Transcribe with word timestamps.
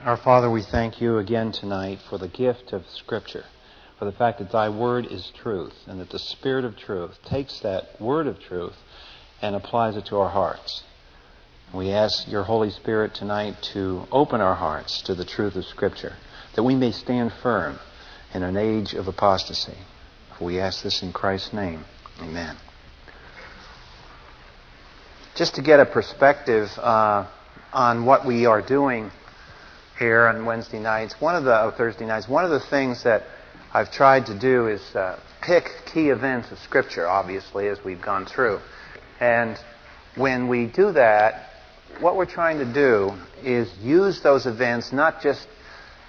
Our 0.00 0.16
Father, 0.16 0.50
we 0.50 0.62
thank 0.62 1.00
you 1.00 1.18
again 1.18 1.52
tonight 1.52 2.00
for 2.08 2.18
the 2.18 2.26
gift 2.26 2.72
of 2.72 2.84
Scripture, 2.88 3.44
for 3.98 4.04
the 4.04 4.12
fact 4.12 4.38
that 4.38 4.50
Thy 4.50 4.68
Word 4.68 5.06
is 5.06 5.30
truth, 5.36 5.74
and 5.86 6.00
that 6.00 6.10
the 6.10 6.18
Spirit 6.18 6.64
of 6.64 6.76
truth 6.76 7.18
takes 7.24 7.60
that 7.60 8.00
Word 8.00 8.26
of 8.26 8.40
truth 8.40 8.74
and 9.40 9.54
applies 9.54 9.96
it 9.96 10.06
to 10.06 10.16
our 10.16 10.30
hearts. 10.30 10.82
We 11.72 11.90
ask 11.90 12.26
your 12.26 12.42
Holy 12.42 12.70
Spirit 12.70 13.14
tonight 13.14 13.56
to 13.74 14.06
open 14.10 14.40
our 14.40 14.56
hearts 14.56 15.02
to 15.02 15.14
the 15.14 15.24
truth 15.24 15.54
of 15.56 15.64
Scripture, 15.66 16.16
that 16.56 16.64
we 16.64 16.74
may 16.74 16.90
stand 16.90 17.32
firm 17.42 17.78
in 18.34 18.42
an 18.42 18.56
age 18.56 18.94
of 18.94 19.06
apostasy. 19.06 19.78
We 20.40 20.58
ask 20.58 20.82
this 20.82 21.02
in 21.02 21.12
Christ's 21.12 21.52
name. 21.52 21.84
Amen. 22.20 22.56
Just 25.36 25.54
to 25.56 25.62
get 25.62 25.78
a 25.78 25.86
perspective 25.86 26.70
uh, 26.78 27.28
on 27.72 28.04
what 28.04 28.26
we 28.26 28.46
are 28.46 28.62
doing 28.62 29.10
here 30.02 30.26
on 30.26 30.44
Wednesday 30.44 30.80
nights, 30.80 31.14
one 31.20 31.36
of 31.36 31.44
the 31.44 31.62
oh, 31.62 31.70
Thursday 31.70 32.04
nights, 32.04 32.28
one 32.28 32.44
of 32.44 32.50
the 32.50 32.58
things 32.58 33.04
that 33.04 33.22
I've 33.72 33.92
tried 33.92 34.26
to 34.26 34.36
do 34.36 34.66
is 34.66 34.82
uh, 34.96 35.16
pick 35.40 35.68
key 35.94 36.08
events 36.08 36.50
of 36.50 36.58
Scripture, 36.58 37.06
obviously, 37.06 37.68
as 37.68 37.78
we've 37.84 38.02
gone 38.02 38.26
through. 38.26 38.58
And 39.20 39.56
when 40.16 40.48
we 40.48 40.66
do 40.66 40.90
that, 40.90 41.50
what 42.00 42.16
we're 42.16 42.26
trying 42.26 42.58
to 42.58 42.64
do 42.64 43.12
is 43.44 43.72
use 43.80 44.20
those 44.22 44.44
events 44.44 44.92
not 44.92 45.22
just 45.22 45.46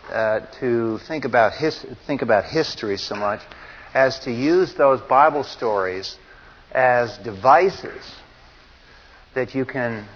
uh, 0.09 0.39
to 0.59 0.98
think 1.07 1.25
about 1.25 1.53
his, 1.53 1.85
think 2.07 2.23
about 2.23 2.45
history 2.45 2.98
so 2.98 3.13
much 3.13 3.41
as 3.93 4.17
to 4.21 4.31
use 4.31 4.73
those 4.73 5.01
Bible 5.01 5.43
stories 5.43 6.17
as 6.71 7.15
devices 7.20 8.03
that 9.35 9.53
you 9.53 9.65
can 9.65 10.07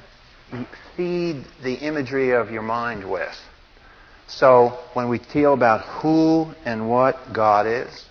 feed 0.96 1.46
the 1.62 1.76
imagery 1.76 2.32
of 2.32 2.50
your 2.50 2.64
mind 2.64 3.08
with. 3.08 3.38
So 4.28 4.78
when 4.94 5.08
we 5.08 5.20
feel 5.20 5.54
about 5.54 5.82
who 6.02 6.52
and 6.66 6.90
what 6.90 7.34
God 7.34 7.66
is, 7.66 8.06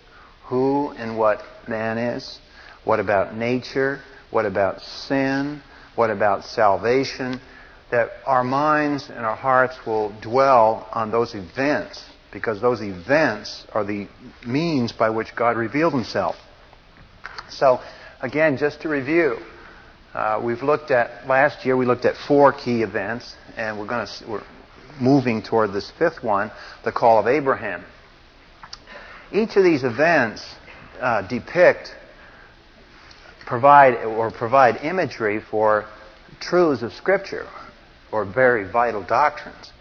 who 0.45 0.91
and 0.91 1.19
what 1.19 1.43
man 1.69 1.99
is, 1.99 2.39
what 2.85 3.01
about 3.01 3.37
nature, 3.37 4.01
what 4.31 4.47
about 4.47 4.81
sin, 4.81 5.63
what 5.95 6.11
about 6.11 6.45
salvation, 6.45 7.41
that 7.91 8.11
our 8.25 8.43
minds 8.43 9.09
and 9.09 9.27
our 9.27 9.37
hearts 9.37 9.77
will 9.87 10.13
dwell 10.21 10.89
on 10.93 11.11
those 11.11 11.35
events 11.35 12.03
because 12.33 12.61
those 12.61 12.81
events 12.81 13.65
are 13.73 13.85
the 13.85 14.09
means 14.47 14.93
by 14.93 15.11
which 15.11 15.35
God 15.37 15.57
revealed 15.57 15.93
himself. 15.93 16.37
So, 17.51 17.81
again, 18.21 18.57
just 18.57 18.81
to 18.83 18.89
review, 18.89 19.39
uh, 20.15 20.41
we've 20.43 20.63
looked 20.63 20.91
at, 20.91 21.27
last 21.29 21.65
year 21.65 21.77
we 21.77 21.87
looked 21.87 22.05
at 22.05 22.17
four 22.17 22.53
key 22.53 22.83
events, 22.83 23.35
and 23.57 23.79
we're 23.79 23.87
going 23.87 24.07
to, 24.07 24.31
we're 24.31 24.43
moving 25.01 25.43
toward 25.43 25.73
this 25.73 25.91
fifth 25.99 26.23
one, 26.23 26.51
the 26.85 26.93
call 26.93 27.19
of 27.19 27.27
Abraham. 27.27 27.85
Each 29.33 29.57
of 29.57 29.65
these 29.65 29.85
events 29.85 30.45
uh, 31.01 31.23
depict, 31.23 31.95
provide, 33.45 33.95
or 34.05 34.31
provide 34.31 34.77
imagery 34.85 35.41
for 35.41 35.87
truths 36.41 36.83
of 36.83 36.93
Scripture 36.93 37.47
or 38.13 38.25
very 38.25 38.71
vital 38.71 39.03
doctrines. 39.03 39.73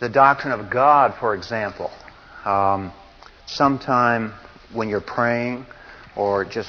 The 0.00 0.08
doctrine 0.08 0.52
of 0.52 0.70
God, 0.70 1.14
for 1.18 1.34
example. 1.34 1.90
Um, 2.44 2.92
sometime 3.46 4.34
when 4.72 4.88
you're 4.88 5.00
praying 5.00 5.66
or 6.16 6.44
just 6.44 6.68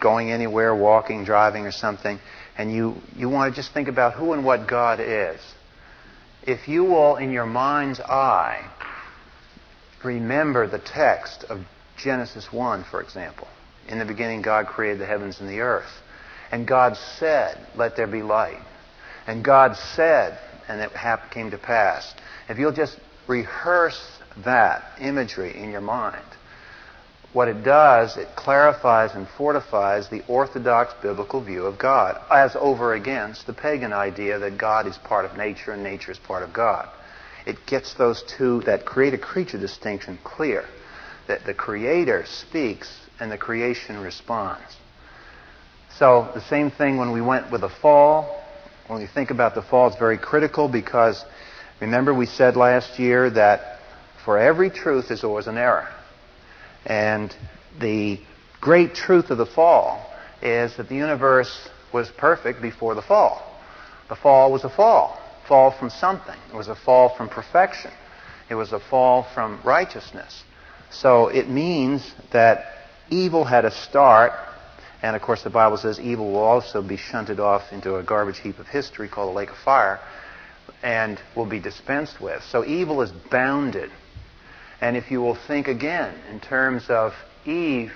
going 0.00 0.30
anywhere, 0.30 0.74
walking, 0.74 1.24
driving, 1.24 1.66
or 1.66 1.72
something, 1.72 2.18
and 2.58 2.72
you, 2.72 2.96
you 3.16 3.28
want 3.28 3.54
to 3.54 3.60
just 3.60 3.72
think 3.72 3.88
about 3.88 4.14
who 4.14 4.32
and 4.32 4.44
what 4.44 4.66
God 4.66 5.00
is. 5.00 5.40
If 6.46 6.68
you 6.68 6.84
will, 6.84 7.16
in 7.16 7.32
your 7.32 7.46
mind's 7.46 8.00
eye, 8.00 8.70
remember 10.04 10.66
the 10.66 10.78
text 10.78 11.44
of 11.44 11.64
Genesis 11.96 12.52
1, 12.52 12.84
for 12.84 13.00
example. 13.00 13.48
In 13.88 13.98
the 13.98 14.04
beginning, 14.04 14.42
God 14.42 14.66
created 14.66 15.00
the 15.00 15.06
heavens 15.06 15.40
and 15.40 15.48
the 15.48 15.60
earth. 15.60 15.90
And 16.52 16.66
God 16.66 16.96
said, 16.96 17.58
Let 17.74 17.96
there 17.96 18.06
be 18.06 18.22
light. 18.22 18.62
And 19.26 19.44
God 19.44 19.76
said, 19.76 20.38
and 20.68 20.80
it 20.80 20.92
came 21.30 21.50
to 21.50 21.58
pass. 21.58 22.14
If 22.48 22.58
you'll 22.58 22.72
just 22.72 22.98
rehearse 23.26 24.00
that 24.44 24.84
imagery 25.00 25.56
in 25.56 25.70
your 25.70 25.80
mind, 25.80 26.24
what 27.36 27.48
it 27.48 27.62
does, 27.62 28.16
it 28.16 28.34
clarifies 28.34 29.14
and 29.14 29.28
fortifies 29.28 30.08
the 30.08 30.24
orthodox 30.26 30.94
biblical 31.02 31.44
view 31.44 31.66
of 31.66 31.78
God, 31.78 32.18
as 32.30 32.56
over 32.56 32.94
against 32.94 33.46
the 33.46 33.52
pagan 33.52 33.92
idea 33.92 34.38
that 34.38 34.56
God 34.56 34.86
is 34.86 34.96
part 34.96 35.26
of 35.26 35.36
nature 35.36 35.72
and 35.72 35.82
nature 35.82 36.10
is 36.10 36.18
part 36.18 36.42
of 36.42 36.54
God. 36.54 36.88
It 37.44 37.58
gets 37.66 37.92
those 37.92 38.22
two, 38.22 38.62
that 38.62 38.86
creator 38.86 39.18
creature 39.18 39.58
distinction 39.58 40.18
clear. 40.24 40.64
That 41.28 41.44
the 41.44 41.52
creator 41.52 42.24
speaks 42.24 42.90
and 43.20 43.30
the 43.30 43.36
creation 43.36 44.00
responds. 44.00 44.74
So, 45.98 46.30
the 46.32 46.40
same 46.40 46.70
thing 46.70 46.96
when 46.96 47.12
we 47.12 47.20
went 47.20 47.52
with 47.52 47.60
the 47.60 47.68
fall, 47.68 48.42
when 48.86 48.98
we 48.98 49.06
think 49.06 49.30
about 49.30 49.54
the 49.54 49.60
fall, 49.60 49.88
it's 49.88 49.98
very 49.98 50.16
critical 50.16 50.68
because 50.70 51.22
remember 51.82 52.14
we 52.14 52.24
said 52.24 52.56
last 52.56 52.98
year 52.98 53.28
that 53.28 53.78
for 54.24 54.38
every 54.38 54.70
truth 54.70 55.08
there's 55.08 55.22
always 55.22 55.48
an 55.48 55.58
error. 55.58 55.92
And 56.86 57.34
the 57.78 58.20
great 58.60 58.94
truth 58.94 59.30
of 59.30 59.38
the 59.38 59.46
fall 59.46 60.10
is 60.40 60.76
that 60.76 60.88
the 60.88 60.94
universe 60.94 61.68
was 61.92 62.08
perfect 62.10 62.62
before 62.62 62.94
the 62.94 63.02
fall. 63.02 63.42
The 64.08 64.16
fall 64.16 64.52
was 64.52 64.64
a 64.64 64.70
fall. 64.70 65.20
Fall 65.46 65.70
from 65.70 65.90
something. 65.90 66.38
It 66.52 66.56
was 66.56 66.68
a 66.68 66.74
fall 66.74 67.14
from 67.16 67.28
perfection. 67.28 67.90
It 68.48 68.54
was 68.54 68.72
a 68.72 68.80
fall 68.80 69.26
from 69.34 69.60
righteousness. 69.64 70.44
So 70.90 71.28
it 71.28 71.48
means 71.48 72.14
that 72.32 72.64
evil 73.10 73.44
had 73.44 73.64
a 73.64 73.70
start 73.70 74.32
and 75.02 75.14
of 75.14 75.22
course, 75.22 75.42
the 75.42 75.50
Bible 75.50 75.76
says 75.76 76.00
evil 76.00 76.32
will 76.32 76.42
also 76.42 76.82
be 76.82 76.96
shunted 76.96 77.38
off 77.38 77.72
into 77.72 77.96
a 77.96 78.02
garbage 78.02 78.38
heap 78.38 78.58
of 78.58 78.66
history 78.66 79.08
called 79.08 79.30
the 79.30 79.36
lake 79.36 79.50
of 79.50 79.56
fire 79.58 80.00
and 80.82 81.20
will 81.34 81.46
be 81.46 81.60
dispensed 81.60 82.20
with. 82.20 82.42
So 82.50 82.64
evil 82.64 83.02
is 83.02 83.12
bounded. 83.12 83.90
And 84.80 84.96
if 84.96 85.10
you 85.10 85.20
will 85.20 85.34
think 85.34 85.68
again 85.68 86.14
in 86.30 86.40
terms 86.40 86.88
of 86.88 87.14
Eve 87.44 87.92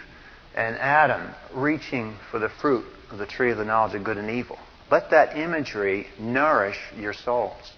and 0.55 0.77
Adam 0.77 1.35
reaching 1.53 2.17
for 2.31 2.39
the 2.39 2.49
fruit 2.49 2.85
of 3.11 3.19
the 3.19 3.27
tree 3.27 3.51
of 3.51 3.59
the 3.59 3.65
knowledge 3.65 3.95
of 3.95 4.05
good 4.05 4.17
and 4.17 4.31
evil, 4.31 4.59
let 4.91 5.11
that 5.11 5.37
imagery 5.37 6.07
nourish 6.19 6.79
your 6.97 7.13
souls. 7.13 7.73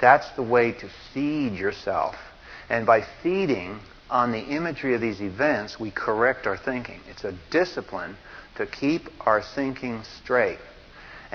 That's 0.00 0.28
the 0.32 0.42
way 0.42 0.72
to 0.72 0.88
feed 1.12 1.54
yourself. 1.54 2.16
And 2.68 2.86
by 2.86 3.06
feeding 3.22 3.80
on 4.10 4.32
the 4.32 4.40
imagery 4.40 4.94
of 4.94 5.00
these 5.00 5.20
events, 5.20 5.78
we 5.78 5.90
correct 5.90 6.46
our 6.46 6.56
thinking. 6.56 7.00
It's 7.08 7.24
a 7.24 7.36
discipline 7.50 8.16
to 8.56 8.66
keep 8.66 9.08
our 9.20 9.42
thinking 9.42 10.02
straight. 10.22 10.58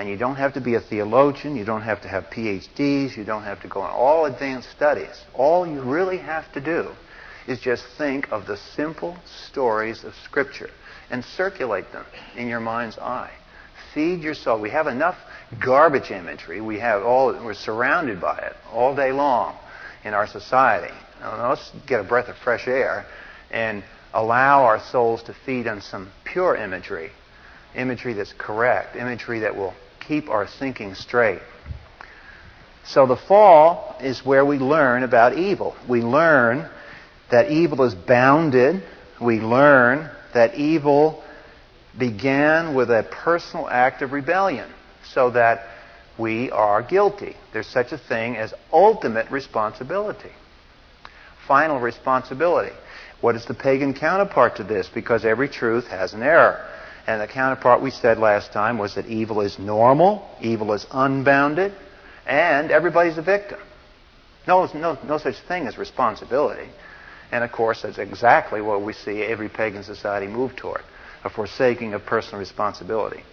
And 0.00 0.08
you 0.08 0.16
don't 0.16 0.36
have 0.36 0.54
to 0.54 0.62
be 0.62 0.76
a 0.76 0.80
theologian, 0.80 1.56
you 1.56 1.66
don't 1.66 1.82
have 1.82 2.00
to 2.00 2.08
have 2.08 2.30
PhDs, 2.30 3.18
you 3.18 3.22
don't 3.22 3.42
have 3.42 3.60
to 3.60 3.68
go 3.68 3.82
on 3.82 3.90
all 3.90 4.24
advanced 4.24 4.70
studies. 4.70 5.26
All 5.34 5.66
you 5.66 5.82
really 5.82 6.16
have 6.16 6.50
to 6.52 6.60
do 6.62 6.88
is 7.46 7.60
just 7.60 7.84
think 7.98 8.32
of 8.32 8.46
the 8.46 8.56
simple 8.56 9.18
stories 9.26 10.02
of 10.02 10.14
Scripture 10.24 10.70
and 11.10 11.22
circulate 11.22 11.92
them 11.92 12.06
in 12.34 12.48
your 12.48 12.60
mind's 12.60 12.96
eye. 12.96 13.30
Feed 13.92 14.22
your 14.22 14.32
soul. 14.32 14.58
We 14.58 14.70
have 14.70 14.86
enough 14.86 15.18
garbage 15.62 16.10
imagery. 16.10 16.62
We 16.62 16.78
have 16.78 17.02
all 17.02 17.34
we're 17.44 17.52
surrounded 17.52 18.22
by 18.22 18.38
it 18.38 18.56
all 18.72 18.96
day 18.96 19.12
long 19.12 19.54
in 20.02 20.14
our 20.14 20.26
society. 20.26 20.94
Now, 21.20 21.50
let's 21.50 21.72
get 21.86 22.00
a 22.00 22.04
breath 22.04 22.28
of 22.28 22.38
fresh 22.38 22.66
air 22.66 23.04
and 23.50 23.84
allow 24.14 24.64
our 24.64 24.80
souls 24.80 25.22
to 25.24 25.34
feed 25.44 25.66
on 25.66 25.82
some 25.82 26.10
pure 26.24 26.56
imagery, 26.56 27.10
imagery 27.74 28.14
that's 28.14 28.32
correct, 28.38 28.96
imagery 28.96 29.40
that 29.40 29.54
will 29.54 29.74
keep 30.10 30.28
our 30.28 30.44
thinking 30.44 30.96
straight. 30.96 31.40
So 32.84 33.06
the 33.06 33.16
fall 33.16 33.96
is 34.00 34.26
where 34.26 34.44
we 34.44 34.58
learn 34.58 35.04
about 35.04 35.38
evil. 35.38 35.76
We 35.88 36.00
learn 36.00 36.68
that 37.30 37.52
evil 37.52 37.84
is 37.84 37.94
bounded. 37.94 38.82
We 39.20 39.38
learn 39.38 40.10
that 40.34 40.56
evil 40.56 41.22
began 41.96 42.74
with 42.74 42.90
a 42.90 43.06
personal 43.08 43.68
act 43.68 44.02
of 44.02 44.10
rebellion 44.10 44.68
so 45.04 45.30
that 45.30 45.68
we 46.18 46.50
are 46.50 46.82
guilty. 46.82 47.36
There's 47.52 47.68
such 47.68 47.92
a 47.92 47.98
thing 47.98 48.36
as 48.36 48.52
ultimate 48.72 49.30
responsibility, 49.30 50.32
final 51.46 51.78
responsibility. 51.78 52.74
What 53.20 53.36
is 53.36 53.44
the 53.44 53.54
pagan 53.54 53.94
counterpart 53.94 54.56
to 54.56 54.64
this? 54.64 54.88
Because 54.92 55.24
every 55.24 55.48
truth 55.48 55.86
has 55.86 56.14
an 56.14 56.24
error. 56.24 56.66
And 57.10 57.20
the 57.20 57.26
counterpart 57.26 57.82
we 57.82 57.90
said 57.90 58.18
last 58.18 58.52
time 58.52 58.78
was 58.78 58.94
that 58.94 59.06
evil 59.06 59.40
is 59.40 59.58
normal, 59.58 60.28
evil 60.40 60.72
is 60.72 60.86
unbounded, 60.92 61.72
and 62.24 62.70
everybody's 62.70 63.18
a 63.18 63.22
victim. 63.22 63.58
No, 64.46 64.66
no, 64.74 64.96
no 65.04 65.18
such 65.18 65.34
thing 65.48 65.66
as 65.66 65.76
responsibility. 65.76 66.70
And 67.32 67.42
of 67.42 67.50
course, 67.50 67.82
that's 67.82 67.98
exactly 67.98 68.60
what 68.60 68.82
we 68.82 68.92
see 68.92 69.22
every 69.22 69.48
pagan 69.48 69.82
society 69.82 70.28
move 70.28 70.54
toward 70.54 70.82
a 71.24 71.30
forsaking 71.30 71.94
of 71.94 72.06
personal 72.06 72.38
responsibility. 72.38 73.24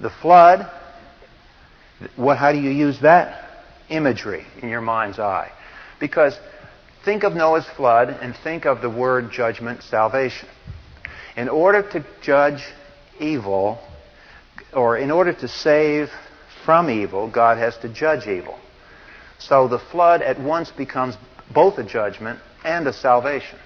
The 0.00 0.10
flood, 0.22 0.70
what, 2.14 2.38
how 2.38 2.52
do 2.52 2.58
you 2.58 2.70
use 2.70 3.00
that? 3.00 3.46
imagery 3.88 4.44
in 4.62 4.68
your 4.68 4.80
mind's 4.80 5.18
eye. 5.18 5.50
Because 6.00 6.38
think 7.04 7.24
of 7.24 7.34
Noah's 7.34 7.66
flood 7.76 8.08
and 8.08 8.34
think 8.36 8.66
of 8.66 8.80
the 8.80 8.90
word 8.90 9.30
judgment, 9.30 9.82
salvation. 9.82 10.48
In 11.36 11.48
order 11.50 11.82
to 11.90 12.04
judge 12.22 12.64
evil, 13.20 13.78
or 14.72 14.96
in 14.96 15.10
order 15.10 15.32
to 15.34 15.48
save 15.48 16.10
from 16.64 16.90
evil, 16.90 17.28
God 17.28 17.58
has 17.58 17.76
to 17.78 17.88
judge 17.88 18.26
evil. 18.26 18.58
So 19.38 19.68
the 19.68 19.78
flood 19.78 20.22
at 20.22 20.40
once 20.40 20.70
becomes 20.70 21.16
both 21.52 21.78
a 21.78 21.84
judgment 21.84 22.40
and 22.64 22.86
a 22.86 22.92
salvation. 22.92 23.58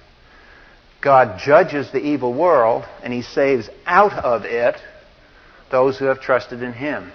God 1.01 1.39
judges 1.39 1.91
the 1.91 2.05
evil 2.05 2.35
world 2.35 2.85
and 3.03 3.13
he 3.13 3.23
saves 3.23 3.71
out 3.87 4.13
of 4.13 4.45
it 4.45 4.77
those 5.71 5.99
who 5.99 6.07
have 6.07 6.21
trusted 6.21 6.63
in 6.63 6.73
him. 6.73 7.13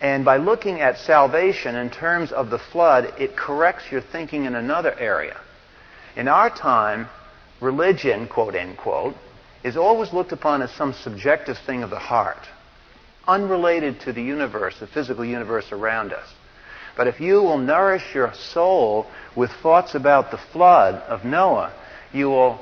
And 0.00 0.24
by 0.24 0.36
looking 0.36 0.80
at 0.80 0.98
salvation 0.98 1.74
in 1.74 1.90
terms 1.90 2.30
of 2.30 2.50
the 2.50 2.58
flood, 2.58 3.12
it 3.18 3.36
corrects 3.36 3.90
your 3.90 4.00
thinking 4.00 4.44
in 4.44 4.54
another 4.54 4.94
area. 4.98 5.38
In 6.16 6.28
our 6.28 6.48
time, 6.48 7.08
religion, 7.60 8.28
quote 8.28 8.54
unquote, 8.54 9.14
is 9.62 9.76
always 9.76 10.12
looked 10.12 10.32
upon 10.32 10.62
as 10.62 10.70
some 10.72 10.92
subjective 10.92 11.58
thing 11.66 11.82
of 11.82 11.90
the 11.90 11.98
heart, 11.98 12.48
unrelated 13.26 14.00
to 14.00 14.12
the 14.12 14.22
universe, 14.22 14.78
the 14.80 14.86
physical 14.86 15.24
universe 15.24 15.70
around 15.72 16.12
us. 16.12 16.28
But 16.96 17.06
if 17.06 17.20
you 17.20 17.42
will 17.42 17.58
nourish 17.58 18.14
your 18.14 18.32
soul 18.34 19.06
with 19.36 19.50
thoughts 19.62 19.94
about 19.94 20.30
the 20.30 20.38
flood 20.38 20.96
of 21.02 21.24
Noah, 21.24 21.72
you 22.12 22.28
will 22.28 22.60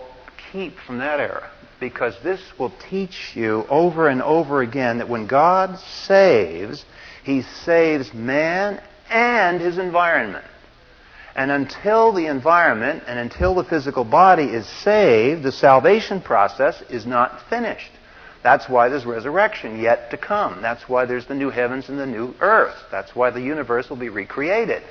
keep 0.52 0.76
from 0.78 0.98
that 0.98 1.20
error. 1.20 1.48
Because 1.80 2.16
this 2.24 2.40
will 2.58 2.72
teach 2.90 3.36
you 3.36 3.64
over 3.68 4.08
and 4.08 4.20
over 4.20 4.62
again 4.62 4.98
that 4.98 5.08
when 5.08 5.26
God 5.28 5.78
saves, 5.78 6.84
he 7.22 7.42
saves 7.42 8.12
man 8.12 8.82
and 9.08 9.60
his 9.60 9.78
environment. 9.78 10.44
And 11.38 11.52
until 11.52 12.12
the 12.12 12.26
environment 12.26 13.04
and 13.06 13.16
until 13.16 13.54
the 13.54 13.62
physical 13.62 14.02
body 14.02 14.42
is 14.42 14.66
saved, 14.66 15.44
the 15.44 15.52
salvation 15.52 16.20
process 16.20 16.82
is 16.90 17.06
not 17.06 17.48
finished. 17.48 17.92
That's 18.42 18.68
why 18.68 18.88
there's 18.88 19.06
resurrection 19.06 19.80
yet 19.80 20.10
to 20.10 20.16
come. 20.16 20.60
That's 20.60 20.88
why 20.88 21.04
there's 21.04 21.26
the 21.26 21.36
new 21.36 21.50
heavens 21.50 21.88
and 21.88 21.96
the 21.96 22.06
new 22.06 22.34
earth. 22.40 22.74
That's 22.90 23.14
why 23.14 23.30
the 23.30 23.40
universe 23.40 23.88
will 23.88 23.96
be 23.96 24.08
recreated. 24.08 24.82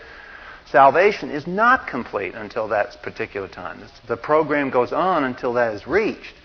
Salvation 0.72 1.32
is 1.32 1.46
not 1.48 1.86
complete 1.86 2.34
until 2.34 2.70
that 2.70 2.96
particular 3.04 3.50
time. 3.50 3.82
The 4.08 4.16
program 4.16 4.70
goes 4.70 4.94
on 4.94 5.26
until 5.26 5.52
that 5.56 5.74
is 5.74 5.86
reached. 5.86 6.36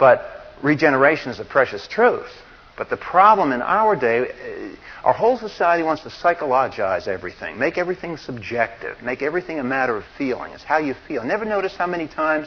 But 0.00 0.52
regeneration 0.64 1.30
is 1.30 1.38
a 1.38 1.44
precious 1.44 1.86
truth. 1.86 2.32
But 2.78 2.90
the 2.90 2.96
problem 2.96 3.50
in 3.52 3.60
our 3.60 3.96
day, 3.96 4.30
uh, 4.30 5.06
our 5.06 5.12
whole 5.12 5.36
society 5.36 5.82
wants 5.82 6.04
to 6.04 6.10
psychologize 6.10 7.08
everything, 7.08 7.58
make 7.58 7.76
everything 7.76 8.16
subjective, 8.16 9.02
make 9.02 9.20
everything 9.20 9.58
a 9.58 9.64
matter 9.64 9.96
of 9.96 10.04
feeling. 10.16 10.52
It's 10.52 10.62
how 10.62 10.78
you 10.78 10.94
feel. 11.08 11.24
Never 11.24 11.44
notice 11.44 11.74
how 11.74 11.88
many 11.88 12.06
times 12.06 12.46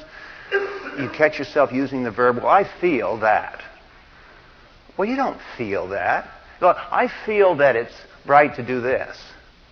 you 0.98 1.10
catch 1.10 1.38
yourself 1.38 1.72
using 1.74 2.04
the 2.04 2.12
verb, 2.12 2.38
well, 2.38 2.48
I 2.48 2.64
feel 2.80 3.20
that. 3.20 3.62
Well, 4.98 5.08
you 5.08 5.18
don't 5.18 5.40
feel 5.58 5.90
that. 5.90 6.30
Well, 6.62 6.76
I 6.78 7.10
feel 7.26 7.56
that 7.58 7.76
it's 7.76 7.94
right 8.26 8.56
to 8.56 8.66
do 8.66 8.80
this. 8.80 9.18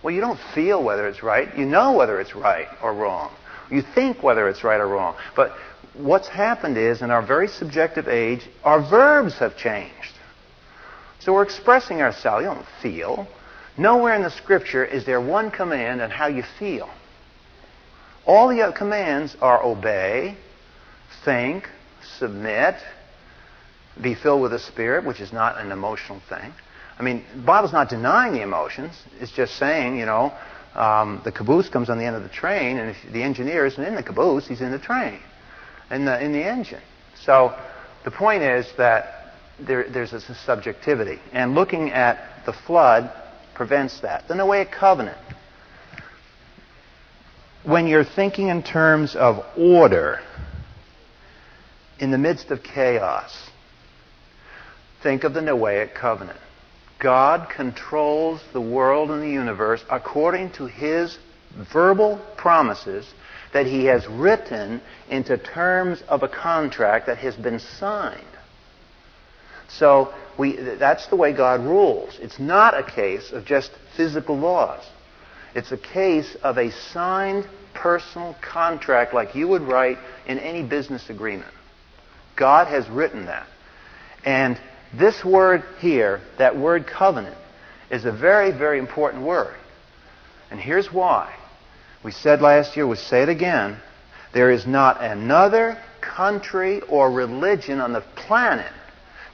Well, 0.02 0.14
you 0.14 0.20
don't 0.20 0.40
feel 0.54 0.82
whether 0.82 1.08
it's 1.08 1.22
right. 1.22 1.56
You 1.56 1.64
know 1.66 1.92
whether 1.92 2.20
it's 2.20 2.34
right 2.34 2.68
or 2.82 2.92
wrong. 2.94 3.32
You 3.70 3.82
think 3.82 4.22
whether 4.22 4.48
it's 4.48 4.64
right 4.64 4.80
or 4.80 4.88
wrong. 4.88 5.16
But 5.36 5.52
what's 5.94 6.28
happened 6.28 6.76
is, 6.76 7.02
in 7.02 7.10
our 7.10 7.24
very 7.24 7.48
subjective 7.48 8.08
age, 8.08 8.42
our 8.64 8.80
verbs 8.80 9.38
have 9.38 9.56
changed. 9.56 10.14
So 11.20 11.34
we're 11.34 11.42
expressing 11.42 12.00
ourselves. 12.00 12.42
You 12.42 12.50
don't 12.50 12.66
feel. 12.82 13.28
Nowhere 13.76 14.14
in 14.14 14.22
the 14.22 14.30
scripture 14.30 14.84
is 14.84 15.04
there 15.06 15.20
one 15.20 15.50
command 15.50 16.00
on 16.00 16.10
how 16.10 16.26
you 16.26 16.42
feel. 16.58 16.90
All 18.26 18.48
the 18.48 18.62
other 18.62 18.76
commands 18.76 19.36
are 19.40 19.62
obey, 19.62 20.36
think, 21.24 21.68
submit, 22.18 22.76
be 24.00 24.14
filled 24.14 24.42
with 24.42 24.52
the 24.52 24.58
Spirit, 24.58 25.04
which 25.04 25.20
is 25.20 25.32
not 25.32 25.58
an 25.58 25.72
emotional 25.72 26.20
thing. 26.28 26.52
I 26.98 27.02
mean, 27.02 27.24
the 27.34 27.42
Bible's 27.42 27.72
not 27.72 27.88
denying 27.88 28.34
the 28.34 28.42
emotions. 28.42 28.92
It's 29.20 29.32
just 29.32 29.56
saying, 29.56 29.98
you 29.98 30.06
know, 30.06 30.32
um, 30.74 31.20
the 31.24 31.32
caboose 31.32 31.68
comes 31.68 31.90
on 31.90 31.98
the 31.98 32.04
end 32.04 32.16
of 32.16 32.22
the 32.22 32.28
train, 32.28 32.78
and 32.78 32.90
if 32.90 33.12
the 33.12 33.22
engineer 33.22 33.66
isn't 33.66 33.82
in 33.82 33.94
the 33.94 34.02
caboose, 34.02 34.46
he's 34.46 34.60
in 34.60 34.70
the 34.70 34.78
train, 34.78 35.18
in 35.90 36.04
the 36.04 36.22
in 36.22 36.32
the 36.32 36.44
engine. 36.44 36.82
So 37.24 37.58
the 38.04 38.10
point 38.10 38.42
is 38.42 38.66
that 38.76 39.19
there, 39.66 39.88
there's 39.88 40.12
a 40.12 40.20
subjectivity. 40.20 41.18
And 41.32 41.54
looking 41.54 41.90
at 41.90 42.44
the 42.46 42.52
flood 42.52 43.12
prevents 43.54 44.00
that. 44.00 44.28
The 44.28 44.34
Noahic 44.34 44.70
covenant. 44.72 45.18
When 47.62 47.86
you're 47.86 48.04
thinking 48.04 48.48
in 48.48 48.62
terms 48.62 49.14
of 49.14 49.44
order 49.56 50.20
in 51.98 52.10
the 52.10 52.18
midst 52.18 52.50
of 52.50 52.62
chaos, 52.62 53.50
think 55.02 55.24
of 55.24 55.34
the 55.34 55.40
Noahic 55.40 55.94
covenant. 55.94 56.38
God 56.98 57.48
controls 57.54 58.40
the 58.52 58.60
world 58.60 59.10
and 59.10 59.22
the 59.22 59.28
universe 59.28 59.82
according 59.90 60.52
to 60.52 60.66
his 60.66 61.18
verbal 61.72 62.20
promises 62.36 63.06
that 63.52 63.66
he 63.66 63.86
has 63.86 64.06
written 64.06 64.80
into 65.08 65.36
terms 65.36 66.02
of 66.08 66.22
a 66.22 66.28
contract 66.28 67.06
that 67.06 67.18
has 67.18 67.34
been 67.36 67.58
signed. 67.58 68.24
So 69.76 70.12
we, 70.38 70.56
that's 70.56 71.06
the 71.06 71.16
way 71.16 71.32
God 71.32 71.60
rules. 71.60 72.18
It's 72.20 72.38
not 72.38 72.78
a 72.78 72.82
case 72.82 73.30
of 73.30 73.44
just 73.44 73.70
physical 73.96 74.36
laws. 74.36 74.84
It's 75.54 75.72
a 75.72 75.78
case 75.78 76.36
of 76.42 76.58
a 76.58 76.70
signed 76.70 77.46
personal 77.74 78.36
contract 78.40 79.14
like 79.14 79.34
you 79.34 79.48
would 79.48 79.62
write 79.62 79.98
in 80.26 80.38
any 80.38 80.62
business 80.62 81.08
agreement. 81.10 81.50
God 82.36 82.68
has 82.68 82.88
written 82.88 83.26
that. 83.26 83.46
And 84.24 84.58
this 84.94 85.24
word 85.24 85.62
here, 85.78 86.20
that 86.38 86.56
word 86.56 86.86
covenant, 86.86 87.36
is 87.90 88.04
a 88.04 88.12
very, 88.12 88.50
very 88.50 88.78
important 88.78 89.24
word. 89.24 89.54
And 90.50 90.60
here's 90.60 90.92
why. 90.92 91.34
We 92.02 92.12
said 92.12 92.40
last 92.40 92.76
year, 92.76 92.86
we 92.86 92.96
say 92.96 93.22
it 93.22 93.28
again. 93.28 93.78
There 94.32 94.50
is 94.50 94.66
not 94.66 95.02
another 95.02 95.80
country 96.00 96.80
or 96.82 97.10
religion 97.10 97.80
on 97.80 97.92
the 97.92 98.00
planet 98.00 98.72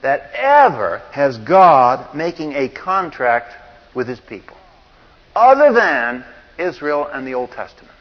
that 0.01 0.31
ever 0.33 1.01
has 1.11 1.37
God 1.37 2.15
making 2.15 2.53
a 2.53 2.69
contract 2.69 3.53
with 3.95 4.07
his 4.07 4.19
people, 4.19 4.57
other 5.35 5.73
than 5.73 6.23
Israel 6.57 7.07
and 7.11 7.25
the 7.25 7.33
Old 7.33 7.51
Testament. 7.51 7.93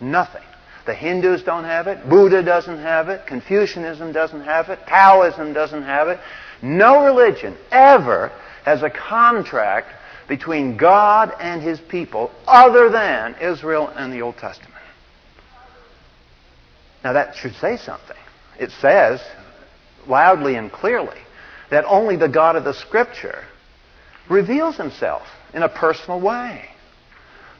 Nothing. 0.00 0.42
The 0.86 0.94
Hindus 0.94 1.42
don't 1.42 1.64
have 1.64 1.86
it. 1.86 2.08
Buddha 2.08 2.42
doesn't 2.42 2.78
have 2.78 3.10
it. 3.10 3.26
Confucianism 3.26 4.12
doesn't 4.12 4.42
have 4.42 4.70
it. 4.70 4.78
Taoism 4.86 5.52
doesn't 5.52 5.82
have 5.82 6.08
it. 6.08 6.18
No 6.62 7.04
religion 7.04 7.56
ever 7.70 8.32
has 8.64 8.82
a 8.82 8.90
contract 8.90 9.88
between 10.28 10.76
God 10.76 11.32
and 11.40 11.62
his 11.62 11.80
people 11.80 12.30
other 12.46 12.90
than 12.90 13.34
Israel 13.40 13.88
and 13.88 14.12
the 14.12 14.22
Old 14.22 14.36
Testament. 14.36 14.74
Now 17.04 17.12
that 17.14 17.36
should 17.36 17.54
say 17.56 17.76
something. 17.76 18.16
It 18.58 18.70
says 18.80 19.20
loudly 20.08 20.56
and 20.56 20.72
clearly 20.72 21.18
that 21.70 21.84
only 21.84 22.16
the 22.16 22.28
God 22.28 22.56
of 22.56 22.64
the 22.64 22.74
Scripture 22.74 23.44
reveals 24.28 24.76
himself 24.76 25.26
in 25.52 25.62
a 25.62 25.68
personal 25.68 26.20
way. 26.20 26.64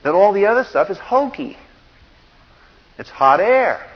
That 0.02 0.14
all 0.14 0.32
the 0.32 0.46
other 0.46 0.64
stuff 0.64 0.90
is 0.90 0.98
hokey. 0.98 1.56
It's 2.98 3.10
hot 3.10 3.40
air. 3.40 3.86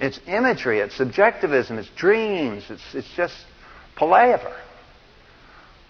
It's 0.00 0.20
imagery. 0.26 0.80
It's 0.80 0.96
subjectivism. 0.96 1.78
It's 1.78 1.90
dreams. 1.90 2.64
It's, 2.70 2.94
it's 2.94 3.10
just 3.16 3.34
palaver. 3.96 4.56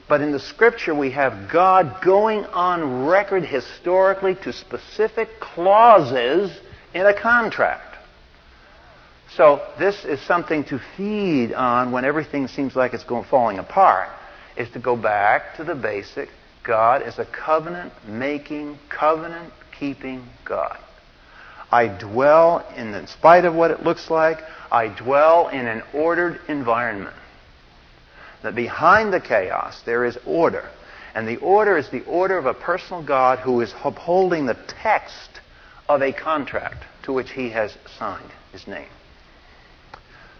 But 0.08 0.20
in 0.20 0.32
the 0.32 0.40
Scripture, 0.40 0.94
we 0.94 1.12
have 1.12 1.50
God 1.50 2.02
going 2.02 2.44
on 2.46 3.06
record 3.06 3.44
historically 3.44 4.34
to 4.36 4.52
specific 4.52 5.38
clauses 5.38 6.50
in 6.92 7.06
a 7.06 7.14
contract. 7.14 7.89
So 9.36 9.64
this 9.78 10.04
is 10.04 10.20
something 10.20 10.64
to 10.64 10.80
feed 10.96 11.52
on 11.52 11.92
when 11.92 12.04
everything 12.04 12.48
seems 12.48 12.74
like 12.74 12.94
it's 12.94 13.04
going 13.04 13.24
falling 13.24 13.58
apart. 13.58 14.08
Is 14.56 14.68
to 14.70 14.80
go 14.80 14.96
back 14.96 15.56
to 15.56 15.64
the 15.64 15.74
basic. 15.74 16.28
God 16.64 17.06
is 17.06 17.18
a 17.18 17.24
covenant 17.24 17.92
making, 18.06 18.78
covenant 18.88 19.52
keeping 19.78 20.26
God. 20.44 20.76
I 21.70 21.86
dwell 21.86 22.66
in, 22.76 22.92
in 22.92 23.06
spite 23.06 23.44
of 23.44 23.54
what 23.54 23.70
it 23.70 23.84
looks 23.84 24.10
like, 24.10 24.38
I 24.72 24.88
dwell 24.88 25.48
in 25.48 25.66
an 25.66 25.82
ordered 25.94 26.40
environment. 26.48 27.16
That 28.42 28.54
behind 28.56 29.12
the 29.12 29.20
chaos 29.20 29.80
there 29.86 30.04
is 30.04 30.18
order. 30.26 30.68
And 31.14 31.26
the 31.26 31.36
order 31.38 31.76
is 31.76 31.88
the 31.90 32.04
order 32.04 32.36
of 32.36 32.46
a 32.46 32.54
personal 32.54 33.02
God 33.02 33.38
who 33.38 33.60
is 33.60 33.72
upholding 33.84 34.46
the 34.46 34.58
text 34.82 35.40
of 35.88 36.02
a 36.02 36.12
contract 36.12 36.84
to 37.04 37.12
which 37.12 37.30
he 37.30 37.50
has 37.50 37.76
signed 37.98 38.30
his 38.52 38.66
name. 38.66 38.88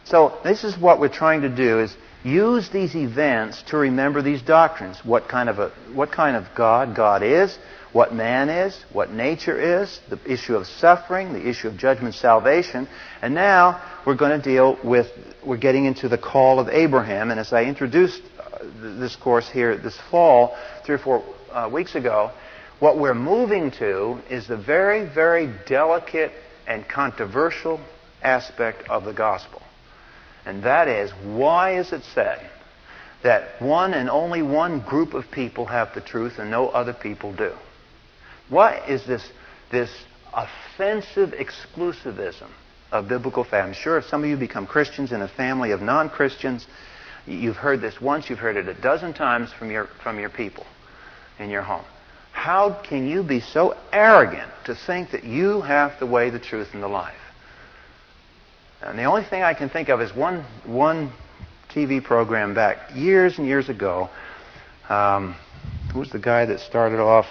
So 0.04 0.38
this 0.42 0.64
is 0.64 0.76
what 0.76 0.98
we're 0.98 1.08
trying 1.08 1.42
to 1.42 1.48
do 1.48 1.80
is 1.80 1.94
use 2.24 2.68
these 2.68 2.94
events 2.94 3.62
to 3.68 3.76
remember 3.76 4.22
these 4.22 4.42
doctrines. 4.42 4.98
What 5.04 5.28
kind 5.28 5.48
of 5.48 5.58
a 5.58 5.70
what 5.94 6.10
kind 6.10 6.36
of 6.36 6.46
God 6.56 6.94
God 6.94 7.22
is, 7.22 7.56
what 7.92 8.12
man 8.14 8.48
is, 8.48 8.76
what 8.92 9.10
nature 9.10 9.80
is, 9.82 10.00
the 10.08 10.18
issue 10.30 10.56
of 10.56 10.66
suffering, 10.66 11.32
the 11.32 11.48
issue 11.48 11.68
of 11.68 11.76
judgment, 11.76 12.14
salvation, 12.14 12.88
and 13.22 13.34
now 13.34 13.82
we're 14.06 14.16
going 14.16 14.40
to 14.40 14.42
deal 14.42 14.78
with 14.84 15.08
we're 15.44 15.56
getting 15.56 15.86
into 15.86 16.08
the 16.08 16.18
call 16.18 16.58
of 16.58 16.68
Abraham. 16.68 17.30
And 17.30 17.40
as 17.40 17.52
I 17.52 17.64
introduced 17.64 18.22
uh, 18.38 18.58
this 18.80 19.16
course 19.16 19.48
here 19.48 19.76
this 19.76 19.98
fall, 20.10 20.56
three 20.84 20.96
or 20.96 20.98
four 20.98 21.24
uh, 21.52 21.68
weeks 21.72 21.94
ago, 21.94 22.32
what 22.80 22.98
we're 22.98 23.14
moving 23.14 23.70
to 23.72 24.18
is 24.30 24.48
the 24.48 24.56
very, 24.56 25.04
very 25.06 25.52
delicate 25.66 26.32
and 26.66 26.88
controversial 26.88 27.80
aspect 28.22 28.88
of 28.88 29.04
the 29.04 29.12
gospel. 29.12 29.62
And 30.46 30.62
that 30.62 30.88
is, 30.88 31.10
why 31.22 31.78
is 31.78 31.92
it 31.92 32.02
said 32.14 32.48
that 33.22 33.60
one 33.60 33.92
and 33.92 34.08
only 34.08 34.42
one 34.42 34.80
group 34.80 35.14
of 35.14 35.30
people 35.30 35.66
have 35.66 35.94
the 35.94 36.00
truth 36.00 36.38
and 36.38 36.50
no 36.50 36.68
other 36.68 36.92
people 36.92 37.32
do? 37.32 37.52
What 38.48 38.88
is 38.88 39.04
this, 39.06 39.30
this 39.70 39.90
offensive 40.34 41.32
exclusivism 41.32 42.48
of 42.90 43.08
biblical 43.08 43.44
faith? 43.44 43.64
I'm 43.64 43.72
sure 43.72 43.98
if 43.98 44.06
some 44.06 44.24
of 44.24 44.30
you 44.30 44.36
become 44.36 44.66
Christians 44.66 45.12
in 45.12 45.22
a 45.22 45.28
family 45.28 45.70
of 45.70 45.82
non 45.82 46.10
Christians, 46.10 46.66
you've 47.26 47.56
heard 47.56 47.80
this 47.80 48.00
once, 48.00 48.28
you've 48.30 48.38
heard 48.38 48.56
it 48.56 48.68
a 48.68 48.74
dozen 48.74 49.12
times 49.12 49.52
from 49.52 49.70
your, 49.70 49.86
from 50.02 50.18
your 50.18 50.30
people 50.30 50.66
in 51.38 51.50
your 51.50 51.62
home. 51.62 51.84
How 52.32 52.72
can 52.72 53.06
you 53.06 53.22
be 53.22 53.40
so 53.40 53.76
arrogant 53.92 54.50
to 54.64 54.74
think 54.74 55.10
that 55.10 55.24
you 55.24 55.60
have 55.60 55.98
the 55.98 56.06
way, 56.06 56.30
the 56.30 56.38
truth, 56.38 56.68
and 56.72 56.82
the 56.82 56.88
life? 56.88 57.14
And 58.82 58.98
the 58.98 59.04
only 59.04 59.24
thing 59.24 59.42
I 59.42 59.54
can 59.54 59.68
think 59.68 59.88
of 59.90 60.00
is 60.00 60.14
one, 60.14 60.44
one 60.64 61.12
TV 61.70 62.02
program 62.02 62.54
back 62.54 62.94
years 62.94 63.38
and 63.38 63.46
years 63.46 63.68
ago. 63.68 64.08
Um, 64.88 65.36
who 65.92 65.98
was 65.98 66.10
the 66.10 66.18
guy 66.18 66.46
that 66.46 66.60
started 66.60 66.98
off 66.98 67.26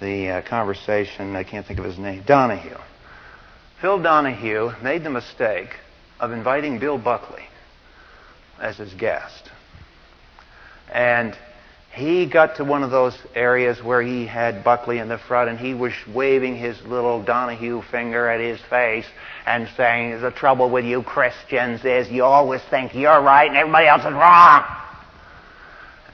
the 0.00 0.28
uh, 0.28 0.42
conversation? 0.42 1.34
I 1.34 1.42
can't 1.42 1.66
think 1.66 1.78
of 1.78 1.84
his 1.84 1.98
name. 1.98 2.22
Donahue. 2.26 2.78
Phil 3.80 4.00
Donahue 4.00 4.72
made 4.82 5.02
the 5.04 5.10
mistake 5.10 5.70
of 6.20 6.32
inviting 6.32 6.78
Bill 6.78 6.96
Buckley 6.96 7.44
as 8.60 8.76
his 8.76 8.94
guest. 8.94 9.50
And 10.92 11.36
he 11.94 12.26
got 12.26 12.56
to 12.56 12.64
one 12.64 12.82
of 12.82 12.90
those 12.90 13.16
areas 13.36 13.80
where 13.80 14.02
he 14.02 14.26
had 14.26 14.64
Buckley 14.64 14.98
in 14.98 15.08
the 15.08 15.16
front 15.16 15.48
and 15.48 15.56
he 15.56 15.74
was 15.74 15.92
waving 16.12 16.56
his 16.56 16.80
little 16.82 17.22
Donahue 17.22 17.82
finger 17.82 18.28
at 18.28 18.40
his 18.40 18.60
face 18.68 19.06
and 19.46 19.68
saying, 19.76 20.20
The 20.20 20.32
trouble 20.32 20.70
with 20.70 20.84
you 20.84 21.04
Christians 21.04 21.84
is 21.84 22.10
you 22.10 22.24
always 22.24 22.60
think 22.62 22.94
you're 22.94 23.22
right 23.22 23.46
and 23.46 23.56
everybody 23.56 23.86
else 23.86 24.00
is 24.00 24.12
wrong. 24.12 24.64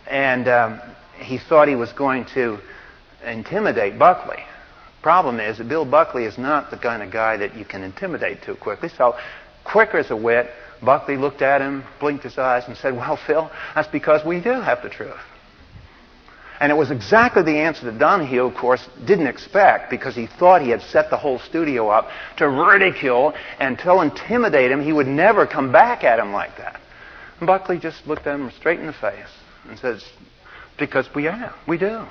And 0.06 0.48
um, 0.48 0.80
he 1.18 1.38
thought 1.38 1.66
he 1.66 1.76
was 1.76 1.92
going 1.92 2.26
to 2.34 2.58
intimidate 3.24 3.98
Buckley. 3.98 4.44
Problem 5.00 5.40
is 5.40 5.56
that 5.56 5.68
Bill 5.68 5.86
Buckley 5.86 6.24
is 6.24 6.36
not 6.36 6.70
the 6.70 6.76
kind 6.76 7.02
of 7.02 7.10
guy 7.10 7.38
that 7.38 7.56
you 7.56 7.64
can 7.64 7.82
intimidate 7.82 8.42
too 8.42 8.54
quickly. 8.54 8.90
So, 8.90 9.16
quicker 9.64 9.96
as 9.96 10.10
a 10.10 10.16
wit, 10.16 10.50
Buckley 10.82 11.16
looked 11.16 11.40
at 11.40 11.62
him, 11.62 11.84
blinked 12.00 12.24
his 12.24 12.36
eyes, 12.36 12.64
and 12.66 12.76
said, 12.76 12.94
Well, 12.94 13.16
Phil, 13.16 13.50
that's 13.74 13.88
because 13.88 14.26
we 14.26 14.40
do 14.40 14.50
have 14.50 14.82
the 14.82 14.90
truth. 14.90 15.16
And 16.60 16.70
it 16.70 16.74
was 16.74 16.90
exactly 16.90 17.42
the 17.42 17.56
answer 17.56 17.86
that 17.86 17.98
Donahue, 17.98 18.44
of 18.44 18.54
course, 18.54 18.86
didn't 19.06 19.28
expect 19.28 19.88
because 19.88 20.14
he 20.14 20.26
thought 20.26 20.60
he 20.60 20.68
had 20.68 20.82
set 20.82 21.08
the 21.08 21.16
whole 21.16 21.38
studio 21.38 21.88
up 21.88 22.10
to 22.36 22.46
ridicule 22.48 23.32
and 23.58 23.78
to 23.78 24.00
intimidate 24.02 24.70
him. 24.70 24.84
He 24.84 24.92
would 24.92 25.06
never 25.06 25.46
come 25.46 25.72
back 25.72 26.04
at 26.04 26.18
him 26.18 26.32
like 26.32 26.58
that. 26.58 26.78
And 27.38 27.46
Buckley 27.46 27.78
just 27.78 28.06
looked 28.06 28.26
at 28.26 28.38
him 28.38 28.50
straight 28.50 28.78
in 28.78 28.86
the 28.86 28.92
face 28.92 29.32
and 29.68 29.78
says, 29.78 30.04
Because 30.78 31.08
we 31.14 31.28
are. 31.28 31.54
We 31.66 31.78
do. 31.78 32.04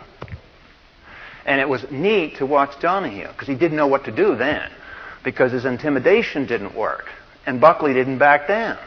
And 1.45 1.61
it 1.61 1.69
was 1.69 1.85
neat 1.91 2.37
to 2.37 2.45
watch 2.47 2.79
Donahue 2.81 3.27
because 3.27 3.47
he 3.47 3.55
didn't 3.55 3.77
know 3.77 3.87
what 3.87 4.05
to 4.05 4.11
do 4.11 4.35
then 4.35 4.71
because 5.23 5.51
his 5.51 5.65
intimidation 5.65 6.47
didn't 6.47 6.75
work. 6.75 7.05
And 7.45 7.61
Buckley 7.61 7.93
didn't 7.93 8.17
back 8.17 8.47
down. 8.47 8.79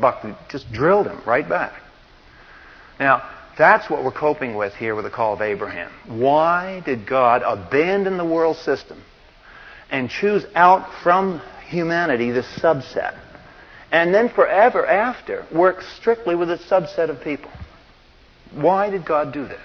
Buckley 0.00 0.34
just 0.48 0.70
drilled 0.72 1.08
him 1.08 1.20
right 1.26 1.48
back. 1.48 1.74
Now, 3.00 3.28
that's 3.56 3.90
what 3.90 4.04
we're 4.04 4.12
coping 4.12 4.54
with 4.54 4.74
here 4.74 4.94
with 4.94 5.04
the 5.04 5.10
call 5.10 5.34
of 5.34 5.42
Abraham. 5.42 5.90
Why 6.06 6.80
did 6.84 7.06
God 7.06 7.42
abandon 7.44 8.16
the 8.16 8.24
world 8.24 8.56
system 8.56 9.02
and 9.90 10.08
choose 10.08 10.44
out 10.54 10.88
from 11.02 11.40
humanity 11.68 12.30
this 12.30 12.46
subset? 12.58 13.18
And 13.90 14.14
then 14.14 14.30
forever 14.30 14.86
after 14.86 15.46
work 15.52 15.82
strictly 15.82 16.34
with 16.34 16.50
a 16.50 16.56
subset 16.56 17.10
of 17.10 17.20
people. 17.22 17.50
Why 18.52 18.88
did 18.88 19.04
God 19.04 19.32
do 19.32 19.46
this? 19.46 19.60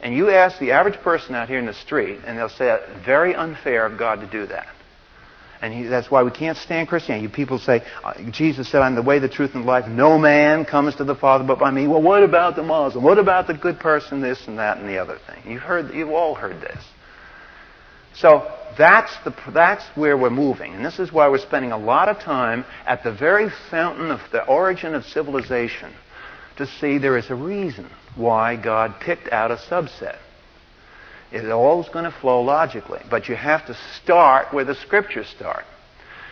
And 0.00 0.14
you 0.14 0.30
ask 0.30 0.58
the 0.58 0.72
average 0.72 0.98
person 1.00 1.34
out 1.34 1.48
here 1.48 1.58
in 1.58 1.66
the 1.66 1.74
street, 1.74 2.20
and 2.26 2.38
they'll 2.38 2.48
say 2.48 2.78
very 3.04 3.34
unfair 3.34 3.84
of 3.86 3.98
God 3.98 4.20
to 4.20 4.26
do 4.26 4.46
that. 4.46 4.68
And 5.60 5.74
he, 5.74 5.82
that's 5.84 6.10
why 6.10 6.22
we 6.22 6.30
can't 6.30 6.56
stand 6.56 6.88
Christianity. 6.88 7.28
People 7.28 7.58
say, 7.58 7.82
uh, 8.04 8.14
Jesus 8.30 8.70
said, 8.70 8.80
I'm 8.80 8.94
the 8.94 9.02
way, 9.02 9.18
the 9.18 9.28
truth, 9.28 9.54
and 9.54 9.64
the 9.64 9.66
life. 9.66 9.88
No 9.88 10.18
man 10.18 10.64
comes 10.64 10.94
to 10.96 11.04
the 11.04 11.16
Father 11.16 11.44
but 11.44 11.58
by 11.58 11.70
me. 11.70 11.88
Well, 11.88 12.02
what 12.02 12.22
about 12.22 12.54
the 12.54 12.62
Muslim? 12.62 13.02
What 13.02 13.18
about 13.18 13.46
the 13.46 13.54
good 13.54 13.80
person, 13.80 14.20
this 14.20 14.46
and 14.46 14.58
that 14.58 14.78
and 14.78 14.88
the 14.88 14.98
other 14.98 15.18
thing? 15.26 15.52
You've 15.52 15.62
heard, 15.62 15.92
you've 15.92 16.10
all 16.10 16.34
heard 16.34 16.60
this. 16.60 16.82
So 18.14 18.52
that's, 18.76 19.12
the, 19.24 19.34
that's 19.52 19.84
where 19.96 20.16
we're 20.16 20.30
moving. 20.30 20.74
And 20.74 20.84
this 20.84 20.98
is 20.98 21.12
why 21.12 21.28
we're 21.28 21.38
spending 21.38 21.72
a 21.72 21.78
lot 21.78 22.08
of 22.08 22.18
time 22.18 22.64
at 22.86 23.02
the 23.02 23.12
very 23.12 23.50
fountain 23.70 24.10
of 24.10 24.20
the 24.30 24.44
origin 24.46 24.94
of 24.94 25.04
civilization 25.04 25.92
to 26.56 26.66
see 26.66 26.98
there 26.98 27.16
is 27.16 27.30
a 27.30 27.34
reason 27.34 27.88
why 28.16 28.56
God 28.56 28.94
picked 29.00 29.28
out 29.32 29.50
a 29.50 29.56
subset. 29.56 30.18
It's 31.30 31.48
always 31.48 31.88
going 31.88 32.04
to 32.04 32.10
flow 32.10 32.40
logically. 32.40 33.00
But 33.10 33.28
you 33.28 33.36
have 33.36 33.66
to 33.66 33.76
start 34.02 34.52
where 34.52 34.64
the 34.64 34.74
scriptures 34.74 35.28
start. 35.28 35.64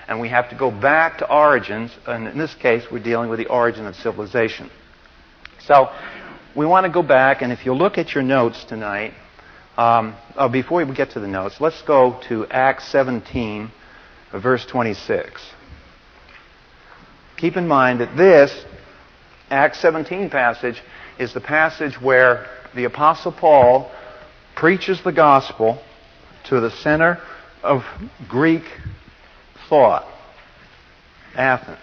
And 0.09 0.21
we 0.21 0.29
have 0.29 0.49
to 0.51 0.57
go 0.57 0.71
back 0.71 1.19
to 1.19 1.31
origins. 1.31 1.91
And 2.07 2.29
in 2.29 2.39
this 2.39 2.55
case, 2.55 2.85
we're 2.91 3.03
dealing 3.03 3.29
with 3.29 3.39
the 3.39 3.49
origin 3.49 3.87
of 3.87 3.97
civilization. 3.97 4.71
So 5.61 5.91
we 6.55 6.65
want 6.65 6.87
to 6.87 6.93
go 6.93 7.03
back, 7.03 7.43
and 7.43 7.53
if 7.53 7.67
you 7.67 7.75
look 7.75 7.99
at 7.99 8.15
your 8.15 8.23
notes 8.23 8.65
tonight, 8.65 9.13
um, 9.77 10.17
oh, 10.37 10.49
before 10.49 10.83
we 10.85 10.95
get 10.95 11.11
to 11.11 11.21
the 11.21 11.29
notes, 11.29 11.61
let's 11.61 11.83
go 11.83 12.19
to 12.29 12.47
Acts 12.47 12.89
17, 12.89 13.71
verse 14.33 14.65
26. 14.65 15.43
Keep 17.37 17.59
in 17.59 17.69
mind 17.69 18.01
that 18.01 18.17
this 18.17 18.65
Acts 19.51 19.79
17 19.81 20.31
passage 20.31 20.81
is 21.19 21.35
the 21.35 21.41
passage 21.41 22.01
where 22.01 22.47
the 22.75 22.85
Apostle 22.85 23.33
Paul 23.33 23.91
preaches 24.57 25.03
the 25.05 25.13
gospel 25.13 25.81
to 26.49 26.61
the 26.61 26.71
center 26.71 27.19
of 27.63 27.83
Greek 28.29 28.65
thought, 29.69 30.07
Athens. 31.37 31.79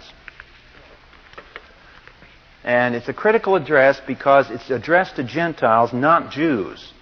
And 2.64 2.96
it's 2.96 3.10
a 3.10 3.14
critical 3.14 3.56
address 3.56 4.02
because 4.06 4.50
it's 4.50 4.70
addressed 4.70 5.18
to 5.18 5.24
Gentiles, 5.24 5.94
not 5.94 6.32
Jews. 6.32 6.94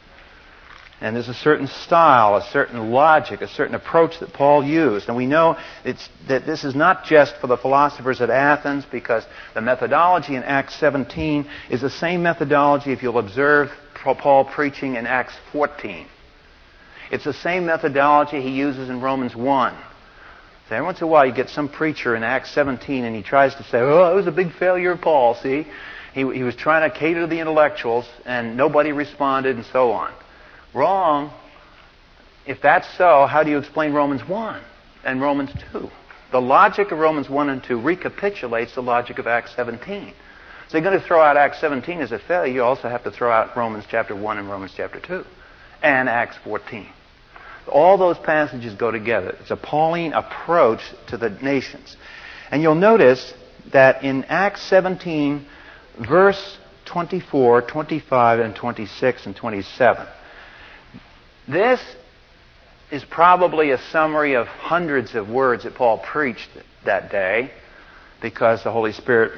And 1.00 1.16
there's 1.16 1.30
a 1.30 1.34
certain 1.34 1.68
style, 1.68 2.36
a 2.36 2.44
certain 2.51 2.92
logic, 2.92 3.42
a 3.42 3.48
certain 3.48 3.74
approach 3.74 4.20
that 4.20 4.34
Paul 4.34 4.63
used. 4.63 5.08
And 5.08 5.18
we 5.18 5.25
know 5.25 5.58
that 5.84 6.46
this 6.46 6.63
is 6.63 6.75
not 6.75 7.06
just 7.06 7.38
for 7.38 7.48
the 7.48 7.58
philosophers 7.58 8.22
at 8.22 8.30
Athens 8.30 8.86
because 8.92 9.25
the 9.54 9.62
methodology 9.62 10.36
in 10.36 10.44
Acts 10.44 10.75
17 10.75 11.48
is 11.72 11.82
the 11.82 11.90
same 11.90 12.22
methodology 12.22 12.92
if 12.92 13.01
you'll 13.01 13.18
observe 13.18 13.72
Paul 14.03 14.46
preaching 14.46 14.96
in 14.96 15.05
Acts 15.08 15.34
14. 15.51 16.08
It's 17.12 17.25
the 17.25 17.34
same 17.34 17.65
methodology 17.65 18.41
he 18.41 18.51
uses 18.51 18.89
in 18.89 19.01
Romans 19.01 19.36
1. 19.36 19.75
So 20.70 20.75
every 20.75 20.86
once 20.86 21.00
in 21.00 21.03
a 21.03 21.08
while 21.08 21.25
you 21.25 21.34
get 21.34 21.50
some 21.50 21.67
preacher 21.67 22.15
in 22.15 22.24
Acts 22.24 22.51
17 22.51 23.03
and 23.03 23.15
he 23.15 23.22
tries 23.22 23.53
to 23.55 23.63
say, 23.63 23.79
oh, 23.79 24.12
it 24.12 24.15
was 24.15 24.27
a 24.27 24.31
big 24.31 24.53
failure 24.53 24.91
of 24.91 25.01
Paul, 25.01 25.36
see? 25.36 25.67
He, 26.13 26.22
he 26.22 26.43
was 26.43 26.55
trying 26.55 26.89
to 26.89 26.98
cater 26.98 27.22
to 27.22 27.27
the 27.27 27.39
intellectuals 27.39 28.05
and 28.25 28.55
nobody 28.55 28.91
responded 28.91 29.55
and 29.55 29.65
so 29.65 29.91
on. 29.91 30.13
Wrong. 30.74 31.31
If 32.48 32.62
that's 32.62 32.88
so, 32.98 33.27
how 33.27 33.43
do 33.43 33.51
you 33.51 33.58
explain 33.58 33.93
Romans 33.93 34.27
1 34.27 34.62
and 35.03 35.22
Romans 35.22 35.51
2? 35.74 35.89
The 36.31 36.41
logic 36.41 36.91
of 36.91 37.00
Romans 37.00 37.29
1 37.29 37.50
and 37.50 37.62
2 37.62 37.79
recapitulates 37.81 38.74
the 38.75 38.81
logic 38.81 39.20
of 39.20 39.27
Acts 39.27 39.53
17. 39.55 40.13
So 40.72 40.78
you're 40.78 40.90
going 40.90 41.01
to 41.01 41.06
throw 41.06 41.22
out 41.22 41.36
Acts 41.36 41.60
17 41.60 42.00
as 42.00 42.13
a 42.13 42.20
failure. 42.20 42.54
You 42.54 42.63
also 42.63 42.88
have 42.88 43.04
to 43.04 43.12
throw 43.12 43.30
out 43.30 43.58
Romans 43.58 43.84
chapter 43.90 44.16
1 44.16 44.38
and 44.38 44.50
Romans 44.50 44.72
chapter 44.74 45.01
2 45.01 45.25
and 45.84 46.08
Acts 46.08 46.38
14. 46.46 46.88
All 47.68 47.98
those 47.98 48.18
passages 48.18 48.74
go 48.75 48.90
together. 48.90 49.36
It's 49.42 49.51
a 49.51 49.58
Pauline 49.58 50.13
approach 50.13 50.80
to 51.08 51.18
the 51.18 51.30
nations. 51.30 51.98
And 52.51 52.62
you'll 52.62 52.75
notice 52.75 53.34
that 53.74 54.06
in 54.06 54.24
Acts 54.30 54.62
17, 54.62 55.46
verse 56.08 56.58
24, 56.86 57.63
25, 57.63 58.40
and 58.40 58.56
26 58.56 59.25
and 59.25 59.36
27, 59.36 60.08
this 61.50 61.82
is 62.92 63.04
probably 63.04 63.72
a 63.72 63.78
summary 63.92 64.36
of 64.36 64.48
hundreds 64.48 65.16
of 65.16 65.28
words 65.28 65.66
that 65.66 65.75
Paul 65.75 65.98
preached 65.98 66.48
that 66.86 67.12
day 67.12 67.51
because 68.22 68.63
the 68.63 68.72
Holy 68.72 68.94
Spirit 68.94 69.38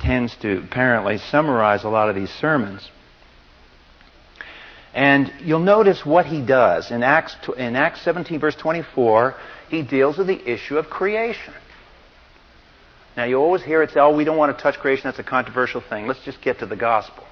tends 0.00 0.34
to 0.36 0.58
apparently 0.58 1.18
summarize 1.18 1.84
a 1.84 1.88
lot 1.88 2.08
of 2.08 2.14
these 2.14 2.30
sermons. 2.30 2.88
And 4.92 5.32
you'll 5.44 5.60
notice 5.60 6.04
what 6.04 6.26
he 6.26 6.44
does. 6.44 6.90
In 6.90 7.02
Acts, 7.02 7.36
in 7.56 7.76
Acts 7.76 8.02
17, 8.02 8.40
verse 8.40 8.56
24, 8.56 9.36
he 9.68 9.82
deals 9.82 10.18
with 10.18 10.26
the 10.26 10.50
issue 10.50 10.78
of 10.78 10.86
creation. 10.86 11.54
Now, 13.16 13.24
you 13.24 13.36
always 13.36 13.62
hear 13.62 13.82
it 13.82 13.90
say, 13.90 14.00
oh, 14.00 14.14
we 14.16 14.24
don't 14.24 14.36
want 14.36 14.56
to 14.56 14.60
touch 14.60 14.78
creation, 14.78 15.04
that's 15.04 15.18
a 15.18 15.24
controversial 15.24 15.80
thing. 15.80 16.06
Let's 16.06 16.24
just 16.24 16.40
get 16.42 16.60
to 16.60 16.66
the 16.66 16.76
gospel. 16.76 17.24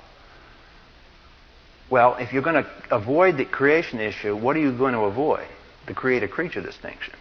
Well, 1.91 2.17
if 2.17 2.33
you're 2.33 2.43
going 2.43 2.63
to 2.63 2.71
avoid 2.91 3.39
the 3.39 3.45
creation 3.45 3.99
issue, 3.99 4.37
what 4.37 4.57
are 4.57 4.61
you 4.61 4.77
going 4.77 4.93
to 4.93 5.01
avoid? 5.01 5.47
The 5.87 5.95
creator 5.95 6.29
creature 6.29 6.61
distinction. 6.61 7.15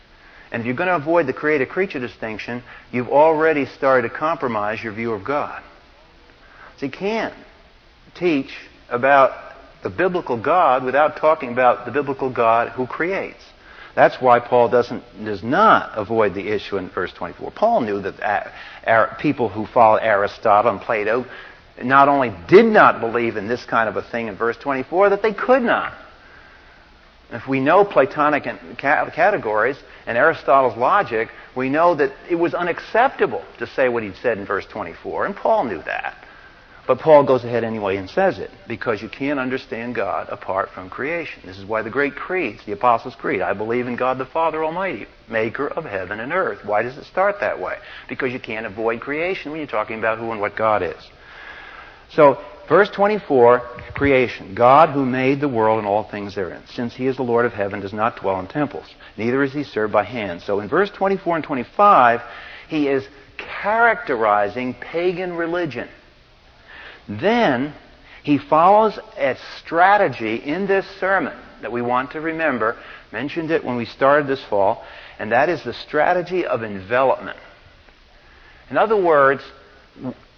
And 0.51 0.61
if 0.61 0.65
you're 0.65 0.75
going 0.75 0.87
to 0.87 0.95
avoid 0.95 1.27
the 1.27 1.33
creator 1.33 1.65
creature 1.65 1.99
distinction, 1.99 2.63
you've 2.91 3.09
already 3.09 3.65
started 3.65 4.09
to 4.09 4.13
compromise 4.15 4.83
your 4.83 4.93
view 4.93 5.11
of 5.13 5.23
God. 5.23 5.61
So 6.77 6.85
you 6.85 6.91
can't 6.91 7.33
teach 8.15 8.51
about 8.89 9.55
the 9.83 9.89
biblical 9.89 10.41
God 10.41 10.83
without 10.83 11.17
talking 11.17 11.51
about 11.51 11.85
the 11.85 11.91
biblical 11.91 12.29
God 12.29 12.69
who 12.69 12.87
creates. 12.87 13.43
That's 13.95 14.21
why 14.21 14.39
Paul 14.39 14.69
doesn't 14.69 15.03
does 15.25 15.43
not 15.43 15.97
avoid 15.97 16.35
the 16.35 16.47
issue 16.47 16.77
in 16.77 16.89
verse 16.89 17.11
24. 17.13 17.51
Paul 17.51 17.81
knew 17.81 18.01
that 18.01 18.53
people 19.19 19.49
who 19.49 19.65
followed 19.65 20.01
Aristotle 20.01 20.71
and 20.71 20.79
Plato 20.79 21.25
not 21.83 22.07
only 22.07 22.31
did 22.47 22.65
not 22.65 22.99
believe 22.99 23.37
in 23.37 23.47
this 23.47 23.65
kind 23.65 23.89
of 23.89 23.97
a 23.97 24.01
thing 24.03 24.27
in 24.27 24.35
verse 24.35 24.57
24, 24.57 25.09
that 25.09 25.21
they 25.21 25.33
could 25.33 25.63
not. 25.63 25.93
If 27.31 27.47
we 27.47 27.59
know 27.59 27.83
Platonic 27.83 28.43
categories 28.77 29.77
and 30.07 30.17
Aristotle's 30.17 30.77
logic, 30.77 31.29
we 31.55 31.69
know 31.69 31.93
that 31.95 32.13
it 32.29 32.35
was 32.35 32.53
unacceptable 32.53 33.43
to 33.59 33.67
say 33.67 33.89
what 33.89 34.03
he'd 34.03 34.15
said 34.15 34.37
in 34.37 34.45
verse 34.45 34.65
24, 34.65 35.25
and 35.25 35.35
Paul 35.35 35.65
knew 35.65 35.83
that. 35.83 36.23
But 36.87 36.99
Paul 36.99 37.25
goes 37.25 37.43
ahead 37.43 37.65
anyway 37.65 37.97
and 37.97 38.09
says 38.09 38.39
it, 38.39 38.49
because 38.65 39.01
you 39.01 39.09
can't 39.09 39.39
understand 39.39 39.93
God 39.93 40.29
apart 40.29 40.69
from 40.69 40.89
creation. 40.89 41.41
This 41.45 41.57
is 41.57 41.65
why 41.65 41.81
the 41.81 41.89
great 41.89 42.15
creeds, 42.15 42.65
the 42.65 42.71
Apostles' 42.71 43.15
Creed, 43.15 43.41
I 43.41 43.51
believe 43.51 43.87
in 43.87 43.97
God 43.97 44.17
the 44.17 44.25
Father 44.25 44.63
Almighty, 44.63 45.05
maker 45.29 45.67
of 45.67 45.83
heaven 45.83 46.21
and 46.21 46.31
earth. 46.31 46.63
Why 46.63 46.83
does 46.83 46.97
it 46.97 47.03
start 47.03 47.41
that 47.41 47.59
way? 47.59 47.77
Because 48.07 48.31
you 48.31 48.39
can't 48.39 48.65
avoid 48.65 49.01
creation 49.01 49.51
when 49.51 49.59
you're 49.59 49.67
talking 49.67 49.99
about 49.99 50.17
who 50.17 50.31
and 50.31 50.39
what 50.39 50.55
God 50.55 50.81
is. 50.81 51.09
So, 52.11 52.41
verse 52.67 52.89
24, 52.89 53.59
creation. 53.93 54.53
God 54.55 54.89
who 54.89 55.05
made 55.05 55.41
the 55.41 55.49
world 55.49 55.79
and 55.79 55.87
all 55.87 56.03
things 56.03 56.35
therein. 56.35 56.63
Since 56.67 56.95
he 56.95 57.07
is 57.07 57.17
the 57.17 57.23
Lord 57.23 57.45
of 57.45 57.53
heaven, 57.53 57.79
does 57.79 57.93
not 57.93 58.17
dwell 58.17 58.39
in 58.39 58.47
temples, 58.47 58.85
neither 59.17 59.43
is 59.43 59.53
he 59.53 59.63
served 59.63 59.93
by 59.93 60.03
hands. 60.03 60.43
So 60.43 60.59
in 60.59 60.69
verse 60.69 60.89
24 60.91 61.37
and 61.37 61.45
25, 61.45 62.21
he 62.69 62.87
is 62.87 63.07
characterizing 63.37 64.73
pagan 64.73 65.33
religion. 65.33 65.87
Then 67.07 67.73
he 68.23 68.37
follows 68.37 68.99
a 69.17 69.37
strategy 69.59 70.35
in 70.35 70.67
this 70.67 70.85
sermon 70.99 71.37
that 71.61 71.71
we 71.71 71.81
want 71.81 72.11
to 72.11 72.21
remember, 72.21 72.77
mentioned 73.11 73.51
it 73.51 73.63
when 73.63 73.77
we 73.77 73.85
started 73.85 74.27
this 74.27 74.43
fall, 74.49 74.83
and 75.17 75.31
that 75.31 75.49
is 75.49 75.63
the 75.63 75.73
strategy 75.73 76.45
of 76.45 76.63
envelopment. 76.63 77.37
In 78.69 78.77
other 78.77 79.01
words, 79.01 79.41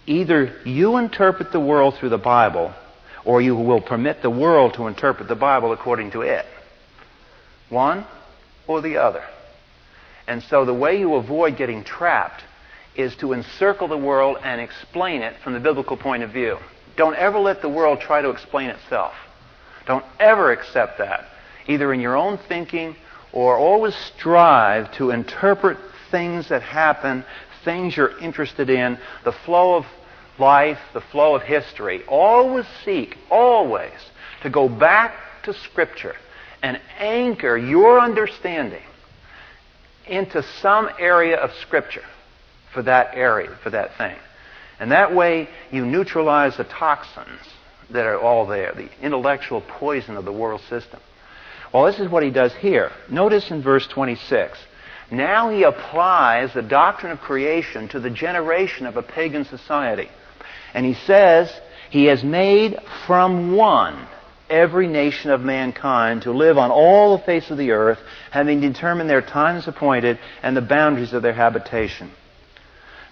either 0.05 0.55
you 0.65 0.97
interpret 0.97 1.51
the 1.51 1.59
world 1.59 1.95
through 1.95 2.09
the 2.09 2.17
Bible, 2.17 2.73
or 3.25 3.41
you 3.41 3.55
will 3.55 3.81
permit 3.81 4.21
the 4.21 4.29
world 4.29 4.73
to 4.75 4.87
interpret 4.87 5.27
the 5.27 5.35
Bible 5.35 5.71
according 5.71 6.11
to 6.11 6.21
it. 6.21 6.45
One 7.69 8.05
or 8.67 8.81
the 8.81 8.97
other. 8.97 9.23
And 10.27 10.43
so 10.43 10.65
the 10.65 10.73
way 10.73 10.99
you 10.99 11.15
avoid 11.15 11.57
getting 11.57 11.83
trapped 11.83 12.43
is 12.95 13.15
to 13.17 13.33
encircle 13.33 13.87
the 13.87 13.97
world 13.97 14.37
and 14.43 14.59
explain 14.61 15.21
it 15.21 15.35
from 15.43 15.53
the 15.53 15.59
biblical 15.59 15.97
point 15.97 16.23
of 16.23 16.31
view. 16.31 16.57
Don't 16.95 17.15
ever 17.15 17.39
let 17.39 17.61
the 17.61 17.69
world 17.69 18.01
try 18.01 18.21
to 18.21 18.29
explain 18.29 18.69
itself. 18.69 19.13
Don't 19.85 20.05
ever 20.19 20.51
accept 20.51 20.97
that, 20.99 21.25
either 21.67 21.93
in 21.93 21.99
your 21.99 22.15
own 22.15 22.37
thinking 22.37 22.95
or 23.31 23.57
always 23.57 23.95
strive 23.95 24.91
to 24.93 25.11
interpret 25.11 25.77
things 26.11 26.49
that 26.49 26.61
happen, 26.61 27.23
things 27.63 27.95
you're 27.95 28.17
interested 28.19 28.69
in, 28.69 28.97
the 29.23 29.31
flow 29.31 29.75
of 29.75 29.85
life, 30.37 30.79
the 30.93 31.01
flow 31.01 31.35
of 31.35 31.43
history. 31.43 32.03
Always 32.07 32.65
seek, 32.85 33.17
always, 33.29 33.91
to 34.43 34.49
go 34.49 34.69
back 34.69 35.15
to 35.43 35.53
Scripture 35.53 36.15
and 36.61 36.79
anchor 36.97 37.57
your 37.57 37.99
understanding 37.99 38.83
into 40.07 40.43
some 40.61 40.89
area 40.99 41.37
of 41.37 41.51
Scripture 41.61 42.05
for 42.73 42.83
that 42.83 43.15
area, 43.15 43.57
for 43.63 43.69
that 43.69 43.97
thing. 43.97 44.17
And 44.79 44.91
that 44.91 45.13
way 45.13 45.49
you 45.71 45.85
neutralize 45.85 46.57
the 46.57 46.63
toxins 46.63 47.41
that 47.89 48.05
are 48.05 48.19
all 48.19 48.45
there, 48.45 48.73
the 48.73 48.89
intellectual 49.01 49.61
poison 49.61 50.15
of 50.15 50.25
the 50.25 50.31
world 50.31 50.61
system. 50.69 50.99
Well, 51.73 51.85
this 51.85 51.99
is 51.99 52.09
what 52.09 52.23
he 52.23 52.31
does 52.31 52.53
here. 52.55 52.91
Notice 53.09 53.51
in 53.51 53.61
verse 53.61 53.87
26. 53.87 54.57
Now 55.11 55.49
he 55.49 55.63
applies 55.63 56.53
the 56.53 56.61
doctrine 56.61 57.11
of 57.11 57.19
creation 57.19 57.87
to 57.89 57.99
the 57.99 58.09
generation 58.09 58.85
of 58.85 58.97
a 58.97 59.01
pagan 59.01 59.45
society. 59.45 60.09
And 60.73 60.85
he 60.85 60.93
says, 60.93 61.51
He 61.89 62.05
has 62.05 62.23
made 62.23 62.77
from 63.07 63.55
one 63.55 64.07
every 64.49 64.87
nation 64.87 65.31
of 65.31 65.41
mankind 65.41 66.23
to 66.23 66.31
live 66.31 66.57
on 66.57 66.71
all 66.71 67.17
the 67.17 67.23
face 67.23 67.49
of 67.49 67.57
the 67.57 67.71
earth, 67.71 67.99
having 68.31 68.61
determined 68.61 69.09
their 69.09 69.21
times 69.21 69.67
appointed 69.67 70.19
and 70.41 70.55
the 70.55 70.61
boundaries 70.61 71.13
of 71.13 71.21
their 71.21 71.33
habitation. 71.33 72.11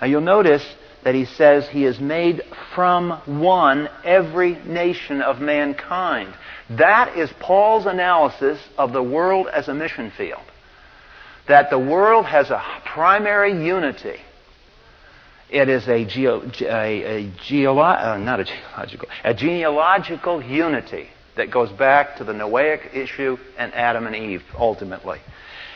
Now 0.02 0.08
you'll 0.08 0.22
notice 0.22 0.66
that 1.04 1.16
he 1.16 1.26
says 1.26 1.68
he 1.68 1.84
has 1.84 2.00
made 2.00 2.42
from 2.76 3.40
one 3.40 3.88
every 4.04 4.56
nation 4.66 5.22
of 5.22 5.40
mankind. 5.40 6.34
That 6.72 7.18
is 7.18 7.32
Paul's 7.40 7.86
analysis 7.86 8.60
of 8.78 8.94
the 8.94 9.04
world 9.04 9.48
as 9.48 9.68
a 9.68 9.74
mission 9.74 10.12
field. 10.12 10.42
That 11.48 11.70
the 11.70 11.80
world 11.80 12.26
has 12.26 12.50
a 12.50 12.62
primary 12.86 13.66
unity 13.66 14.20
it 15.50 15.70
is 15.70 15.88
a, 15.88 16.04
geo, 16.04 16.42
a, 16.62 17.24
a 17.24 17.70
uh, 17.72 18.18
not 18.18 18.40
a 18.42 18.44
geological, 18.44 19.08
a 19.24 19.34
genealogical 19.34 20.44
unity 20.44 21.10
that 21.38 21.52
goes 21.52 21.72
back 21.72 22.18
to 22.18 22.24
the 22.24 22.34
Noahic 22.34 22.94
issue 22.94 23.38
and 23.58 23.74
Adam 23.74 24.08
and 24.08 24.16
Eve 24.16 24.44
ultimately. 24.58 25.20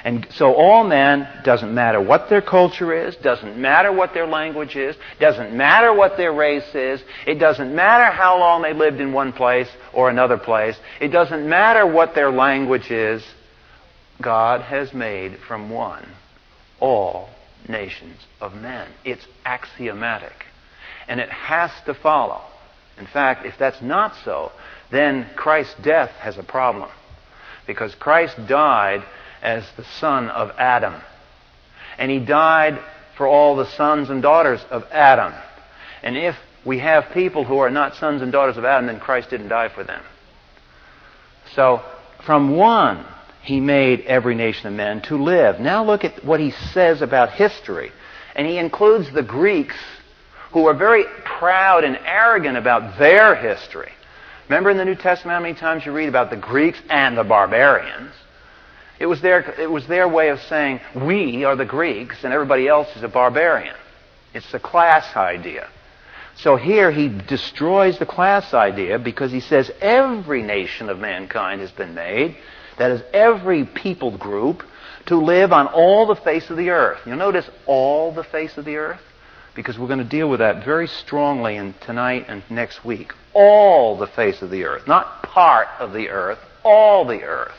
And 0.04 0.28
so 0.32 0.56
all 0.56 0.84
men, 0.84 1.28
doesn't 1.44 1.74
matter 1.74 2.02
what 2.02 2.28
their 2.28 2.42
culture 2.42 3.08
is, 3.08 3.16
doesn't 3.18 3.56
matter 3.56 3.94
what 3.94 4.14
their 4.16 4.26
language 4.26 4.76
is, 4.76 4.96
doesn't 5.20 5.56
matter 5.56 5.94
what 5.94 6.18
their 6.18 6.34
race 6.34 6.74
is, 6.74 7.02
it 7.28 7.36
doesn't 7.36 7.74
matter 7.74 8.12
how 8.12 8.40
long 8.40 8.64
they 8.64 8.74
lived 8.74 9.00
in 9.00 9.14
one 9.14 9.32
place 9.32 9.70
or 9.94 10.10
another 10.10 10.38
place, 10.38 10.76
it 11.00 11.10
doesn't 11.10 11.48
matter 11.48 11.86
what 11.86 12.16
their 12.16 12.32
language 12.32 12.90
is, 12.90 13.24
God 14.22 14.62
has 14.62 14.94
made 14.94 15.40
from 15.48 15.70
one 15.70 16.08
all 16.80 17.30
nations 17.68 18.18
of 18.40 18.54
men. 18.54 18.88
It's 19.06 19.26
axiomatic. 19.46 20.46
And 21.08 21.20
it 21.20 21.30
has 21.30 21.72
to 21.86 21.94
follow. 21.94 22.42
In 22.98 23.08
fact, 23.08 23.46
if 23.46 23.58
that's 23.58 23.82
not 23.82 24.14
so, 24.24 24.52
then 24.92 25.30
Christ's 25.36 25.76
death 25.82 26.12
has 26.20 26.38
a 26.38 26.44
problem. 26.44 26.90
Because 27.68 27.96
Christ 27.96 28.36
died 28.48 29.04
as 29.42 29.64
the 29.78 29.86
son 30.00 30.30
of 30.30 30.52
Adam. 30.58 31.02
And 31.98 32.12
he 32.12 32.20
died 32.20 32.80
for 33.18 33.28
all 33.28 33.56
the 33.56 33.70
sons 33.72 34.10
and 34.10 34.22
daughters 34.22 34.62
of 34.70 34.84
Adam. 34.92 35.34
And 36.04 36.18
if 36.18 36.36
we 36.66 36.80
have 36.80 37.14
people 37.14 37.44
who 37.44 37.58
are 37.58 37.70
not 37.70 37.96
sons 37.96 38.22
and 38.22 38.32
daughters 38.32 38.58
of 38.58 38.66
Adam, 38.66 38.88
then 38.88 39.00
Christ 39.00 39.30
didn't 39.30 39.50
die 39.50 39.70
for 39.70 39.84
them. 39.84 40.02
So, 41.56 41.82
from 42.26 42.56
one 42.56 43.06
he 43.42 43.60
made 43.60 44.02
every 44.02 44.36
nation 44.36 44.68
of 44.68 44.74
men 44.74 45.02
to 45.04 45.22
live. 45.22 45.60
Now 45.60 45.84
look 45.84 46.04
at 46.04 46.24
what 46.24 46.40
he 46.40 46.52
says 46.52 47.02
about 47.02 47.32
history. 47.32 47.92
And 48.36 48.48
he 48.48 48.58
includes 48.58 49.12
the 49.12 49.24
Greeks 49.24 49.76
who 50.52 50.68
are 50.68 50.74
very 50.74 51.06
proud 51.26 51.84
and 51.84 51.98
arrogant 52.06 52.58
about 52.58 53.00
their 53.00 53.36
history. 53.36 53.92
Remember 54.48 54.70
in 54.70 54.78
the 54.78 54.86
New 54.86 54.96
Testament 54.96 55.36
how 55.36 55.42
many 55.42 55.56
times 55.56 55.86
you 55.86 55.92
read 55.92 56.10
about 56.10 56.30
the 56.30 56.38
Greeks 56.38 56.80
and 56.90 57.18
the 57.18 57.24
barbarians? 57.24 58.12
It 59.00 59.08
was 59.08 59.22
their, 59.22 59.40
it 59.60 59.72
was 59.72 59.88
their 59.88 60.08
way 60.08 60.30
of 60.30 60.40
saying, 60.42 60.80
we 60.96 61.44
are 61.44 61.56
the 61.56 61.66
Greeks 61.66 62.24
and 62.24 62.32
everybody 62.32 62.68
else 62.68 62.96
is 62.96 63.02
a 63.02 63.08
barbarian. 63.08 63.76
It's 64.34 64.52
the 64.52 64.60
class 64.60 65.16
idea. 65.16 65.68
So 66.36 66.56
here 66.56 66.92
he 66.92 67.10
destroys 67.10 67.98
the 67.98 68.06
class 68.06 68.54
idea 68.54 69.00
because 69.00 69.32
he 69.32 69.40
says 69.40 69.72
every 69.82 70.44
nation 70.44 70.90
of 70.90 71.00
mankind 71.00 71.62
has 71.62 71.72
been 71.72 71.96
made 71.96 72.38
that 72.82 72.90
is 72.90 73.04
every 73.14 73.64
people 73.64 74.18
group, 74.18 74.64
to 75.06 75.16
live 75.16 75.52
on 75.52 75.68
all 75.68 76.08
the 76.08 76.16
face 76.16 76.50
of 76.50 76.58
the 76.58 76.72
earth. 76.72 77.00
You'll 77.06 77.16
notice 77.16 77.48
all 77.68 78.12
the 78.12 78.24
face 78.24 78.58
of 78.58 78.66
the 78.66 78.78
earth, 78.78 79.02
because 79.54 79.78
we're 79.78 79.86
going 79.86 80.00
to 80.00 80.04
deal 80.04 80.28
with 80.28 80.40
that 80.40 80.66
very 80.66 80.88
strongly 80.88 81.58
in 81.58 81.76
tonight 81.82 82.26
and 82.28 82.42
next 82.50 82.84
week. 82.84 83.14
All 83.36 83.98
the 83.98 84.08
face 84.08 84.42
of 84.42 84.50
the 84.50 84.64
earth, 84.64 84.88
not 84.88 85.22
part 85.22 85.68
of 85.78 85.94
the 85.94 86.10
earth, 86.10 86.40
all 86.64 87.06
the 87.06 87.22
earth. 87.22 87.54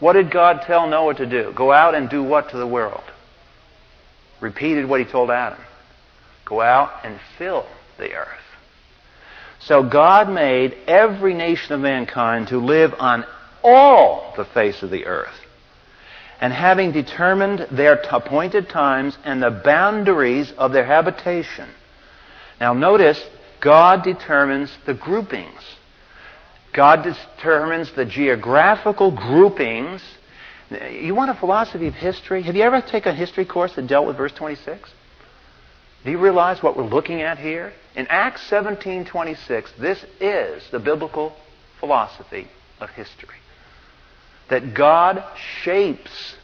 What 0.00 0.14
did 0.14 0.32
God 0.32 0.62
tell 0.62 0.88
Noah 0.88 1.14
to 1.14 1.26
do? 1.26 1.52
Go 1.54 1.70
out 1.70 1.94
and 1.94 2.10
do 2.10 2.24
what 2.24 2.50
to 2.50 2.56
the 2.56 2.66
world? 2.66 3.04
Repeated 4.40 4.88
what 4.88 4.98
he 4.98 5.06
told 5.06 5.30
Adam. 5.30 5.60
Go 6.44 6.60
out 6.60 6.90
and 7.04 7.20
fill 7.36 7.64
the 7.96 8.12
earth. 8.12 8.28
So 9.60 9.84
God 9.84 10.28
made 10.28 10.76
every 10.88 11.34
nation 11.34 11.74
of 11.74 11.80
mankind 11.80 12.48
to 12.48 12.58
live 12.58 12.92
on 12.98 13.24
all 13.68 14.34
the 14.36 14.44
face 14.46 14.82
of 14.82 14.90
the 14.90 15.06
earth. 15.06 15.34
And 16.40 16.52
having 16.52 16.92
determined 16.92 17.66
their 17.72 17.94
appointed 17.94 18.68
times 18.68 19.18
and 19.24 19.42
the 19.42 19.50
boundaries 19.50 20.52
of 20.56 20.72
their 20.72 20.86
habitation. 20.86 21.68
Now 22.60 22.74
notice, 22.74 23.20
God 23.60 24.04
determines 24.04 24.70
the 24.86 24.94
groupings. 24.94 25.60
God 26.72 27.02
determines 27.02 27.90
the 27.92 28.04
geographical 28.04 29.10
groupings. 29.10 30.00
You 30.70 31.14
want 31.14 31.30
a 31.30 31.34
philosophy 31.34 31.88
of 31.88 31.94
history? 31.94 32.42
Have 32.42 32.54
you 32.54 32.62
ever 32.62 32.80
taken 32.80 33.12
a 33.12 33.16
history 33.16 33.44
course 33.44 33.74
that 33.74 33.86
dealt 33.86 34.06
with 34.06 34.16
verse 34.16 34.32
26? 34.32 34.88
Do 36.04 36.10
you 36.12 36.18
realize 36.18 36.62
what 36.62 36.76
we're 36.76 36.84
looking 36.84 37.22
at 37.22 37.38
here? 37.38 37.72
In 37.96 38.06
Acts 38.08 38.42
17:26, 38.48 39.72
this 39.80 40.04
is 40.20 40.62
the 40.70 40.78
biblical 40.78 41.34
philosophy 41.80 42.46
of 42.80 42.90
history. 42.90 43.34
That 44.48 44.74
God 44.74 45.22
shapes 45.62 46.36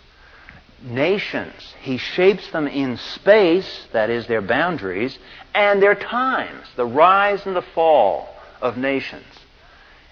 nations. 0.83 1.75
He 1.81 1.97
shapes 1.97 2.51
them 2.51 2.67
in 2.67 2.97
space, 2.97 3.87
that 3.93 4.11
is 4.11 4.27
their 4.27 4.43
boundaries, 4.43 5.19
and 5.55 5.83
their 5.83 5.95
times, 5.95 6.67
the 6.77 6.85
rise 6.85 7.45
and 7.47 7.57
the 7.57 7.63
fall 7.63 8.29
of 8.61 8.77
nations. 8.77 9.25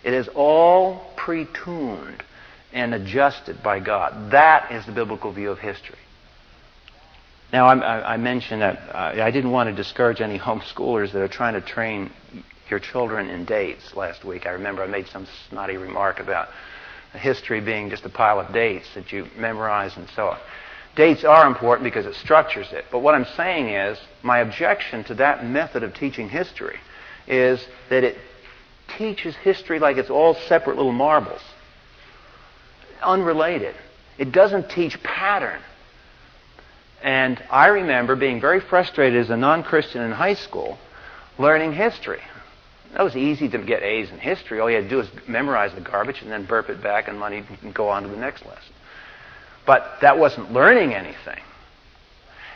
It 0.02 0.14
is 0.14 0.28
all 0.35 1.12
pre-tuned 1.16 2.24
and 2.72 2.94
adjusted 2.94 3.62
by 3.62 3.81
God. 3.81 4.33
That 4.33 4.72
is 4.72 4.87
the 4.87 4.92
biblical 4.92 5.33
view 5.33 5.50
of 5.50 5.59
history. 5.59 5.98
Now, 7.52 7.66
I, 7.66 8.14
I 8.14 8.16
mentioned 8.16 8.62
that 8.62 8.78
uh, 8.94 9.22
I 9.22 9.31
didn't 9.31 9.50
want 9.50 9.68
to 9.68 9.74
discourage 9.74 10.20
any 10.20 10.38
homeschoolers 10.48 11.12
that 11.12 11.20
are 11.20 11.28
trying 11.28 11.55
to 11.55 11.61
train 11.61 12.11
your 12.70 12.78
children 12.78 13.28
in 13.28 13.44
dates 13.44 13.94
last 13.94 14.24
week. 14.24 14.46
I 14.46 14.50
remember 14.50 14.83
I 14.83 14.87
made 14.87 15.07
some 15.09 15.26
snotty 15.48 15.76
remark 15.76 16.20
about 16.20 16.48
history 17.12 17.61
being 17.61 17.90
just 17.90 18.05
a 18.05 18.09
pile 18.09 18.40
of 18.40 18.53
dates 18.53 18.87
that 18.94 19.12
you 19.12 19.29
memorize 19.37 19.96
and 19.96 20.09
so 20.14 20.29
on. 20.29 20.38
Dates 20.94 21.25
are 21.25 21.46
important 21.46 21.85
because 21.85 22.05
it 22.05 22.14
structures 22.16 22.70
it. 22.72 22.85
But 22.90 22.98
what 22.98 23.14
I'm 23.14 23.27
saying 23.37 23.68
is, 23.68 23.98
my 24.22 24.38
objection 24.38 25.05
to 25.05 25.14
that 25.14 25.46
method 25.46 25.83
of 25.83 25.94
teaching 25.94 26.29
history 26.29 26.79
is 27.27 27.66
that 27.88 28.05
it 28.05 28.18
teaches 28.98 29.35
history 29.37 29.79
like 29.79 29.96
it's 29.96 30.11
all 30.11 30.35
separate 30.35 30.77
little 30.77 30.92
marbles, 30.92 31.40
unrelated. 33.03 33.75
It 34.18 34.33
doesn't 34.33 34.68
teach 34.70 35.03
pattern. 35.03 35.61
And 37.03 37.42
I 37.51 37.68
remember 37.68 38.14
being 38.14 38.40
very 38.40 38.61
frustrated 38.61 39.20
as 39.20 39.31
a 39.31 39.37
non 39.37 39.64
Christian 39.64 40.03
in 40.03 40.12
high 40.12 40.35
school 40.35 40.79
learning 41.38 41.72
history. 41.72 42.20
That 42.94 43.02
was 43.02 43.16
easy 43.16 43.48
to 43.48 43.59
get 43.59 43.83
A's 43.83 44.11
in 44.11 44.18
history. 44.18 44.61
All 44.61 44.68
you 44.68 44.76
had 44.76 44.85
to 44.85 44.90
do 44.90 44.96
was 44.96 45.09
memorize 45.26 45.74
the 45.74 45.81
garbage 45.81 46.20
and 46.20 46.31
then 46.31 46.44
burp 46.44 46.68
it 46.68 46.83
back 46.83 47.09
and 47.09 47.18
money 47.18 47.44
and 47.62 47.74
go 47.74 47.88
on 47.88 48.02
to 48.02 48.09
the 48.09 48.16
next 48.16 48.44
lesson. 48.44 48.74
But 49.66 49.98
that 50.02 50.18
wasn't 50.18 50.52
learning 50.52 50.92
anything. 50.94 51.40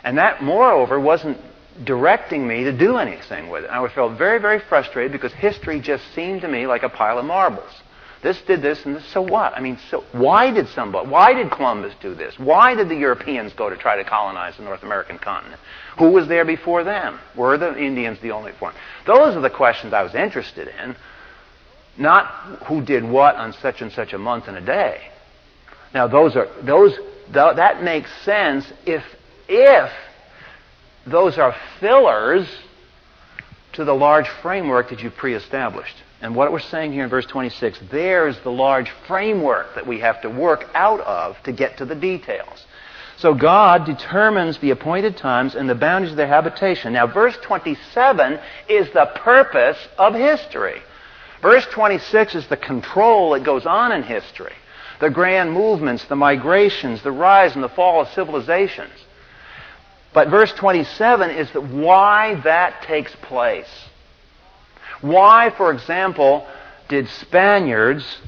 And 0.03 0.17
that, 0.19 0.43
moreover, 0.43 0.99
wasn't 0.99 1.37
directing 1.83 2.47
me 2.47 2.65
to 2.65 2.77
do 2.77 2.97
anything 2.97 3.49
with 3.49 3.63
it. 3.63 3.69
And 3.69 3.75
I 3.75 3.87
felt 3.93 4.17
very, 4.17 4.39
very 4.39 4.59
frustrated 4.59 5.11
because 5.11 5.33
history 5.33 5.79
just 5.79 6.03
seemed 6.13 6.41
to 6.41 6.47
me 6.47 6.67
like 6.67 6.83
a 6.83 6.89
pile 6.89 7.17
of 7.17 7.25
marbles. 7.25 7.71
This 8.23 8.41
did 8.41 8.61
this 8.61 8.83
and 8.85 8.95
this. 8.95 9.05
So 9.05 9.21
what? 9.21 9.55
I 9.55 9.59
mean, 9.59 9.77
so 9.89 10.03
why 10.11 10.51
did 10.51 10.67
somebody, 10.69 11.07
why 11.07 11.33
did 11.33 11.51
Columbus 11.51 11.93
do 12.01 12.15
this? 12.15 12.37
Why 12.39 12.73
did 12.73 12.89
the 12.89 12.95
Europeans 12.95 13.53
go 13.53 13.69
to 13.69 13.77
try 13.77 13.95
to 13.97 14.03
colonize 14.03 14.57
the 14.57 14.63
North 14.63 14.83
American 14.83 15.19
continent? 15.19 15.61
Who 15.99 16.09
was 16.09 16.27
there 16.27 16.45
before 16.45 16.83
them? 16.83 17.19
Were 17.35 17.57
the 17.57 17.77
Indians 17.77 18.19
the 18.19 18.31
only 18.31 18.53
one? 18.53 18.73
Those 19.05 19.35
are 19.35 19.41
the 19.41 19.49
questions 19.49 19.93
I 19.93 20.03
was 20.03 20.15
interested 20.15 20.67
in, 20.67 20.95
not 21.97 22.25
who 22.65 22.81
did 22.83 23.03
what 23.03 23.35
on 23.35 23.53
such 23.53 23.81
and 23.81 23.91
such 23.91 24.13
a 24.13 24.17
month 24.17 24.47
and 24.47 24.57
a 24.57 24.61
day. 24.61 25.09
Now, 25.93 26.07
those 26.07 26.35
are 26.35 26.47
those 26.61 26.97
that 27.31 27.83
makes 27.83 28.11
sense 28.23 28.71
if 28.85 29.03
if 29.47 29.91
those 31.05 31.37
are 31.37 31.55
fillers 31.79 32.47
to 33.73 33.85
the 33.85 33.93
large 33.93 34.27
framework 34.41 34.89
that 34.89 35.01
you 35.01 35.09
pre-established. 35.09 35.95
And 36.21 36.35
what 36.35 36.51
we're 36.51 36.59
saying 36.59 36.93
here 36.93 37.03
in 37.03 37.09
verse 37.09 37.27
26, 37.27 37.79
there's 37.91 38.39
the 38.39 38.51
large 38.51 38.89
framework 39.07 39.75
that 39.75 39.85
we 39.85 39.99
have 39.99 40.21
to 40.21 40.29
work 40.29 40.67
out 40.73 40.99
of 41.01 41.41
to 41.43 41.51
get 41.51 41.77
to 41.77 41.85
the 41.85 41.95
details. 41.95 42.65
So 43.17 43.33
God 43.33 43.85
determines 43.85 44.57
the 44.59 44.71
appointed 44.71 45.17
times 45.17 45.55
and 45.55 45.69
the 45.69 45.75
boundaries 45.75 46.11
of 46.11 46.17
their 46.17 46.27
habitation. 46.27 46.93
Now, 46.93 47.07
verse 47.07 47.37
27 47.41 48.39
is 48.69 48.91
the 48.93 49.11
purpose 49.15 49.77
of 49.97 50.13
history. 50.13 50.81
Verse 51.41 51.65
26 51.71 52.35
is 52.35 52.47
the 52.47 52.57
control 52.57 53.31
that 53.31 53.43
goes 53.43 53.65
on 53.65 53.91
in 53.91 54.03
history. 54.03 54.53
The 54.99 55.09
grand 55.09 55.51
movements, 55.51 56.05
the 56.05 56.15
migrations, 56.15 57.03
the 57.03 57.11
rise 57.11 57.53
and 57.53 57.63
the 57.63 57.69
fall 57.69 58.01
of 58.01 58.09
civilizations. 58.09 58.93
But 60.13 60.29
verse 60.29 60.51
27 60.53 61.29
is 61.31 61.51
the, 61.51 61.61
why 61.61 62.39
that 62.43 62.81
takes 62.83 63.15
place. 63.21 63.69
Why, 65.01 65.51
for 65.55 65.71
example, 65.71 66.47
did 66.87 67.09
Spaniards, 67.09 68.19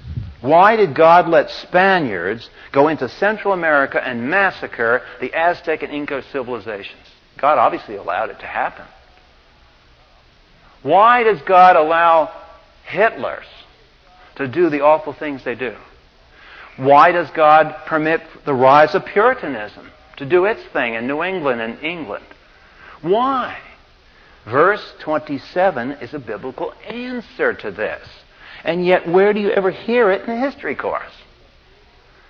why 0.41 0.75
did 0.75 0.93
God 0.93 1.27
let 1.27 1.49
Spaniards 1.49 2.49
go 2.71 2.87
into 2.87 3.09
Central 3.09 3.53
America 3.53 4.01
and 4.05 4.29
massacre 4.29 5.01
the 5.19 5.33
Aztec 5.33 5.83
and 5.83 5.91
Inca 5.91 6.23
civilizations? 6.31 7.07
God 7.37 7.57
obviously 7.57 7.95
allowed 7.95 8.29
it 8.29 8.39
to 8.39 8.45
happen. 8.45 8.85
Why 10.83 11.23
does 11.23 11.41
God 11.41 11.75
allow 11.75 12.31
Hitlers 12.87 13.45
to 14.35 14.47
do 14.47 14.69
the 14.69 14.81
awful 14.81 15.13
things 15.13 15.43
they 15.43 15.55
do? 15.55 15.75
Why 16.77 17.11
does 17.11 17.29
God 17.31 17.75
permit 17.85 18.21
the 18.45 18.53
rise 18.53 18.95
of 18.95 19.05
Puritanism 19.05 19.91
to 20.17 20.25
do 20.25 20.45
its 20.45 20.63
thing 20.71 20.93
in 20.93 21.07
New 21.07 21.23
England 21.23 21.59
and 21.59 21.83
England? 21.83 22.25
Why? 23.01 23.57
Verse 24.45 24.93
27 24.99 25.91
is 25.93 26.13
a 26.13 26.19
biblical 26.19 26.73
answer 26.87 27.53
to 27.53 27.71
this. 27.71 28.07
And 28.63 28.85
yet, 28.85 29.07
where 29.07 29.33
do 29.33 29.39
you 29.39 29.51
ever 29.51 29.71
hear 29.71 30.11
it 30.11 30.23
in 30.23 30.31
a 30.31 30.39
history 30.39 30.75
course? 30.75 31.13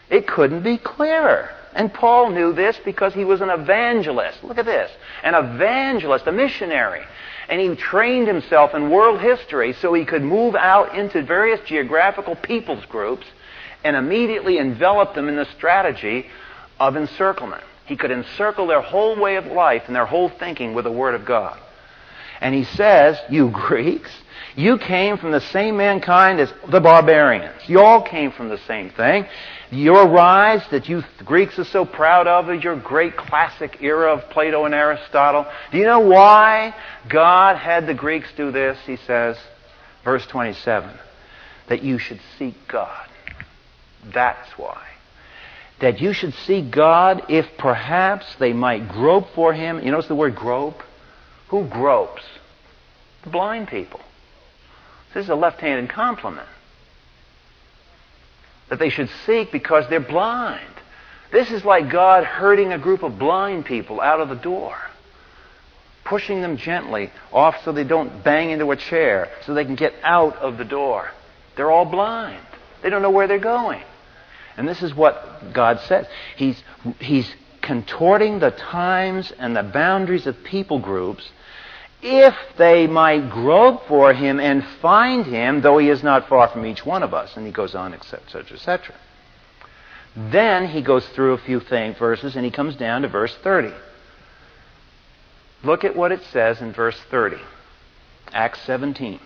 It 0.10 0.28
couldn't 0.28 0.63
be 0.63 0.78
clearer. 0.78 1.50
And 1.74 1.93
Paul 1.93 2.32
knew 2.32 2.52
this 2.52 2.80
because 2.84 3.13
he 3.13 3.26
was 3.26 3.41
an 3.41 3.50
evangelist. 3.50 4.43
Look 4.43 4.58
at 4.58 4.65
this. 4.65 4.91
An 5.24 5.36
evangelist, 5.36 6.26
a 6.28 6.32
missionary. 6.32 7.04
And 7.48 7.62
he 7.62 7.76
trained 7.76 8.28
himself 8.28 8.74
in 8.74 8.89
world 8.89 9.22
history 9.22 9.74
so 9.74 9.93
he 9.93 10.06
could 10.06 10.24
move 10.24 10.56
out 10.56 10.95
into 10.95 11.24
various 11.24 11.60
geographical 11.67 12.36
peoples 12.36 12.86
groups 12.86 13.26
and 13.84 13.95
immediately 13.95 14.58
envelop 14.58 15.13
them 15.13 15.30
in 15.30 15.36
the 15.36 15.48
strategy 15.58 16.28
of 16.80 16.98
encirclement. 16.98 17.63
He 17.86 17.95
could 17.95 18.12
encircle 18.12 18.67
their 18.67 18.82
whole 18.82 19.19
way 19.19 19.36
of 19.36 19.45
life 19.45 19.84
and 19.88 19.95
their 19.95 20.06
whole 20.06 20.30
thinking 20.30 20.74
with 20.74 20.86
the 20.86 20.91
Word 20.91 21.15
of 21.15 21.26
God. 21.26 21.60
And 22.41 22.56
he 22.56 22.63
says, 22.63 23.17
You 23.30 23.49
Greeks, 23.49 24.12
you 24.56 24.78
came 24.78 25.17
from 25.17 25.32
the 25.32 25.41
same 25.41 25.78
mankind 25.78 26.39
as 26.39 26.52
the 26.69 26.80
barbarians. 26.80 27.62
You 27.67 27.82
all 27.82 28.02
came 28.02 28.32
from 28.32 28.49
the 28.49 28.58
same 28.60 28.89
thing. 28.89 29.25
Your 29.71 30.08
rise 30.08 30.65
that 30.71 30.89
you 30.89 31.04
Greeks 31.23 31.60
are 31.60 31.65
so 31.65 31.86
proud 31.86 32.28
of 32.28 32.49
is 32.49 32.63
your 32.63 32.75
great 32.75 33.15
classic 33.15 33.78
era 33.82 34.13
of 34.13 34.30
Plato 34.32 34.65
and 34.65 34.73
Aristotle. 34.73 35.45
Do 35.71 35.78
you 35.78 35.86
know 35.86 35.99
why 35.99 36.75
God 37.08 37.58
had 37.58 37.86
the 37.86 37.93
Greeks 37.93 38.30
do 38.36 38.52
this? 38.52 38.78
He 38.86 38.97
says, 38.97 39.38
verse 40.04 40.25
27, 40.28 40.89
that 41.67 41.84
you 41.84 41.99
should 41.99 42.19
seek 42.38 42.56
God. 42.67 43.08
That's 44.13 44.49
why. 44.58 44.82
That 45.80 46.02
you 46.02 46.13
should 46.13 46.34
seek 46.34 46.71
God 46.71 47.23
if 47.30 47.45
perhaps 47.58 48.25
they 48.39 48.54
might 48.54 48.89
grope 48.89 49.30
for 49.36 49.54
Him. 49.54 49.82
You 49.84 49.91
notice 49.91 50.08
the 50.08 50.15
word 50.15 50.36
grope? 50.36 50.84
Who 51.50 51.66
gropes? 51.66 52.24
The 53.24 53.30
blind 53.30 53.68
people. 53.68 54.00
This 55.14 55.26
is 55.26 55.30
a 55.30 55.36
left 55.36 55.60
handed 55.60 55.90
compliment. 55.90 56.48
That 58.70 58.80
they 58.80 58.90
should 58.90 59.10
seek 59.26 59.52
because 59.52 59.86
they're 59.90 60.00
blind. 60.00 60.66
This 61.32 61.52
is 61.52 61.66
like 61.66 61.92
God 61.92 62.24
herding 62.24 62.72
a 62.72 62.80
group 62.80 63.04
of 63.04 63.20
blind 63.20 63.66
people 63.66 64.00
out 64.02 64.20
of 64.20 64.30
the 64.30 64.36
door, 64.36 64.76
pushing 66.04 66.42
them 66.42 66.58
gently 66.58 67.12
off 67.32 67.56
so 67.64 67.72
they 67.72 67.84
don't 67.84 68.24
bang 68.24 68.52
into 68.52 68.72
a 68.72 68.76
chair, 68.76 69.30
so 69.46 69.54
they 69.54 69.66
can 69.66 69.76
get 69.76 69.94
out 70.04 70.36
of 70.38 70.58
the 70.58 70.66
door. 70.66 71.10
They're 71.56 71.72
all 71.72 71.86
blind. 71.86 72.44
They 72.82 72.90
don't 72.90 73.02
know 73.02 73.12
where 73.12 73.28
they're 73.28 73.40
going. 73.40 73.84
And 74.56 74.68
this 74.68 74.82
is 74.82 74.94
what 74.94 75.54
God 75.54 75.80
says. 75.82 76.06
He's, 76.36 76.62
he's 77.00 77.32
contorting 77.62 78.40
the 78.40 78.52
times 78.52 79.32
and 79.38 79.56
the 79.56 79.64
boundaries 79.64 80.26
of 80.26 80.44
people 80.44 80.80
groups 80.80 81.30
if 82.02 82.36
they 82.58 82.88
might 82.88 83.30
grope 83.30 83.88
for 83.88 84.14
him 84.14 84.40
and 84.40 84.64
find 84.82 85.26
him, 85.26 85.62
though 85.62 85.78
he 85.78 85.90
is 85.90 86.02
not 86.02 86.30
far 86.30 86.48
from 86.48 86.66
each 86.66 86.86
one 86.86 87.04
of 87.04 87.14
us. 87.14 87.36
And 87.36 87.46
he 87.46 87.52
goes 87.52 87.76
on, 87.76 87.94
etc., 87.94 88.24
etc. 88.26 88.58
etc. 88.58 88.96
Then 90.16 90.68
he 90.68 90.82
goes 90.82 91.06
through 91.10 91.34
a 91.34 91.38
few 91.38 91.60
thing, 91.60 91.94
verses 91.96 92.36
and 92.36 92.46
he 92.46 92.52
comes 92.52 92.76
down 92.76 93.04
to 93.04 93.08
verse 93.08 93.36
30. 93.44 93.74
Look 95.64 95.84
at 95.84 95.96
what 95.96 96.12
it 96.12 96.24
says 96.32 96.62
in 96.62 96.72
verse 96.72 97.00
30. 97.12 97.38
Acts 98.32 98.62
17. 98.62 99.20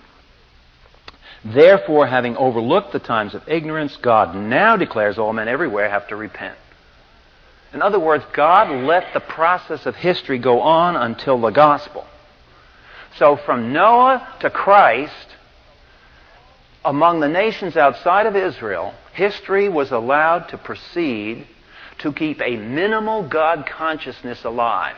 Therefore, 1.46 2.08
having 2.08 2.38
overlooked 2.38 2.92
the 2.92 3.00
times 3.00 3.36
of 3.36 3.48
ignorance, 3.48 3.98
God 3.98 4.36
now 4.36 4.78
declares 4.78 5.18
all 5.18 5.34
men 5.34 5.48
everywhere 5.48 5.90
have 5.90 6.08
to 6.08 6.16
repent. 6.16 6.58
In 7.74 7.82
other 7.82 8.00
words, 8.00 8.24
God 8.34 8.70
let 8.86 9.14
the 9.14 9.20
process 9.20 9.86
of 9.86 9.96
history 9.96 10.38
go 10.38 10.62
on 10.62 10.96
until 10.96 11.40
the 11.40 11.50
gospel. 11.50 12.06
So 13.18 13.36
from 13.36 13.74
Noah 13.74 14.28
to 14.40 14.50
Christ, 14.50 15.28
among 16.84 17.20
the 17.20 17.30
nations 17.30 17.78
outside 17.78 18.26
of 18.26 18.36
Israel, 18.36 18.94
history 19.14 19.70
was 19.70 19.92
allowed 19.92 20.50
to 20.50 20.58
proceed 20.58 21.48
to 22.00 22.12
keep 22.12 22.42
a 22.42 22.58
minimal 22.58 23.28
God 23.28 23.66
consciousness 23.66 24.44
alive. 24.44 24.98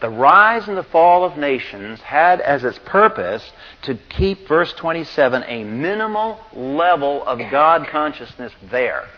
The 0.00 0.08
rise 0.08 0.68
and 0.68 0.76
the 0.76 0.84
fall 0.84 1.24
of 1.24 1.36
nations 1.36 2.00
had 2.00 2.40
as 2.40 2.62
its 2.62 2.78
purpose 2.84 3.52
to 3.82 3.96
keep, 3.96 4.46
verse 4.46 4.72
27, 4.74 5.42
a 5.44 5.64
minimal 5.64 6.38
level 6.52 7.26
of 7.26 7.38
God 7.50 7.88
consciousness 7.88 8.52
there. 8.70 9.08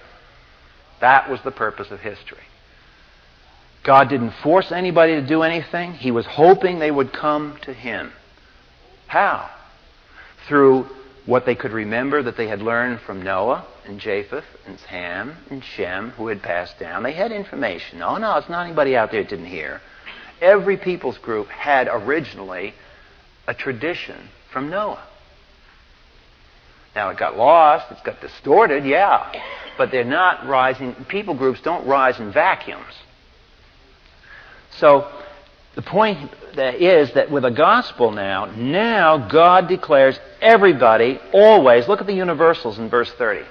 That 1.01 1.29
was 1.29 1.43
the 1.43 1.51
purpose 1.51 1.91
of 1.91 2.01
history. 2.01 2.39
God 3.83 4.09
didn't 4.09 4.33
force 4.43 4.71
anybody 4.73 5.15
to 5.15 5.27
do 5.27 5.43
anything. 5.43 5.95
He 5.95 6.11
was 6.11 6.27
hoping 6.27 6.79
they 6.79 6.91
would 6.91 7.13
come 7.13 7.57
to 7.63 7.73
Him. 7.73 8.13
How? 9.07 9.51
Through 10.49 10.87
what 11.27 11.47
they 11.47 11.55
could 11.55 11.73
remember 11.73 12.23
that 12.23 12.37
they 12.37 12.49
had 12.49 12.61
learned 12.61 13.01
from 13.01 13.23
Noah 13.23 13.65
and 13.87 14.01
Japheth 14.01 14.45
and 14.67 14.79
Ham 14.81 15.37
and 15.51 15.65
Shem, 15.65 16.11
who 16.11 16.29
had 16.29 16.43
passed 16.43 16.79
down. 16.79 17.03
They 17.03 17.13
had 17.13 17.33
information. 17.33 18.03
Oh, 18.03 18.17
no, 18.17 18.37
it's 18.37 18.49
not 18.49 18.67
anybody 18.67 18.97
out 18.97 19.11
there 19.11 19.23
that 19.23 19.31
didn't 19.31 19.47
hear. 19.47 19.81
Every 20.41 20.77
people's 20.77 21.19
group 21.19 21.49
had 21.49 21.89
originally 21.91 22.75
a 23.47 23.55
tradition 23.55 24.29
from 24.53 24.71
Noah. 24.71 25.03
Now, 26.95 27.11
it 27.11 27.19
got 27.19 27.37
lost, 27.37 27.87
it's 27.91 28.03
got 28.03 28.21
distorted, 28.21 28.85
yeah, 28.85 29.33
but 29.79 29.91
they're 29.91 30.05
not 30.05 30.47
rising. 30.47 30.95
People 31.09 31.35
groups 31.35 31.61
don't 31.61 31.87
rise 31.87 32.19
in 32.19 32.33
vacuums. 32.33 32.95
So, 34.77 35.11
the 35.75 35.83
point 35.83 36.31
is 36.57 37.13
that 37.13 37.31
with 37.31 37.45
the 37.45 37.51
gospel 37.51 38.11
now, 38.11 38.47
now 38.47 39.29
God 39.29 39.69
declares 39.69 40.19
everybody 40.41 41.21
always, 41.33 41.87
look 41.87 42.01
at 42.01 42.07
the 42.07 42.15
universals 42.15 42.79
in 42.79 42.89
verse 42.89 43.11
30. 43.13 43.47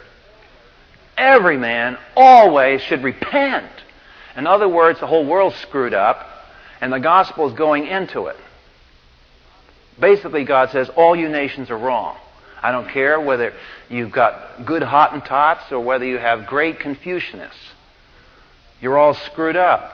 Every 1.17 1.58
man 1.58 1.97
always 2.15 2.82
should 2.82 3.03
repent. 3.03 3.71
In 4.36 4.47
other 4.47 4.69
words, 4.69 4.99
the 4.99 5.08
whole 5.08 5.25
world's 5.25 5.55
screwed 5.58 5.93
up, 5.93 6.27
and 6.82 6.91
the 6.93 6.99
gospel 6.99 7.47
is 7.47 7.53
going 7.53 7.88
into 7.88 8.27
it. 8.27 8.38
Basically, 9.99 10.45
God 10.45 10.69
says, 10.71 10.89
all 10.89 11.15
you 11.15 11.27
nations 11.27 11.69
are 11.69 11.77
wrong. 11.77 12.17
I 12.62 12.71
don't 12.71 12.89
care 12.89 13.19
whether 13.19 13.53
you've 13.89 14.12
got 14.12 14.65
good 14.65 14.82
Hottentots 14.82 15.71
or 15.71 15.79
whether 15.79 16.05
you 16.05 16.17
have 16.17 16.45
great 16.45 16.79
Confucianists. 16.79 17.51
You're 18.82 18.97
all 18.97 19.13
screwed 19.13 19.55
up. 19.55 19.93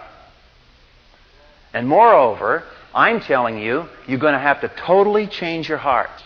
And 1.76 1.90
moreover, 1.90 2.64
I'm 2.94 3.20
telling 3.20 3.60
you, 3.60 3.90
you're 4.08 4.18
going 4.18 4.34
to 4.34 4.40
have 4.40 4.62
to 4.62 4.70
totally 4.70 5.28
change 5.28 5.68
your 5.68 5.78
hearts 5.78 6.24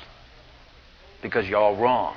because 1.23 1.49
you're 1.49 1.59
all 1.59 1.75
wrong. 1.75 2.15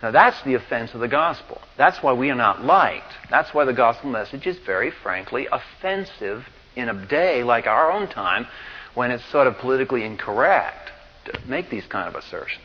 Now, 0.00 0.12
that's 0.12 0.40
the 0.44 0.54
offense 0.54 0.94
of 0.94 1.00
the 1.00 1.08
gospel. 1.08 1.60
That's 1.76 2.00
why 2.00 2.12
we 2.12 2.30
are 2.30 2.36
not 2.36 2.64
liked. 2.64 3.12
That's 3.30 3.52
why 3.52 3.64
the 3.64 3.72
gospel 3.72 4.10
message 4.10 4.46
is 4.46 4.56
very 4.58 4.92
frankly 4.92 5.48
offensive 5.50 6.46
in 6.76 6.88
a 6.88 7.06
day 7.06 7.42
like 7.42 7.66
our 7.66 7.90
own 7.90 8.06
time 8.06 8.46
when 8.94 9.10
it's 9.10 9.24
sort 9.32 9.48
of 9.48 9.58
politically 9.58 10.04
incorrect 10.04 10.92
to 11.24 11.40
make 11.48 11.68
these 11.68 11.84
kind 11.86 12.06
of 12.08 12.14
assertions. 12.14 12.62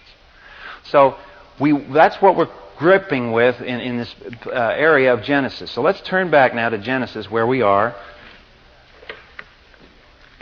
So, 0.83 1.17
we, 1.59 1.71
that's 1.71 2.21
what 2.21 2.35
we're 2.37 2.51
gripping 2.77 3.31
with 3.31 3.59
in, 3.61 3.79
in 3.79 3.97
this 3.97 4.13
uh, 4.45 4.51
area 4.51 5.11
of 5.13 5.23
Genesis. 5.23 5.71
So 5.71 5.81
let's 5.81 6.01
turn 6.01 6.29
back 6.29 6.53
now 6.53 6.69
to 6.69 6.77
Genesis 6.77 7.29
where 7.29 7.47
we 7.47 7.61
are. 7.61 7.95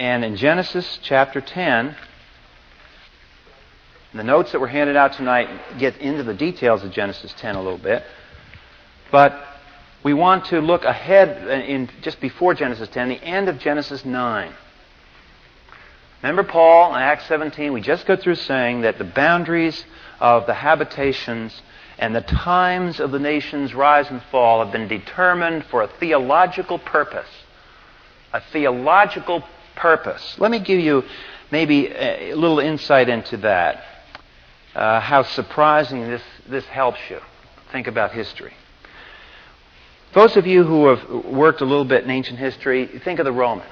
And 0.02 0.26
in 0.26 0.36
Genesis 0.36 0.98
chapter 1.04 1.42
10, 1.42 1.96
the 4.16 4.24
notes 4.24 4.52
that 4.52 4.60
were 4.60 4.68
handed 4.68 4.96
out 4.96 5.14
tonight 5.14 5.48
get 5.78 5.96
into 5.98 6.24
the 6.24 6.34
details 6.34 6.84
of 6.84 6.92
Genesis 6.92 7.32
10 7.38 7.54
a 7.54 7.62
little 7.62 7.78
bit. 7.78 8.02
But 9.12 9.40
we 10.04 10.16
want 10.16 10.46
to 10.46 10.60
look 10.60 10.86
ahead 10.86 11.48
in 11.70 11.88
just 12.02 12.20
before 12.20 12.56
Genesis 12.56 12.90
10, 12.90 13.10
the 13.10 13.24
end 13.24 13.48
of 13.48 13.60
Genesis 13.60 14.04
9. 14.04 14.52
Remember 16.24 16.44
Paul 16.46 16.96
in 16.96 17.02
Acts 17.04 17.28
17? 17.28 17.72
We 17.72 17.82
just 17.82 18.08
go 18.08 18.16
through 18.16 18.34
saying 18.34 18.82
that 18.82 18.98
the 18.98 19.04
boundaries 19.04 19.86
of 20.20 20.48
the 20.48 20.56
habitations 20.56 21.62
and 22.00 22.16
the 22.16 22.22
times 22.22 23.00
of 23.00 23.12
the 23.12 23.20
nation's 23.20 23.76
rise 23.76 24.10
and 24.10 24.24
fall 24.32 24.64
have 24.64 24.74
been 24.74 24.88
determined 24.88 25.66
for 25.66 25.84
a 25.84 25.88
theological 25.88 26.80
purpose. 26.80 27.30
A 28.34 28.42
theological 28.52 29.44
purpose. 29.82 30.36
Let 30.38 30.52
me 30.52 30.60
give 30.60 30.80
you 30.80 31.04
maybe 31.52 31.88
a 31.88 32.36
little 32.36 32.60
insight 32.60 33.10
into 33.10 33.38
that. 33.38 33.84
Uh, 34.76 35.00
how 35.02 35.24
surprising 35.24 36.08
this, 36.08 36.22
this 36.48 36.66
helps 36.66 37.00
you 37.10 37.20
think 37.72 37.88
about 37.88 38.12
history. 38.12 38.54
Those 40.14 40.38
of 40.38 40.46
you 40.46 40.64
who 40.64 40.88
have 40.88 41.26
worked 41.26 41.62
a 41.62 41.66
little 41.66 41.86
bit 41.86 42.04
in 42.04 42.12
ancient 42.12 42.38
history, 42.38 42.86
think 43.04 43.20
of 43.20 43.26
the 43.26 43.32
Romans. 43.32 43.68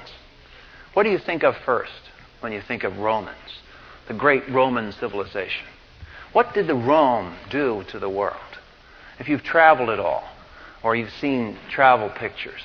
What 0.94 1.04
do 1.04 1.10
you 1.10 1.18
think 1.18 1.44
of 1.44 1.56
first 1.58 1.92
when 2.40 2.52
you 2.52 2.60
think 2.60 2.82
of 2.82 2.98
Romans? 2.98 3.36
The 4.08 4.14
great 4.14 4.48
Roman 4.50 4.92
civilization. 4.92 5.66
What 6.32 6.54
did 6.54 6.66
the 6.66 6.74
Rome 6.74 7.36
do 7.50 7.84
to 7.90 7.98
the 7.98 8.08
world? 8.08 8.36
If 9.18 9.28
you've 9.28 9.44
traveled 9.44 9.90
at 9.90 10.00
all, 10.00 10.24
or 10.82 10.96
you've 10.96 11.12
seen 11.20 11.56
travel 11.68 12.08
pictures, 12.08 12.62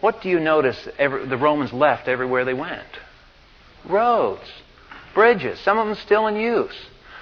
what 0.00 0.22
do 0.22 0.28
you 0.28 0.40
notice 0.40 0.88
every, 0.98 1.26
the 1.26 1.36
Romans 1.36 1.72
left 1.72 2.08
everywhere 2.08 2.44
they 2.44 2.54
went? 2.54 2.82
Roads, 3.84 4.48
bridges, 5.14 5.58
some 5.60 5.78
of 5.78 5.86
them 5.86 5.96
still 5.96 6.26
in 6.26 6.36
use. 6.36 6.76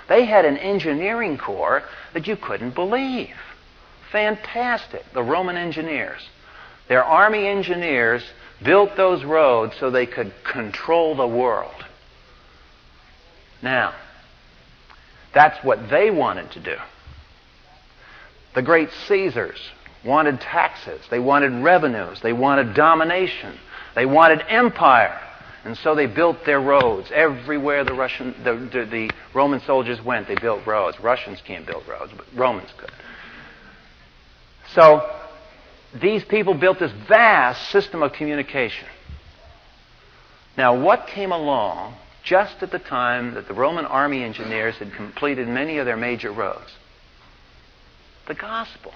They 0.08 0.24
had 0.24 0.44
an 0.44 0.56
engineering 0.56 1.38
corps 1.38 1.82
that 2.14 2.26
you 2.26 2.36
couldn't 2.36 2.74
believe. 2.74 3.34
Fantastic. 4.10 5.04
The 5.12 5.22
Roman 5.22 5.56
engineers. 5.56 6.20
Their 6.88 7.04
army 7.04 7.46
engineers 7.46 8.22
built 8.62 8.96
those 8.96 9.22
roads 9.24 9.74
so 9.78 9.90
they 9.90 10.06
could 10.06 10.32
control 10.44 11.14
the 11.14 11.26
world. 11.26 11.84
Now, 13.62 13.94
that's 15.34 15.62
what 15.64 15.90
they 15.90 16.10
wanted 16.10 16.52
to 16.52 16.60
do. 16.60 16.76
The 18.54 18.62
great 18.62 18.88
Caesars 19.06 19.60
wanted 20.04 20.40
taxes. 20.40 21.00
They 21.10 21.18
wanted 21.18 21.62
revenues. 21.62 22.20
They 22.20 22.32
wanted 22.32 22.74
domination. 22.74 23.58
They 23.94 24.06
wanted 24.06 24.44
empire. 24.48 25.20
And 25.64 25.76
so 25.76 25.94
they 25.94 26.06
built 26.06 26.44
their 26.46 26.60
roads. 26.60 27.10
Everywhere 27.12 27.84
the 27.84 27.94
Russian, 27.94 28.34
the, 28.44 28.54
the, 28.54 28.84
the, 28.86 29.10
Roman 29.34 29.60
soldiers 29.60 30.00
went, 30.02 30.28
they 30.28 30.36
built 30.36 30.66
roads. 30.66 30.98
Russians 31.00 31.42
can't 31.44 31.66
build 31.66 31.86
roads, 31.88 32.12
but 32.16 32.26
Romans 32.34 32.70
could. 32.78 32.92
So 34.74 35.08
these 36.00 36.24
people 36.24 36.54
built 36.54 36.78
this 36.78 36.92
vast 37.08 37.70
system 37.70 38.02
of 38.02 38.12
communication. 38.12 38.86
Now, 40.56 40.80
what 40.80 41.06
came 41.08 41.32
along 41.32 41.94
just 42.22 42.62
at 42.62 42.70
the 42.70 42.78
time 42.78 43.34
that 43.34 43.48
the 43.48 43.54
Roman 43.54 43.84
army 43.84 44.22
engineers 44.22 44.76
had 44.76 44.92
completed 44.92 45.48
many 45.48 45.78
of 45.78 45.86
their 45.86 45.96
major 45.96 46.32
roads? 46.32 46.72
The 48.26 48.34
gospel. 48.34 48.92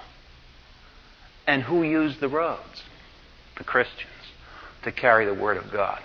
And 1.47 1.63
who 1.63 1.83
used 1.83 2.21
the 2.21 2.29
roads? 2.29 2.83
The 3.59 3.65
Christians 3.65 4.09
to 4.85 4.93
carry 4.93 5.27
the 5.27 5.35
Word 5.35 5.57
of 5.57 5.71
God. 5.71 6.01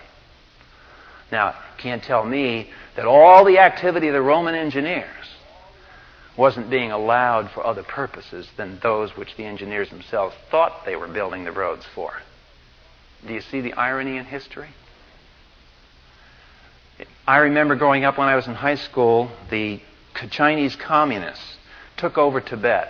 Now, 1.32 1.56
can't 1.78 2.04
tell 2.04 2.24
me 2.24 2.70
that 2.96 3.06
all 3.06 3.44
the 3.46 3.60
activity 3.60 4.08
of 4.08 4.14
the 4.14 4.22
Roman 4.22 4.56
engineers 4.56 5.08
wasn't 6.38 6.70
being 6.70 6.92
allowed 6.92 7.50
for 7.52 7.66
other 7.66 7.84
purposes 7.84 8.48
than 8.58 8.80
those 8.80 9.18
which 9.18 9.36
the 9.36 9.44
engineers 9.44 9.90
themselves 9.90 10.36
thought 10.52 10.86
they 10.86 10.96
were 10.96 11.08
building 11.08 11.44
the 11.44 11.52
roads 11.52 11.86
for. 11.96 12.14
Do 13.26 13.34
you 13.34 13.42
see 13.42 13.62
the 13.62 13.74
irony 13.74 14.18
in 14.18 14.26
history? 14.26 14.70
I 17.28 17.38
remember 17.38 17.76
growing 17.76 18.06
up 18.06 18.18
when 18.18 18.28
I 18.28 18.36
was 18.36 18.48
in 18.48 18.54
high 18.54 18.76
school, 18.76 19.32
the 19.50 19.82
Chinese 20.30 20.76
communists 20.76 21.58
took 21.98 22.18
over 22.18 22.40
Tibet. 22.40 22.90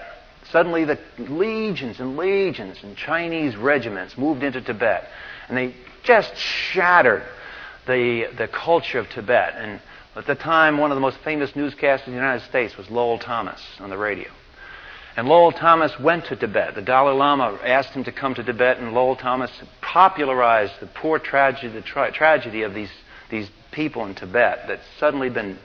Suddenly, 0.52 0.86
the 0.86 1.00
legions 1.18 2.00
and 2.00 2.16
legions 2.16 2.78
and 2.84 2.96
Chinese 2.96 3.56
regiments 3.56 4.18
moved 4.18 4.44
into 4.44 4.62
Tibet, 4.62 5.08
and 5.50 5.58
they 5.58 5.76
just 6.04 6.36
shattered 6.38 7.24
the, 7.86 8.28
the 8.38 8.48
culture 8.48 9.00
of 9.00 9.10
Tibet. 9.10 9.56
And 9.58 9.82
at 10.16 10.26
the 10.26 10.36
time, 10.36 10.78
one 10.78 10.92
of 10.92 10.96
the 10.96 11.02
most 11.02 11.18
famous 11.24 11.52
newscasters 11.52 12.08
in 12.08 12.14
the 12.14 12.20
United 12.20 12.46
States 12.46 12.78
was 12.78 12.90
Lowell 12.90 13.20
Thomas 13.20 13.62
on 13.80 13.90
the 13.90 13.98
radio. 13.98 14.30
And 15.18 15.28
Lowell 15.28 15.52
Thomas 15.52 16.00
went 16.00 16.26
to 16.26 16.36
Tibet. 16.36 16.76
The 16.76 16.82
Dalai 16.82 17.16
Lama 17.16 17.60
asked 17.64 17.90
him 17.90 18.04
to 18.04 18.12
come 18.12 18.36
to 18.36 18.44
Tibet, 18.44 18.78
and 18.78 18.94
Lowell 18.94 19.16
Thomas 19.16 19.52
popularized 19.82 20.74
the 20.80 20.88
poor 20.88 21.18
tragedy, 21.18 21.74
the 21.74 21.82
tra- 21.82 22.12
tragedy 22.12 22.62
of 22.62 22.74
these, 22.74 22.92
these 23.32 23.50
people 23.72 24.06
in 24.06 24.16
Tibet 24.16 24.66
that's 24.68 24.86
suddenly 25.00 25.30
been 25.30 25.58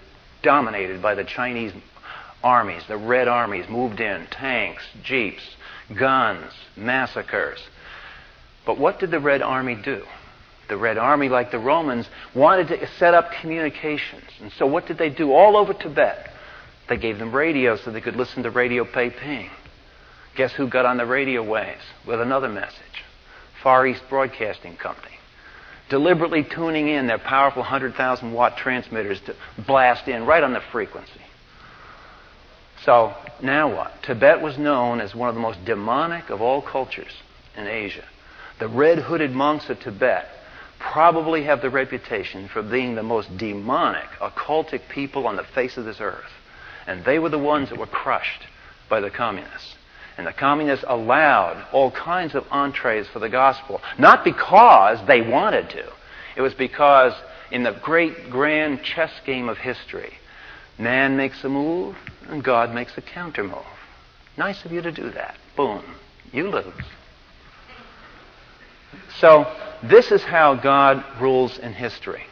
dominated 0.43 1.03
by 1.03 1.15
the 1.15 1.25
Chinese 1.25 1.73
armies. 2.43 2.83
The 2.89 2.97
Red 2.97 3.29
Armies 3.29 3.69
moved 3.69 4.01
in, 4.01 4.27
tanks, 4.31 4.83
jeeps, 5.03 5.43
guns, 5.99 6.53
massacres. 6.77 7.59
But 8.67 8.79
what 8.79 8.99
did 8.99 9.11
the 9.11 9.21
Red 9.21 9.43
Army 9.43 9.75
do? 9.75 10.03
The 10.69 10.77
Red 10.77 10.97
Army, 10.97 11.29
like 11.29 11.51
the 11.51 11.59
Romans, 11.59 12.09
wanted 12.35 12.69
to 12.69 12.87
set 12.99 13.15
up 13.15 13.33
communications. 13.41 14.31
And 14.41 14.53
so 14.53 14.67
what 14.67 14.87
did 14.87 14.99
they 14.99 15.11
do 15.11 15.33
all 15.33 15.57
over 15.57 15.75
Tibet? 15.75 16.31
They 16.89 16.97
gave 16.97 17.19
them 17.19 17.35
radios 17.35 17.83
so 17.83 17.91
they 17.91 18.01
could 18.01 18.17
listen 18.17 18.43
to 18.45 18.51
Radio 18.51 18.85
Peiping. 18.85 19.51
Guess 20.37 20.53
who 20.53 20.69
got 20.69 20.87
on 20.87 20.97
the 20.97 21.07
radio 21.07 21.43
waves 21.43 21.83
with 22.07 22.21
another 22.21 22.49
message? 22.49 23.05
Far 23.63 23.87
East 23.87 24.03
Broadcasting 24.09 24.77
Company. 24.77 25.15
Deliberately 25.91 26.43
tuning 26.43 26.89
in 26.89 27.07
their 27.07 27.19
powerful 27.19 27.63
100,000 27.63 28.33
watt 28.33 28.57
transmitters 28.57 29.21
to 29.23 29.35
blast 29.67 30.09
in 30.09 30.25
right 30.25 30.43
on 30.43 30.53
the 30.53 30.63
frequency. 30.73 31.22
So, 32.85 33.15
now 33.41 33.75
what? 33.75 34.03
Tibet 34.03 34.41
was 34.41 34.59
known 34.59 35.01
as 35.01 35.15
one 35.15 35.29
of 35.29 35.35
the 35.35 35.41
most 35.41 35.65
demonic 35.65 36.31
of 36.31 36.41
all 36.41 36.61
cultures 36.61 37.13
in 37.57 37.67
Asia. 37.67 38.05
The 38.59 38.69
red 38.69 38.99
hooded 38.99 39.33
monks 39.33 39.69
of 39.71 39.79
Tibet 39.81 40.29
probably 40.79 41.45
have 41.45 41.63
the 41.63 41.71
reputation 41.71 42.49
for 42.49 42.63
being 42.63 42.95
the 42.95 43.03
most 43.03 43.37
demonic, 43.37 44.09
occultic 44.21 44.89
people 44.89 45.27
on 45.29 45.37
the 45.37 45.45
face 45.45 45.77
of 45.77 45.85
this 45.85 46.01
earth. 46.01 46.31
And 46.87 47.05
they 47.05 47.21
were 47.21 47.29
the 47.29 47.39
ones 47.39 47.69
that 47.71 47.79
were 47.79 47.87
crushed 47.87 48.47
by 48.89 49.01
the 49.01 49.11
communists. 49.11 49.77
And 50.19 50.27
the 50.27 50.33
communists 50.33 50.85
allowed 50.89 51.65
all 51.73 51.91
kinds 51.93 52.35
of 52.35 52.45
entrees 52.51 53.07
for 53.09 53.21
the 53.21 53.29
gospel. 53.29 53.81
Not 53.99 54.25
because 54.25 54.99
they 55.07 55.21
wanted 55.21 55.71
to, 55.71 55.85
it 56.37 56.43
was 56.43 56.55
because 56.55 57.15
in 57.51 57.63
the 57.63 57.79
great 57.83 58.29
grand 58.31 58.83
chess 58.83 59.13
game 59.25 59.49
of 59.49 59.59
history, 59.59 60.13
man 60.79 61.17
makes 61.17 61.43
a 61.45 61.49
move 61.49 61.97
and 62.29 62.43
God 62.43 62.75
makes 62.75 62.97
a 62.97 63.03
counter 63.03 63.45
move. 63.45 63.59
Nice 64.37 64.65
of 64.65 64.73
you 64.73 64.81
to 64.83 64.93
do 64.93 65.11
that. 65.11 65.37
Boom. 65.57 65.83
You 66.33 66.49
lose. 66.51 66.73
So, 69.19 69.47
this 69.83 70.11
is 70.11 70.23
how 70.23 70.55
God 70.55 71.05
rules 71.21 71.59
in 71.59 71.73
history. 71.73 72.23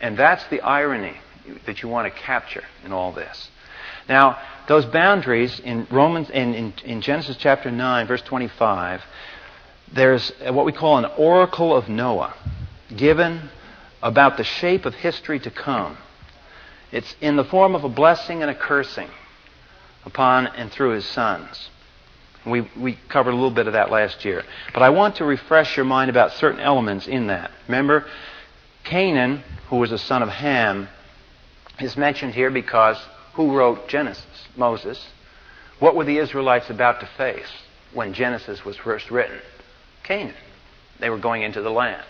And 0.00 0.16
that's 0.16 0.46
the 0.48 0.60
irony 0.62 1.16
that 1.66 1.82
you 1.82 1.88
want 1.88 2.12
to 2.12 2.20
capture 2.20 2.64
in 2.84 2.92
all 2.92 3.12
this. 3.12 3.50
Now, 4.08 4.38
those 4.68 4.86
boundaries 4.86 5.60
in 5.60 5.86
Romans 5.90 6.30
in, 6.30 6.54
in, 6.54 6.72
in, 6.84 7.00
Genesis 7.00 7.36
chapter 7.36 7.70
9, 7.70 8.06
verse 8.06 8.22
25, 8.22 9.02
there's 9.92 10.30
what 10.40 10.64
we 10.64 10.72
call 10.72 10.98
an 10.98 11.06
oracle 11.16 11.76
of 11.76 11.88
Noah 11.88 12.34
given 12.96 13.50
about 14.02 14.36
the 14.36 14.44
shape 14.44 14.86
of 14.86 14.94
history 14.94 15.38
to 15.40 15.50
come. 15.50 15.96
It's 16.92 17.14
in 17.20 17.36
the 17.36 17.44
form 17.44 17.74
of 17.74 17.84
a 17.84 17.88
blessing 17.88 18.42
and 18.42 18.50
a 18.50 18.54
cursing 18.54 19.08
upon 20.04 20.46
and 20.48 20.70
through 20.70 20.90
his 20.90 21.04
sons. 21.04 21.70
We, 22.46 22.62
we 22.76 22.98
covered 23.08 23.32
a 23.32 23.34
little 23.34 23.50
bit 23.50 23.66
of 23.66 23.74
that 23.74 23.90
last 23.90 24.24
year. 24.24 24.44
But 24.72 24.82
I 24.82 24.90
want 24.90 25.16
to 25.16 25.24
refresh 25.24 25.76
your 25.76 25.84
mind 25.84 26.10
about 26.10 26.32
certain 26.32 26.60
elements 26.60 27.06
in 27.06 27.26
that. 27.26 27.50
Remember, 27.68 28.06
Canaan, 28.84 29.42
who 29.68 29.76
was 29.76 29.92
a 29.92 29.98
son 29.98 30.22
of 30.22 30.30
Ham, 30.30 30.88
is 31.78 31.96
mentioned 31.96 32.34
here 32.34 32.50
because 32.50 32.96
who 33.34 33.54
wrote 33.54 33.88
Genesis? 33.88 34.24
Moses. 34.56 35.06
What 35.78 35.94
were 35.94 36.04
the 36.04 36.18
Israelites 36.18 36.70
about 36.70 37.00
to 37.00 37.06
face 37.16 37.50
when 37.92 38.14
Genesis 38.14 38.64
was 38.64 38.76
first 38.76 39.10
written? 39.10 39.38
Canaan. 40.02 40.34
They 40.98 41.10
were 41.10 41.18
going 41.18 41.42
into 41.42 41.62
the 41.62 41.70
land. 41.70 42.04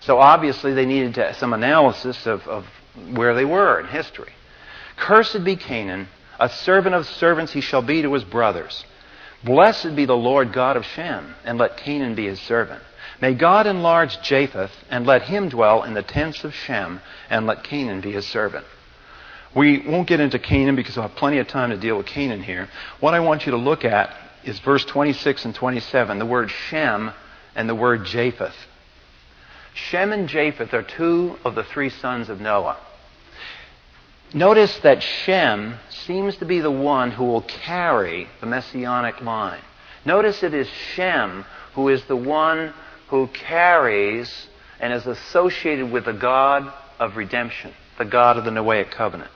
So 0.00 0.18
obviously 0.18 0.74
they 0.74 0.86
needed 0.86 1.36
some 1.36 1.52
analysis 1.52 2.26
of, 2.26 2.46
of 2.46 2.66
where 3.12 3.34
they 3.34 3.44
were 3.44 3.80
in 3.80 3.86
history. 3.86 4.32
Cursed 4.96 5.44
be 5.44 5.56
Canaan, 5.56 6.08
a 6.38 6.48
servant 6.48 6.94
of 6.94 7.06
servants 7.06 7.52
he 7.52 7.60
shall 7.60 7.82
be 7.82 8.02
to 8.02 8.12
his 8.14 8.24
brothers. 8.24 8.84
Blessed 9.42 9.94
be 9.94 10.06
the 10.06 10.16
Lord 10.16 10.52
God 10.52 10.76
of 10.76 10.86
Shem, 10.86 11.34
and 11.44 11.58
let 11.58 11.76
Canaan 11.76 12.14
be 12.14 12.26
his 12.26 12.40
servant. 12.40 12.82
May 13.20 13.34
God 13.34 13.66
enlarge 13.66 14.20
Japheth, 14.22 14.72
and 14.90 15.06
let 15.06 15.22
him 15.22 15.48
dwell 15.48 15.82
in 15.82 15.94
the 15.94 16.02
tents 16.02 16.44
of 16.44 16.54
Shem, 16.54 17.00
and 17.28 17.46
let 17.46 17.64
Canaan 17.64 18.00
be 18.00 18.12
his 18.12 18.26
servant. 18.26 18.64
We 19.54 19.86
won't 19.86 20.08
get 20.08 20.20
into 20.20 20.38
Canaan 20.38 20.76
because 20.76 20.96
we'll 20.96 21.06
have 21.06 21.16
plenty 21.16 21.38
of 21.38 21.46
time 21.46 21.70
to 21.70 21.76
deal 21.76 21.96
with 21.96 22.06
Canaan 22.06 22.42
here. 22.42 22.68
What 23.00 23.14
I 23.14 23.20
want 23.20 23.46
you 23.46 23.52
to 23.52 23.58
look 23.58 23.84
at 23.84 24.14
is 24.44 24.58
verse 24.60 24.84
26 24.84 25.44
and 25.44 25.54
27, 25.54 26.18
the 26.18 26.26
word 26.26 26.50
Shem 26.50 27.12
and 27.54 27.68
the 27.68 27.74
word 27.74 28.04
Japheth. 28.04 28.56
Shem 29.74 30.12
and 30.12 30.28
Japheth 30.28 30.72
are 30.72 30.82
two 30.82 31.36
of 31.44 31.56
the 31.56 31.64
three 31.64 31.90
sons 31.90 32.28
of 32.28 32.40
Noah. 32.40 32.78
Notice 34.32 34.78
that 34.78 35.02
Shem 35.02 35.78
seems 35.90 36.36
to 36.36 36.44
be 36.44 36.60
the 36.60 36.70
one 36.70 37.10
who 37.10 37.24
will 37.24 37.42
carry 37.42 38.28
the 38.40 38.46
messianic 38.46 39.20
line. 39.20 39.60
Notice 40.04 40.42
it 40.42 40.54
is 40.54 40.68
Shem 40.68 41.44
who 41.74 41.88
is 41.88 42.04
the 42.04 42.16
one 42.16 42.72
who 43.08 43.26
carries 43.28 44.46
and 44.80 44.92
is 44.92 45.06
associated 45.06 45.90
with 45.90 46.04
the 46.04 46.12
God 46.12 46.72
of 46.98 47.16
redemption, 47.16 47.72
the 47.98 48.04
God 48.04 48.36
of 48.36 48.44
the 48.44 48.50
Noahic 48.50 48.90
covenant. 48.90 49.30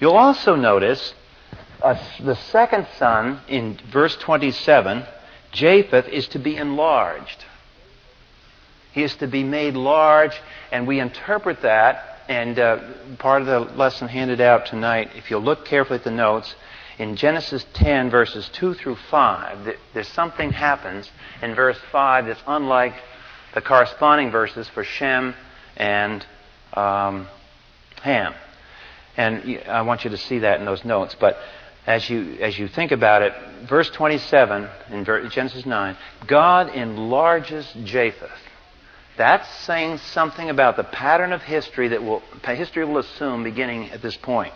You'll 0.00 0.16
also 0.16 0.56
notice 0.56 1.14
uh, 1.82 2.00
the 2.20 2.36
second 2.36 2.86
son 2.98 3.40
in 3.48 3.78
verse 3.90 4.16
27, 4.16 5.04
Japheth, 5.52 6.08
is 6.08 6.28
to 6.28 6.38
be 6.38 6.56
enlarged. 6.56 7.44
He 8.92 9.02
is 9.02 9.14
to 9.16 9.26
be 9.26 9.42
made 9.42 9.74
large, 9.74 10.38
and 10.70 10.86
we 10.86 11.00
interpret 11.00 11.62
that 11.62 12.12
and 12.28 12.58
uh, 12.58 12.78
part 13.18 13.42
of 13.42 13.48
the 13.48 13.60
lesson 13.76 14.08
handed 14.08 14.40
out 14.40 14.66
tonight, 14.66 15.10
if 15.16 15.30
you'll 15.30 15.42
look 15.42 15.64
carefully 15.64 15.98
at 15.98 16.04
the 16.04 16.10
notes, 16.10 16.54
in 16.98 17.16
Genesis 17.16 17.64
10, 17.74 18.10
verses 18.10 18.48
2 18.52 18.74
through 18.74 18.96
5, 19.10 19.76
there's 19.92 20.08
something 20.08 20.52
happens 20.52 21.10
in 21.40 21.54
verse 21.54 21.78
5 21.90 22.26
that's 22.26 22.42
unlike 22.46 22.94
the 23.54 23.60
corresponding 23.60 24.30
verses 24.30 24.68
for 24.68 24.84
Shem 24.84 25.34
and 25.76 26.24
um, 26.74 27.28
Ham. 28.02 28.34
And 29.16 29.60
I 29.66 29.82
want 29.82 30.04
you 30.04 30.10
to 30.10 30.16
see 30.16 30.40
that 30.40 30.60
in 30.60 30.66
those 30.66 30.84
notes. 30.84 31.16
But 31.18 31.38
as 31.86 32.08
you, 32.08 32.38
as 32.40 32.58
you 32.58 32.68
think 32.68 32.92
about 32.92 33.22
it, 33.22 33.34
verse 33.68 33.90
27 33.90 34.68
in 34.90 35.04
Genesis 35.04 35.66
9, 35.66 35.96
God 36.26 36.74
enlarges 36.74 37.70
Japheth 37.84 38.30
that's 39.22 39.48
saying 39.60 39.98
something 39.98 40.50
about 40.50 40.76
the 40.76 40.82
pattern 40.82 41.32
of 41.32 41.42
history 41.42 41.86
that 41.86 42.02
will, 42.02 42.24
history 42.44 42.84
will 42.84 42.98
assume 42.98 43.44
beginning 43.44 43.88
at 43.90 44.02
this 44.02 44.16
point. 44.16 44.52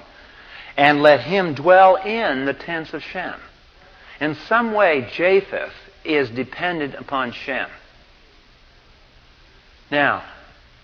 And 0.76 1.02
let 1.02 1.20
him 1.20 1.54
dwell 1.54 1.94
in 1.94 2.46
the 2.46 2.52
tents 2.52 2.92
of 2.92 3.00
Shem. 3.00 3.38
In 4.20 4.34
some 4.48 4.72
way, 4.72 5.08
Japheth 5.12 5.72
is 6.04 6.28
dependent 6.30 6.96
upon 6.96 7.30
Shem. 7.30 7.68
Now, 9.88 10.24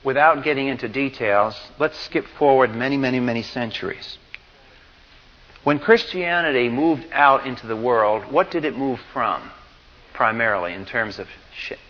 without 0.05 0.45
getting 0.45 0.68
into 0.68 0.88
details, 0.88 1.61
let's 1.81 1.99
skip 1.99 2.27
forward 2.38 2.73
many, 2.73 2.97
many, 2.97 3.18
many 3.18 3.42
centuries. 3.42 4.16
When 5.64 5.81
Christianity 5.81 6.68
moved 6.68 7.07
out 7.11 7.49
into 7.49 7.66
the 7.66 7.77
world, 7.77 8.31
what 8.31 8.53
did 8.53 8.64
it 8.64 8.79
move 8.79 9.01
from 9.12 9.51
primarily 10.12 10.73
in 10.73 10.87
terms 10.87 11.18
of 11.18 11.27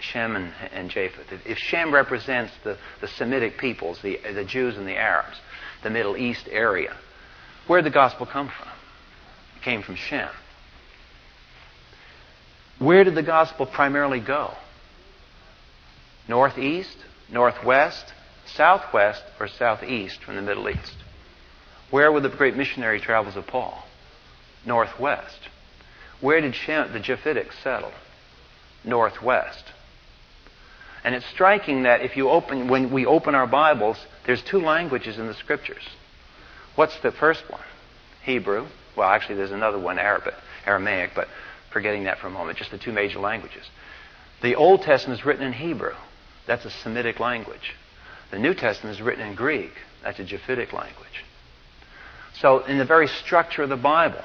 Shem 0.01 0.37
and, 0.37 0.53
and 0.73 0.91
Japheth. 0.91 1.33
If, 1.47 1.59
Shem 1.59 1.93
represents 1.93 2.53
the, 2.65 2.77
the 3.01 3.09
Semitic 3.09 3.59
peoples, 3.59 4.01
the, 4.03 4.19
the 4.35 4.45
Jews 4.45 4.77
and 4.77 4.87
the 4.87 4.97
Arabs, 4.97 5.37
the 5.83 5.91
Middle 5.91 6.17
East 6.17 6.49
area, 6.51 6.97
where 7.67 7.81
did 7.81 7.91
the 7.91 7.95
gospel 7.95 8.27
come 8.27 8.49
from? 8.49 8.69
It 9.57 9.63
came 9.63 9.83
from 9.83 9.95
Shem. 9.95 10.29
Where 12.79 13.05
did 13.05 13.15
the 13.15 13.23
gospel 13.23 13.67
primarily 13.67 14.21
go? 14.21 14.55
Northeast, 16.29 16.97
northwest, 17.31 18.13
southwest, 18.47 19.23
or 19.39 19.47
southeast 19.47 20.23
from 20.25 20.37
the 20.37 20.43
Middle 20.43 20.69
East? 20.69 20.97
Where 21.91 22.11
were 22.11 22.21
the 22.21 22.29
great 22.29 22.57
missionary 22.57 23.01
travels 23.01 23.37
of 23.37 23.47
Paul? 23.47 23.85
Northwest. 24.67 25.49
Where 26.21 26.41
did 26.41 26.55
Shem, 26.55 26.93
the 26.93 27.01
Japhetics 27.01 27.55
settle? 27.63 27.93
Northwest. 28.85 29.65
And 31.05 31.15
it's 31.15 31.27
striking 31.27 31.83
that 31.83 32.03
if 32.03 32.17
you 32.17 32.29
open, 32.29 32.69
when 32.69 32.93
we 32.93 33.07
open 33.07 33.35
our 33.35 33.47
Bibles, 33.47 33.99
there's 34.25 34.43
two 34.43 34.61
languages 34.61 35.19
in 35.19 35.27
the 35.27 35.35
scriptures. 35.35 35.83
What's 36.77 36.97
the 37.01 37.11
first 37.11 37.49
one? 37.51 37.63
Hebrew. 38.23 38.67
Well, 38.97 39.09
actually, 39.09 39.37
there's 39.37 39.51
another 39.51 39.79
one, 39.79 39.99
Arabic, 39.99 40.35
Aramaic, 40.67 41.11
but 41.15 41.29
forgetting 41.73 42.05
that 42.05 42.19
for 42.19 42.29
a 42.29 42.31
moment, 42.31 42.59
just 42.59 42.71
the 42.71 42.79
two 42.79 42.93
major 42.93 43.19
languages. 43.19 43.69
The 44.43 44.55
Old 44.55 44.83
Testament 44.83 45.21
is 45.21 45.27
written 45.27 45.45
in 45.45 45.53
Hebrew. 45.53 45.95
That's 46.47 46.65
a 46.65 46.71
Semitic 46.71 47.19
language. 47.19 47.75
The 48.31 48.39
New 48.39 48.55
Testament 48.55 48.97
is 48.97 49.03
written 49.03 49.27
in 49.27 49.35
Greek. 49.35 49.73
That's 50.03 50.19
a 50.19 50.25
Japhetic 50.25 50.73
language. 50.73 51.25
So, 52.41 52.61
in 52.65 52.79
the 52.79 52.85
very 52.85 53.09
structure 53.09 53.63
of 53.63 53.69
the 53.69 53.77
Bible, 53.77 54.23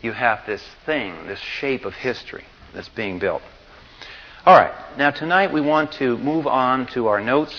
you 0.00 0.12
have 0.12 0.40
this 0.46 0.62
thing, 0.86 1.26
this 1.26 1.38
shape 1.38 1.84
of 1.84 1.94
history 1.94 2.44
that's 2.74 2.88
being 2.90 3.18
built. 3.18 3.42
All 4.44 4.56
right, 4.56 4.74
now 4.98 5.10
tonight 5.10 5.52
we 5.52 5.60
want 5.60 5.92
to 5.92 6.18
move 6.18 6.46
on 6.46 6.86
to 6.88 7.06
our 7.06 7.20
notes 7.20 7.54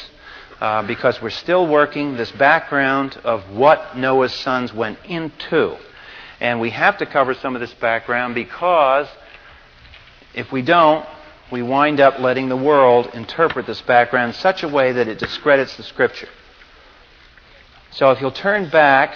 uh, 0.59 0.85
because 0.85 1.21
we're 1.21 1.29
still 1.29 1.67
working 1.67 2.15
this 2.15 2.31
background 2.31 3.17
of 3.23 3.49
what 3.49 3.97
Noah's 3.97 4.33
sons 4.33 4.73
went 4.73 4.97
into. 5.05 5.77
And 6.39 6.59
we 6.59 6.71
have 6.71 6.97
to 6.97 7.05
cover 7.05 7.33
some 7.33 7.55
of 7.55 7.61
this 7.61 7.73
background 7.75 8.35
because 8.35 9.07
if 10.33 10.51
we 10.51 10.61
don't, 10.61 11.05
we 11.51 11.61
wind 11.61 11.99
up 11.99 12.19
letting 12.19 12.49
the 12.49 12.57
world 12.57 13.09
interpret 13.13 13.65
this 13.65 13.81
background 13.81 14.33
in 14.33 14.39
such 14.39 14.63
a 14.63 14.67
way 14.67 14.91
that 14.91 15.07
it 15.07 15.19
discredits 15.19 15.77
the 15.77 15.83
Scripture. 15.83 16.29
So 17.91 18.11
if 18.11 18.19
you'll 18.19 18.31
turn 18.31 18.69
back 18.69 19.15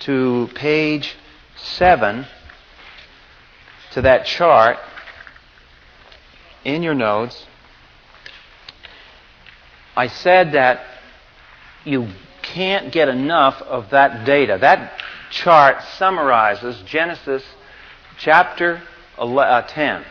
to 0.00 0.48
page 0.54 1.16
7 1.56 2.26
to 3.92 4.02
that 4.02 4.26
chart 4.26 4.78
in 6.64 6.82
your 6.82 6.94
notes, 6.94 7.46
I 9.96 10.06
said 10.06 10.52
that 10.52 10.84
you 11.84 12.08
can't 12.42 12.92
get 12.92 13.08
enough 13.08 13.60
of 13.62 13.90
that 13.90 14.24
data. 14.24 14.58
That 14.60 15.00
chart 15.30 15.82
summarizes 15.96 16.80
Genesis 16.82 17.42
chapter 18.18 18.82
uh, 19.18 19.62
10. 19.62 20.04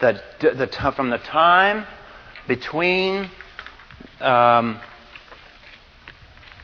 The, 0.00 0.22
the, 0.40 0.92
from 0.96 1.10
the 1.10 1.18
time 1.18 1.86
between 2.48 3.30
um, 4.20 4.80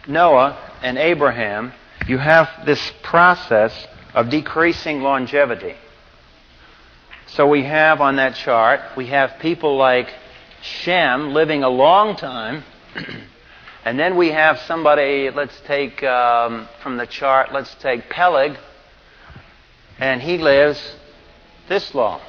Noah 0.06 0.58
and 0.82 0.98
Abraham, 0.98 1.72
you 2.08 2.18
have 2.18 2.48
this 2.64 2.92
process 3.02 3.86
of 4.14 4.30
decreasing 4.30 5.02
longevity. 5.02 5.74
So 7.28 7.48
we 7.48 7.64
have 7.64 8.00
on 8.00 8.16
that 8.16 8.36
chart, 8.36 8.80
we 8.96 9.08
have 9.08 9.40
people 9.40 9.76
like 9.76 10.08
Shem 10.62 11.34
living 11.34 11.64
a 11.64 11.68
long 11.68 12.16
time. 12.16 12.62
and 13.84 13.98
then 13.98 14.16
we 14.16 14.30
have 14.30 14.60
somebody, 14.60 15.30
let's 15.30 15.58
take 15.66 16.02
um, 16.04 16.68
from 16.82 16.96
the 16.96 17.06
chart, 17.06 17.52
let's 17.52 17.74
take 17.76 18.08
Peleg, 18.08 18.56
and 19.98 20.22
he 20.22 20.38
lives 20.38 20.80
this 21.68 21.94
long. 21.94 22.20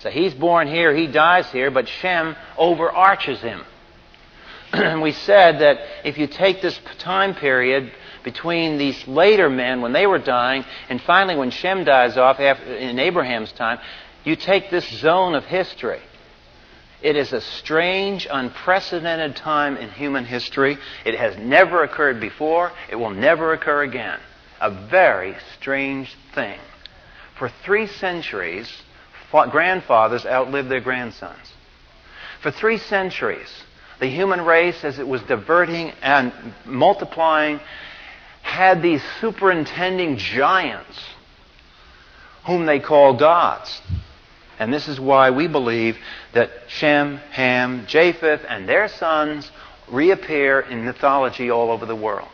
So 0.00 0.10
he's 0.10 0.34
born 0.34 0.68
here, 0.68 0.94
he 0.94 1.06
dies 1.06 1.50
here, 1.50 1.70
but 1.70 1.88
Shem 1.88 2.36
overarches 2.58 3.40
him. 3.40 3.64
and 4.72 5.00
we 5.00 5.12
said 5.12 5.60
that 5.60 5.78
if 6.04 6.18
you 6.18 6.26
take 6.26 6.60
this 6.60 6.78
time 6.98 7.34
period 7.34 7.90
between 8.32 8.76
these 8.76 9.08
later 9.08 9.48
men 9.48 9.80
when 9.80 9.94
they 9.94 10.06
were 10.06 10.18
dying, 10.18 10.62
and 10.90 11.00
finally 11.00 11.34
when 11.34 11.50
Shem 11.50 11.84
dies 11.84 12.18
off 12.18 12.38
in 12.38 12.98
Abraham's 12.98 13.50
time, 13.52 13.78
you 14.22 14.36
take 14.36 14.70
this 14.70 14.86
zone 15.00 15.34
of 15.34 15.46
history. 15.46 16.02
It 17.00 17.16
is 17.16 17.32
a 17.32 17.40
strange, 17.40 18.26
unprecedented 18.30 19.34
time 19.36 19.78
in 19.78 19.88
human 19.88 20.26
history. 20.26 20.76
It 21.06 21.14
has 21.14 21.38
never 21.38 21.82
occurred 21.84 22.20
before. 22.20 22.70
It 22.90 22.96
will 22.96 23.12
never 23.28 23.54
occur 23.54 23.82
again. 23.82 24.20
A 24.60 24.70
very 24.70 25.34
strange 25.54 26.14
thing. 26.34 26.58
For 27.38 27.48
three 27.64 27.86
centuries, 27.86 28.70
grandfathers 29.30 30.26
outlived 30.26 30.68
their 30.68 30.80
grandsons. 30.80 31.50
For 32.42 32.50
three 32.50 32.76
centuries, 32.76 33.48
the 34.00 34.08
human 34.08 34.42
race, 34.42 34.84
as 34.84 34.98
it 34.98 35.08
was 35.08 35.22
diverting 35.22 35.92
and 36.02 36.30
multiplying, 36.66 37.60
had 38.48 38.82
these 38.82 39.02
superintending 39.20 40.16
giants 40.16 40.98
whom 42.46 42.64
they 42.64 42.80
call 42.80 43.14
gods. 43.14 43.80
And 44.58 44.72
this 44.72 44.88
is 44.88 44.98
why 44.98 45.30
we 45.30 45.46
believe 45.46 45.98
that 46.32 46.50
Shem, 46.66 47.18
Ham, 47.30 47.84
Japheth, 47.86 48.40
and 48.48 48.68
their 48.68 48.88
sons 48.88 49.50
reappear 49.90 50.60
in 50.60 50.84
mythology 50.84 51.50
all 51.50 51.70
over 51.70 51.84
the 51.86 51.94
world. 51.94 52.28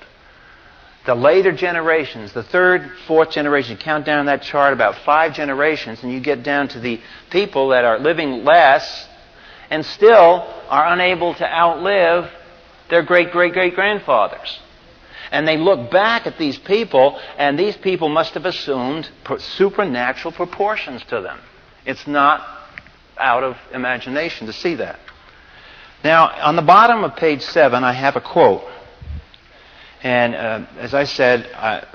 The 1.04 1.14
later 1.14 1.52
generations, 1.52 2.32
the 2.32 2.44
third, 2.44 2.90
fourth 3.06 3.30
generation, 3.30 3.76
count 3.76 4.06
down 4.06 4.26
that 4.26 4.42
chart 4.42 4.72
about 4.72 4.94
five 5.04 5.34
generations, 5.34 6.02
and 6.02 6.12
you 6.12 6.20
get 6.20 6.42
down 6.42 6.68
to 6.68 6.80
the 6.80 7.00
people 7.30 7.68
that 7.70 7.84
are 7.84 7.98
living 7.98 8.44
less 8.44 9.06
and 9.68 9.84
still 9.84 10.46
are 10.68 10.92
unable 10.92 11.34
to 11.34 11.44
outlive 11.44 12.30
their 12.88 13.02
great 13.02 13.32
great 13.32 13.52
great 13.52 13.74
grandfathers. 13.74 14.60
And 15.30 15.46
they 15.46 15.56
look 15.56 15.90
back 15.90 16.26
at 16.26 16.38
these 16.38 16.58
people, 16.58 17.18
and 17.38 17.58
these 17.58 17.76
people 17.76 18.08
must 18.08 18.34
have 18.34 18.46
assumed 18.46 19.08
supernatural 19.38 20.32
proportions 20.32 21.02
to 21.04 21.20
them. 21.20 21.38
It's 21.84 22.06
not 22.06 22.46
out 23.18 23.42
of 23.42 23.56
imagination 23.72 24.46
to 24.46 24.52
see 24.52 24.74
that. 24.76 24.98
Now, 26.02 26.28
on 26.42 26.56
the 26.56 26.62
bottom 26.62 27.04
of 27.04 27.16
page 27.16 27.42
7, 27.42 27.82
I 27.82 27.92
have 27.92 28.16
a 28.16 28.20
quote. 28.20 28.64
And 30.02 30.34
uh, 30.34 30.66
as 30.78 30.92
I 30.92 31.04
said, 31.04 31.50
I, 31.54 31.86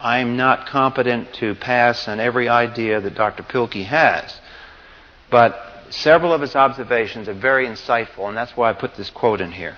I'm 0.00 0.38
not 0.38 0.66
competent 0.66 1.34
to 1.34 1.54
pass 1.54 2.08
on 2.08 2.20
every 2.20 2.48
idea 2.48 3.02
that 3.02 3.14
Dr. 3.14 3.42
Pilkey 3.42 3.84
has. 3.84 4.40
But 5.30 5.60
several 5.90 6.32
of 6.32 6.40
his 6.40 6.56
observations 6.56 7.28
are 7.28 7.34
very 7.34 7.66
insightful, 7.66 8.26
and 8.28 8.36
that's 8.36 8.56
why 8.56 8.70
I 8.70 8.72
put 8.72 8.94
this 8.94 9.10
quote 9.10 9.42
in 9.42 9.52
here. 9.52 9.76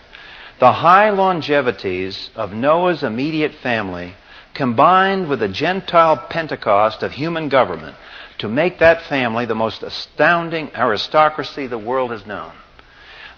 The 0.63 0.71
high 0.71 1.11
longevities 1.11 2.31
of 2.37 2.53
Noah's 2.53 3.03
immediate 3.03 3.53
family 3.53 4.15
combined 4.55 5.29
with 5.29 5.41
the 5.41 5.49
Gentile 5.49 6.17
Pentecost 6.17 7.03
of 7.03 7.11
human 7.11 7.49
government 7.49 7.97
to 8.39 8.49
make 8.49 8.79
that 8.79 9.03
family 9.03 9.45
the 9.45 9.57
most 9.57 9.83
astounding 9.83 10.71
aristocracy 10.77 11.67
the 11.67 11.79
world 11.79 12.13
has 12.13 12.25
known. 12.27 12.53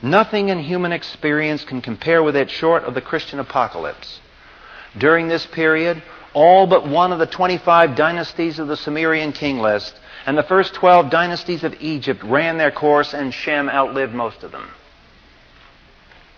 Nothing 0.02 0.50
in 0.50 0.58
human 0.58 0.92
experience 0.92 1.64
can 1.64 1.80
compare 1.80 2.22
with 2.22 2.36
it 2.36 2.50
short 2.50 2.84
of 2.84 2.92
the 2.92 3.00
Christian 3.00 3.38
apocalypse. 3.38 4.20
During 4.98 5.26
this 5.28 5.46
period, 5.46 6.02
all 6.34 6.66
but 6.66 6.86
one 6.86 7.10
of 7.10 7.18
the 7.18 7.26
25 7.26 7.96
dynasties 7.96 8.58
of 8.58 8.68
the 8.68 8.76
Sumerian 8.76 9.32
king 9.32 9.60
list 9.60 9.98
and 10.26 10.36
the 10.36 10.42
first 10.42 10.74
12 10.74 11.08
dynasties 11.08 11.64
of 11.64 11.74
Egypt 11.80 12.22
ran 12.22 12.58
their 12.58 12.70
course, 12.70 13.14
and 13.14 13.32
Shem 13.32 13.70
outlived 13.70 14.12
most 14.12 14.42
of 14.42 14.52
them. 14.52 14.68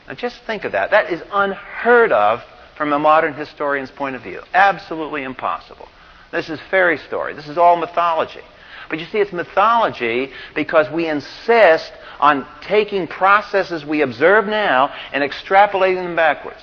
Now 0.07 0.14
just 0.14 0.42
think 0.46 0.64
of 0.64 0.72
that. 0.72 0.90
That 0.90 1.11
is 1.12 1.22
unheard 1.32 2.12
of 2.12 2.42
from 2.76 2.92
a 2.92 2.98
modern 2.98 3.34
historian's 3.34 3.90
point 3.90 4.16
of 4.16 4.22
view. 4.22 4.42
Absolutely 4.54 5.22
impossible. 5.22 5.88
This 6.32 6.48
is 6.48 6.61
fairy 6.70 6.98
story. 6.98 7.34
This 7.34 7.48
is 7.48 7.59
all 7.59 7.76
mythology. 7.76 8.42
But 8.88 9.00
you 9.00 9.07
see, 9.07 9.18
it's 9.18 9.32
mythology 9.32 10.30
because 10.54 10.90
we 10.92 11.09
insist 11.09 11.92
on 12.20 12.46
taking 12.62 13.07
processes 13.07 13.84
we 13.84 14.02
observe 14.02 14.46
now 14.46 14.94
and 15.12 15.24
extrapolating 15.24 16.04
them 16.04 16.16
backwards. 16.16 16.61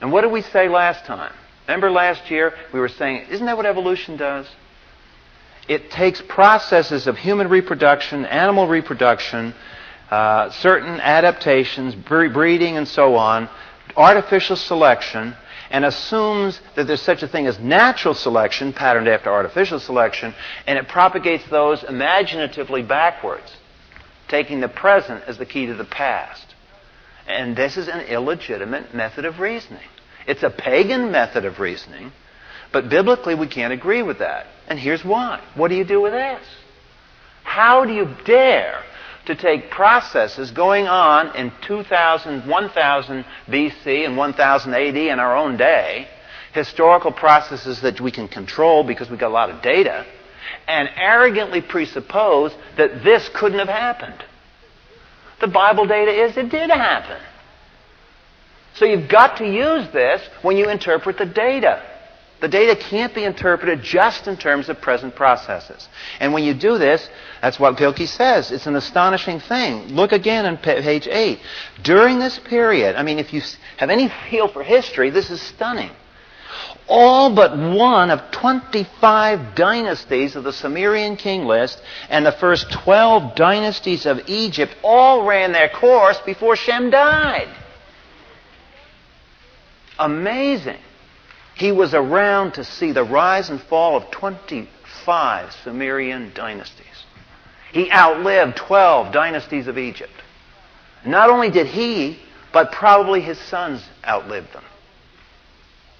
And 0.00 0.10
what 0.10 0.22
did 0.22 0.32
we 0.32 0.42
say 0.42 0.68
last 0.68 1.04
time? 1.04 1.32
Remember 1.68 1.90
last 1.90 2.30
year 2.30 2.54
we 2.72 2.80
were 2.80 2.88
saying, 2.88 3.28
isn't 3.30 3.46
that 3.46 3.56
what 3.56 3.66
evolution 3.66 4.16
does? 4.16 4.46
It 5.68 5.92
takes 5.92 6.20
processes 6.28 7.06
of 7.06 7.16
human 7.16 7.48
reproduction, 7.48 8.24
animal 8.26 8.66
reproduction, 8.66 9.54
uh, 10.12 10.50
certain 10.50 11.00
adaptations, 11.00 11.94
breeding, 11.94 12.76
and 12.76 12.86
so 12.86 13.14
on, 13.14 13.48
artificial 13.96 14.56
selection, 14.56 15.34
and 15.70 15.86
assumes 15.86 16.60
that 16.76 16.86
there's 16.86 17.00
such 17.00 17.22
a 17.22 17.28
thing 17.28 17.46
as 17.46 17.58
natural 17.58 18.12
selection, 18.12 18.74
patterned 18.74 19.08
after 19.08 19.32
artificial 19.32 19.80
selection, 19.80 20.34
and 20.66 20.78
it 20.78 20.86
propagates 20.86 21.48
those 21.48 21.82
imaginatively 21.84 22.82
backwards, 22.82 23.56
taking 24.28 24.60
the 24.60 24.68
present 24.68 25.24
as 25.26 25.38
the 25.38 25.46
key 25.46 25.64
to 25.64 25.74
the 25.74 25.86
past. 25.86 26.44
And 27.26 27.56
this 27.56 27.78
is 27.78 27.88
an 27.88 28.00
illegitimate 28.00 28.94
method 28.94 29.24
of 29.24 29.40
reasoning. 29.40 29.88
It's 30.26 30.42
a 30.42 30.50
pagan 30.50 31.10
method 31.10 31.46
of 31.46 31.58
reasoning, 31.58 32.12
but 32.70 32.90
biblically 32.90 33.34
we 33.34 33.46
can't 33.46 33.72
agree 33.72 34.02
with 34.02 34.18
that. 34.18 34.44
And 34.68 34.78
here's 34.78 35.06
why. 35.06 35.42
What 35.54 35.68
do 35.68 35.74
you 35.74 35.84
do 35.84 36.02
with 36.02 36.12
this? 36.12 36.44
How 37.44 37.86
do 37.86 37.94
you 37.94 38.14
dare 38.26 38.82
to 39.26 39.34
take 39.36 39.70
processes 39.70 40.50
going 40.50 40.86
on 40.86 41.34
in 41.36 41.52
2000, 41.62 42.48
1000 42.48 43.24
BC 43.48 44.04
and 44.04 44.16
1000 44.16 44.74
AD 44.74 44.96
in 44.96 45.18
our 45.20 45.36
own 45.36 45.56
day, 45.56 46.08
historical 46.52 47.12
processes 47.12 47.80
that 47.82 48.00
we 48.00 48.10
can 48.10 48.28
control 48.28 48.84
because 48.84 49.08
we've 49.08 49.20
got 49.20 49.28
a 49.28 49.34
lot 49.34 49.50
of 49.50 49.62
data, 49.62 50.04
and 50.66 50.88
arrogantly 50.96 51.60
presuppose 51.60 52.52
that 52.76 53.04
this 53.04 53.28
couldn't 53.34 53.58
have 53.58 53.68
happened. 53.68 54.24
The 55.40 55.48
Bible 55.48 55.86
data 55.86 56.10
is 56.10 56.36
it 56.36 56.50
did 56.50 56.70
happen. 56.70 57.20
So 58.74 58.84
you've 58.84 59.08
got 59.08 59.36
to 59.38 59.44
use 59.44 59.90
this 59.92 60.22
when 60.42 60.56
you 60.56 60.68
interpret 60.68 61.18
the 61.18 61.26
data. 61.26 61.82
The 62.40 62.48
data 62.48 62.74
can't 62.74 63.14
be 63.14 63.24
interpreted 63.24 63.82
just 63.82 64.26
in 64.26 64.36
terms 64.36 64.68
of 64.68 64.80
present 64.80 65.14
processes. 65.14 65.88
And 66.18 66.32
when 66.32 66.42
you 66.42 66.54
do 66.54 66.76
this, 66.76 67.08
that's 67.42 67.58
what 67.58 67.76
Pilkey 67.76 68.06
says. 68.06 68.52
It's 68.52 68.68
an 68.68 68.76
astonishing 68.76 69.40
thing. 69.40 69.88
Look 69.88 70.12
again 70.12 70.46
on 70.46 70.58
page 70.58 71.08
8. 71.08 71.40
During 71.82 72.20
this 72.20 72.38
period, 72.38 72.94
I 72.94 73.02
mean, 73.02 73.18
if 73.18 73.32
you 73.32 73.42
have 73.78 73.90
any 73.90 74.08
feel 74.30 74.46
for 74.46 74.62
history, 74.62 75.10
this 75.10 75.28
is 75.28 75.42
stunning. 75.42 75.90
All 76.86 77.34
but 77.34 77.58
one 77.58 78.10
of 78.10 78.30
25 78.30 79.56
dynasties 79.56 80.36
of 80.36 80.44
the 80.44 80.52
Sumerian 80.52 81.16
king 81.16 81.44
list 81.44 81.82
and 82.08 82.24
the 82.24 82.30
first 82.30 82.70
12 82.70 83.34
dynasties 83.34 84.06
of 84.06 84.20
Egypt 84.28 84.76
all 84.84 85.26
ran 85.26 85.50
their 85.50 85.68
course 85.68 86.20
before 86.20 86.54
Shem 86.54 86.90
died. 86.90 87.48
Amazing. 89.98 90.78
He 91.56 91.72
was 91.72 91.92
around 91.92 92.52
to 92.52 92.62
see 92.62 92.92
the 92.92 93.04
rise 93.04 93.50
and 93.50 93.60
fall 93.62 93.96
of 93.96 94.12
25 94.12 95.52
Sumerian 95.64 96.30
dynasties. 96.34 96.86
He 97.72 97.90
outlived 97.90 98.56
12 98.56 99.12
dynasties 99.12 99.66
of 99.66 99.78
Egypt. 99.78 100.12
Not 101.04 101.30
only 101.30 101.50
did 101.50 101.66
he, 101.66 102.18
but 102.52 102.70
probably 102.70 103.20
his 103.20 103.38
sons 103.38 103.82
outlived 104.06 104.52
them. 104.52 104.64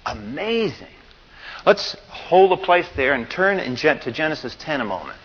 Amazing. 0.05 0.87
Let's 1.65 1.95
hold 2.09 2.51
a 2.51 2.57
place 2.57 2.87
there 2.95 3.13
and 3.13 3.29
turn 3.29 3.57
to 3.57 4.11
Genesis 4.11 4.55
10 4.59 4.81
a 4.81 4.85
moment. 4.85 5.17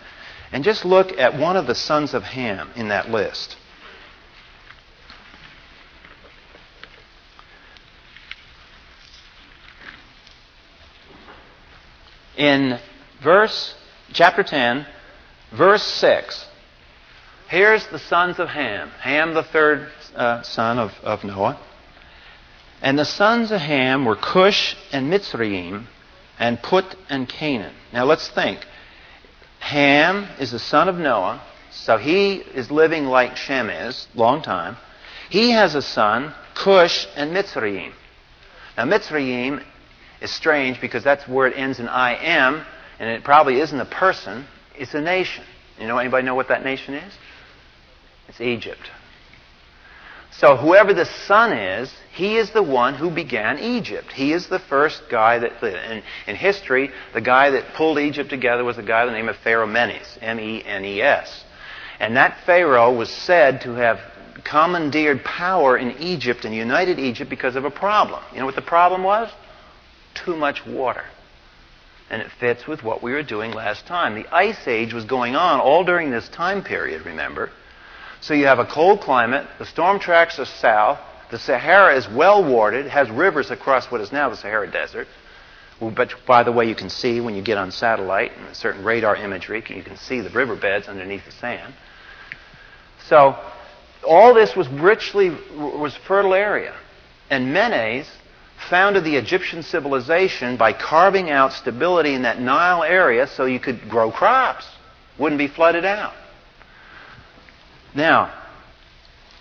And 0.51 0.63
just 0.63 0.85
look 0.85 1.17
at 1.19 1.37
one 1.37 1.55
of 1.55 1.67
the 1.67 1.75
sons 1.75 2.13
of 2.13 2.23
Ham 2.23 2.71
in 2.75 2.87
that 2.87 3.11
list. 3.11 3.55
In 12.35 12.79
verse, 13.21 13.75
chapter 14.13 14.43
10, 14.43 14.87
verse 15.51 15.83
6, 15.83 16.45
here's 17.47 17.85
the 17.87 17.99
sons 17.99 18.39
of 18.39 18.49
Ham. 18.49 18.89
Ham, 19.01 19.33
the 19.33 19.43
third 19.43 19.89
uh, 20.15 20.41
son 20.43 20.79
of, 20.79 20.91
of 21.03 21.23
Noah. 21.23 21.59
And 22.81 22.97
the 22.97 23.05
sons 23.05 23.51
of 23.51 23.59
Ham 23.59 24.05
were 24.05 24.15
Cush 24.15 24.75
and 24.91 25.11
Mitzrayim 25.11 25.85
and 26.37 26.61
Put 26.61 26.95
and 27.09 27.27
Canaan. 27.27 27.73
Now 27.91 28.05
let's 28.05 28.29
think. 28.29 28.65
Ham 29.59 30.27
is 30.39 30.51
the 30.51 30.59
son 30.59 30.87
of 30.87 30.95
Noah, 30.95 31.41
so 31.71 31.97
he 31.97 32.35
is 32.35 32.71
living 32.71 33.05
like 33.05 33.35
Shem 33.35 33.69
is, 33.69 34.07
long 34.15 34.41
time. 34.41 34.77
He 35.29 35.51
has 35.51 35.75
a 35.75 35.81
son, 35.81 36.33
Cush 36.55 37.07
and 37.15 37.35
Mitzrayim. 37.35 37.91
Now 38.77 38.85
Mitzrayim 38.85 39.63
is 40.21 40.31
strange 40.31 40.79
because 40.79 41.03
that's 41.03 41.27
where 41.27 41.47
it 41.47 41.57
ends 41.57 41.79
in 41.79 41.89
I 41.89 42.15
am, 42.15 42.65
and 42.99 43.09
it 43.09 43.23
probably 43.23 43.59
isn't 43.59 43.79
a 43.79 43.85
person, 43.85 44.45
it's 44.79 44.93
a 44.93 45.01
nation. 45.01 45.43
You 45.79 45.87
know 45.87 45.97
anybody 45.97 46.25
know 46.25 46.35
what 46.35 46.47
that 46.47 46.63
nation 46.63 46.95
is? 46.95 47.13
It's 48.27 48.41
Egypt. 48.41 48.89
So 50.31 50.55
whoever 50.55 50.93
the 50.93 51.05
son 51.05 51.51
is, 51.51 51.91
he 52.13 52.37
is 52.37 52.51
the 52.51 52.63
one 52.63 52.93
who 52.93 53.09
began 53.09 53.59
Egypt. 53.59 54.11
He 54.11 54.31
is 54.31 54.47
the 54.47 54.59
first 54.59 55.03
guy 55.09 55.39
that, 55.39 55.63
in, 55.63 56.03
in 56.27 56.35
history, 56.35 56.91
the 57.13 57.21
guy 57.21 57.49
that 57.49 57.73
pulled 57.73 57.99
Egypt 57.99 58.29
together 58.29 58.63
was 58.63 58.77
a 58.77 58.83
guy 58.83 59.01
by 59.01 59.07
the 59.07 59.11
name 59.11 59.27
of 59.27 59.35
Pharaoh 59.37 59.67
Menes, 59.67 60.17
M-E-N-E-S. 60.21 61.43
And 61.99 62.15
that 62.15 62.37
Pharaoh 62.45 62.95
was 62.95 63.09
said 63.09 63.61
to 63.61 63.73
have 63.73 63.99
commandeered 64.45 65.23
power 65.23 65.77
in 65.77 65.97
Egypt 65.97 66.45
and 66.45 66.55
united 66.55 66.99
Egypt 66.99 67.29
because 67.29 67.55
of 67.55 67.65
a 67.65 67.71
problem. 67.71 68.23
You 68.31 68.39
know 68.39 68.45
what 68.45 68.55
the 68.55 68.61
problem 68.61 69.03
was? 69.03 69.29
Too 70.13 70.35
much 70.35 70.65
water. 70.65 71.03
And 72.09 72.21
it 72.21 72.31
fits 72.39 72.67
with 72.67 72.83
what 72.83 73.03
we 73.03 73.11
were 73.11 73.23
doing 73.23 73.51
last 73.51 73.85
time. 73.85 74.15
The 74.15 74.27
Ice 74.33 74.67
Age 74.67 74.93
was 74.93 75.05
going 75.05 75.35
on 75.35 75.59
all 75.59 75.83
during 75.83 76.09
this 76.09 76.27
time 76.29 76.63
period, 76.63 77.05
remember? 77.05 77.51
So 78.21 78.33
you 78.33 78.47
have 78.47 78.59
a 78.59 78.65
cold 78.65 79.01
climate, 79.01 79.47
the 79.59 79.65
storm 79.65 79.99
tracks 79.99 80.39
are 80.39 80.45
south, 80.45 80.99
the 81.31 81.39
Sahara 81.39 81.95
is 81.95 82.07
well 82.09 82.43
watered, 82.43 82.87
has 82.87 83.09
rivers 83.09 83.51
across 83.51 83.91
what 83.91 84.01
is 84.01 84.11
now 84.11 84.29
the 84.29 84.35
Sahara 84.35 84.69
Desert, 84.69 85.07
which, 85.79 86.13
by 86.25 86.43
the 86.43 86.51
way, 86.51 86.67
you 86.67 86.75
can 86.75 86.89
see 86.89 87.21
when 87.21 87.35
you 87.35 87.41
get 87.41 87.57
on 87.57 87.71
satellite 87.71 88.31
and 88.35 88.55
certain 88.55 88.83
radar 88.83 89.15
imagery. 89.15 89.63
You 89.69 89.83
can 89.83 89.95
see 89.95 90.19
the 90.19 90.29
riverbeds 90.31 90.87
underneath 90.87 91.25
the 91.25 91.31
sand. 91.31 91.73
So 93.05 93.37
all 94.05 94.33
this 94.33 94.55
was 94.55 94.67
richly 94.67 95.29
was 95.55 95.95
fertile 95.95 96.33
area, 96.33 96.75
and 97.29 97.53
Menes 97.53 98.09
founded 98.69 99.03
the 99.03 99.15
Egyptian 99.15 99.63
civilization 99.63 100.57
by 100.57 100.73
carving 100.73 101.29
out 101.29 101.53
stability 101.53 102.13
in 102.13 102.23
that 102.23 102.41
Nile 102.41 102.83
area 102.83 103.27
so 103.27 103.45
you 103.45 103.59
could 103.59 103.89
grow 103.89 104.11
crops, 104.11 104.67
wouldn't 105.17 105.39
be 105.39 105.47
flooded 105.47 105.85
out. 105.85 106.13
Now, 107.93 108.33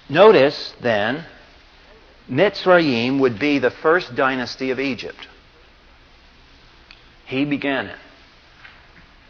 notice 0.09 0.75
then 0.81 1.25
Mitzrayim 2.31 3.21
would 3.21 3.39
be 3.39 3.59
the 3.59 3.71
first 3.71 4.15
dynasty 4.15 4.71
of 4.71 4.79
Egypt. 4.79 5.27
He 7.27 7.45
began 7.45 7.87
it. 7.87 7.99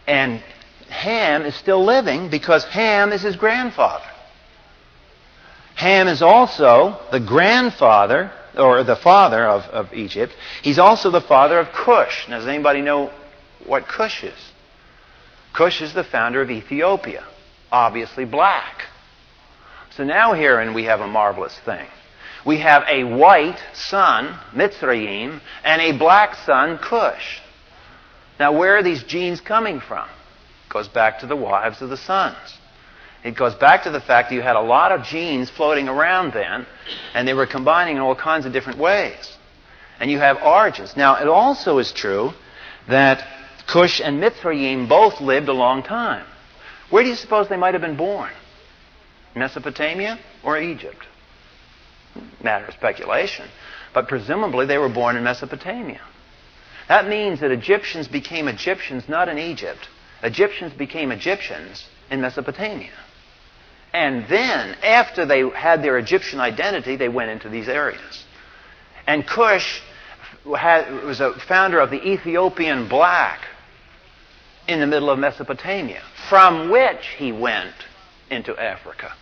And 0.07 0.43
Ham 0.89 1.43
is 1.43 1.55
still 1.55 1.85
living 1.85 2.31
because 2.31 2.65
Ham 2.67 3.13
is 3.13 3.23
his 3.23 3.37
grandfather. 3.37 4.05
Ham 5.75 6.09
is 6.09 6.23
also 6.23 6.99
the 7.13 7.21
grandfather, 7.21 8.33
or 8.59 8.83
the 8.83 8.97
father 8.97 9.47
of, 9.47 9.63
of 9.65 9.95
Egypt. 9.95 10.35
He's 10.63 10.79
also 10.79 11.11
the 11.11 11.21
father 11.21 11.59
of 11.59 11.69
Cush. 11.73 12.27
Now, 12.29 12.39
does 12.39 12.49
anybody 12.49 12.81
know 12.81 13.11
what 13.67 13.87
Cush 13.87 14.25
is? 14.25 14.53
Cush 15.55 15.81
is 15.81 15.95
the 15.95 16.05
founder 16.05 16.43
of 16.43 16.51
Ethiopia, 16.51 17.27
obviously 17.73 18.25
black. 18.25 18.83
So 19.97 20.05
now 20.05 20.35
here 20.35 20.59
and 20.59 20.75
we 20.75 20.85
have 20.85 21.01
a 21.01 21.07
marvelous 21.07 21.59
thing 21.65 21.87
we 22.49 22.61
have 22.61 22.85
a 22.89 23.05
white 23.05 23.63
son, 23.75 24.39
Mitzrayim, 24.55 25.41
and 25.65 25.83
a 25.83 25.99
black 25.99 26.35
son, 26.35 26.79
Cush. 26.79 27.43
Now, 28.41 28.57
where 28.57 28.77
are 28.77 28.83
these 28.83 29.03
genes 29.03 29.41
coming 29.41 29.81
from? 29.81 30.09
It 30.09 30.73
goes 30.73 30.89
back 30.89 31.19
to 31.21 31.27
the 31.27 31.37
wives 31.37 31.83
of 31.83 31.91
the 31.91 31.97
sons. 31.97 32.37
It 33.29 33.37
goes 33.37 33.55
back 33.55 33.83
to 33.83 33.91
the 33.91 34.01
fact 34.01 34.31
that 34.31 34.35
you 34.35 34.41
had 34.41 34.57
a 34.57 34.63
lot 34.63 34.91
of 34.91 35.03
genes 35.03 35.51
floating 35.51 35.87
around 35.87 36.33
then, 36.33 36.65
and 37.13 37.29
they 37.29 37.35
were 37.35 37.47
combining 37.47 37.97
in 37.97 38.03
all 38.03 38.15
kinds 38.15 38.47
of 38.47 38.55
different 38.55 38.79
ways. 38.79 39.37
And 40.01 40.11
you 40.11 40.19
have 40.19 40.43
origins. 40.43 40.97
Now, 40.97 41.17
it 41.17 41.29
also 41.29 41.77
is 41.77 41.93
true 41.93 42.33
that 42.89 43.23
Cush 43.67 44.01
and 44.01 44.19
Mitzrayim 44.23 44.89
both 44.89 45.21
lived 45.21 45.49
a 45.49 45.53
long 45.53 45.83
time. 45.83 46.25
Where 46.89 47.03
do 47.03 47.11
you 47.11 47.17
suppose 47.17 47.51
they 47.51 47.59
might 47.59 47.75
have 47.75 47.83
been 47.83 47.99
born? 47.99 48.31
Mesopotamia 49.37 50.19
or 50.43 50.59
Egypt? 50.59 51.07
matter 52.43 52.65
of 52.65 52.75
speculation, 52.75 53.47
but 53.93 54.09
presumably 54.09 54.65
they 54.65 54.79
were 54.79 54.89
born 54.89 55.17
in 55.17 55.23
Mesopotamia. 55.23 56.01
That 56.89 57.07
means 57.07 57.41
that 57.41 57.51
Egyptians 57.51 58.09
became 58.09 58.49
Egyptians 58.49 59.07
not 59.07 59.29
in 59.29 59.39
Egypt. 59.39 59.87
Egyptians 60.23 60.73
became 60.73 61.13
Egyptians 61.13 61.87
in 62.11 62.23
Mesopotamia. 62.23 62.91
And 63.93 64.27
then, 64.29 64.77
after 64.83 65.25
they 65.25 65.49
had 65.49 65.83
their 65.83 65.99
Egyptian 65.99 66.41
identity, 66.41 66.97
they 66.97 67.09
went 67.09 67.31
into 67.31 67.49
these 67.49 67.69
areas. 67.69 68.25
And 69.07 69.27
Cush 69.27 69.81
had, 70.57 71.05
was 71.05 71.21
a 71.21 71.33
founder 71.33 71.81
of 71.81 71.91
the 71.91 72.07
Ethiopian 72.07 72.89
black 72.89 73.41
in 74.67 74.81
the 74.81 74.87
middle 74.87 75.09
of 75.09 75.19
Mesopotamia, 75.19 76.03
from 76.29 76.71
which 76.71 77.07
he 77.17 77.33
went 77.33 77.75
into 78.31 78.55
Africa. 78.61 79.15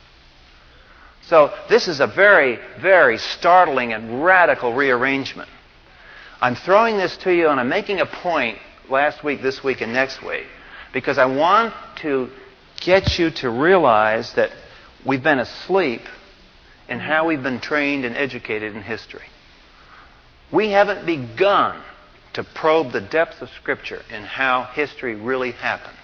So 1.23 1.53
this 1.69 1.87
is 1.87 2.01
a 2.01 2.07
very, 2.07 2.59
very 2.81 3.19
startling 3.19 3.93
and 3.93 4.25
radical 4.25 4.75
rearrangement. 4.75 5.49
I'm 6.41 6.57
throwing 6.57 6.97
this 6.97 7.17
to 7.19 7.33
you 7.33 7.49
and 7.49 7.59
I'm 7.59 7.69
making 7.69 8.01
a 8.01 8.07
point 8.07 8.59
last 8.89 9.25
week, 9.25 9.43
this 9.43 9.63
week, 9.63 9.81
and 9.81 9.93
next 9.93 10.23
week 10.23 10.47
because 10.97 11.19
I 11.19 11.27
want 11.27 11.75
to 11.97 12.31
get 12.81 13.19
you 13.19 13.31
to 13.31 13.51
realize 13.51 14.33
that 14.35 14.51
we've 15.05 15.23
been 15.23 15.39
asleep 15.39 16.03
in 16.89 17.01
how 17.01 17.27
we've 17.27 17.43
been 17.43 17.61
trained 17.61 18.05
and 18.05 18.17
educated 18.17 18.75
in 18.75 18.83
history. 18.83 19.25
We 20.53 20.71
haven't 20.71 21.05
begun 21.05 21.83
to 22.35 22.45
probe 22.45 22.93
the 22.93 23.01
depths 23.01 23.41
of 23.41 23.49
Scripture 23.61 24.03
in 24.11 24.23
how 24.23 24.65
history 24.75 25.15
really 25.15 25.53
happened. 25.53 25.97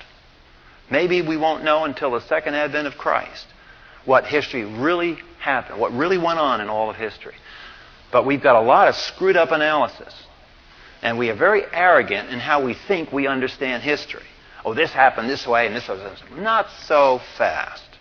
Maybe 0.90 1.22
we 1.22 1.36
won't 1.36 1.64
know 1.64 1.84
until 1.84 2.12
the 2.12 2.20
second 2.20 2.54
advent 2.54 2.86
of 2.86 2.98
Christ 2.98 3.46
what 4.04 4.26
history 4.26 4.64
really 4.64 5.16
happened, 5.38 5.80
what 5.80 5.92
really 5.92 6.18
went 6.18 6.38
on 6.38 6.60
in 6.60 6.68
all 6.68 6.90
of 6.90 6.96
history. 6.96 7.34
But 8.10 8.26
we've 8.26 8.42
got 8.42 8.56
a 8.56 8.66
lot 8.66 8.88
of 8.88 8.94
screwed 8.96 9.36
up 9.36 9.52
analysis. 9.52 10.14
And 11.02 11.18
we 11.18 11.30
are 11.30 11.34
very 11.34 11.62
arrogant 11.72 12.30
in 12.30 12.38
how 12.38 12.64
we 12.64 12.74
think 12.74 13.12
we 13.12 13.26
understand 13.26 13.82
history. 13.82 14.22
Oh, 14.64 14.74
this 14.74 14.92
happened 14.92 15.28
this 15.28 15.46
way 15.46 15.66
and 15.66 15.74
this 15.74 15.88
was. 15.88 16.00
Not 16.36 16.70
so 16.86 17.20
fast. 17.36 17.91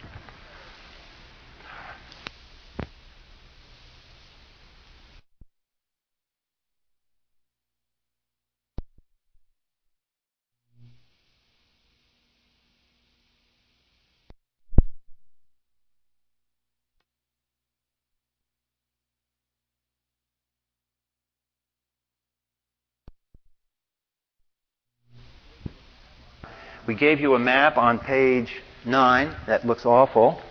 We 26.92 26.98
gave 26.98 27.22
you 27.22 27.36
a 27.36 27.40
map 27.40 27.78
on 27.78 28.00
page 28.00 28.52
9 28.84 29.34
that 29.48 29.66
looks 29.66 29.86
awful. 29.86 30.42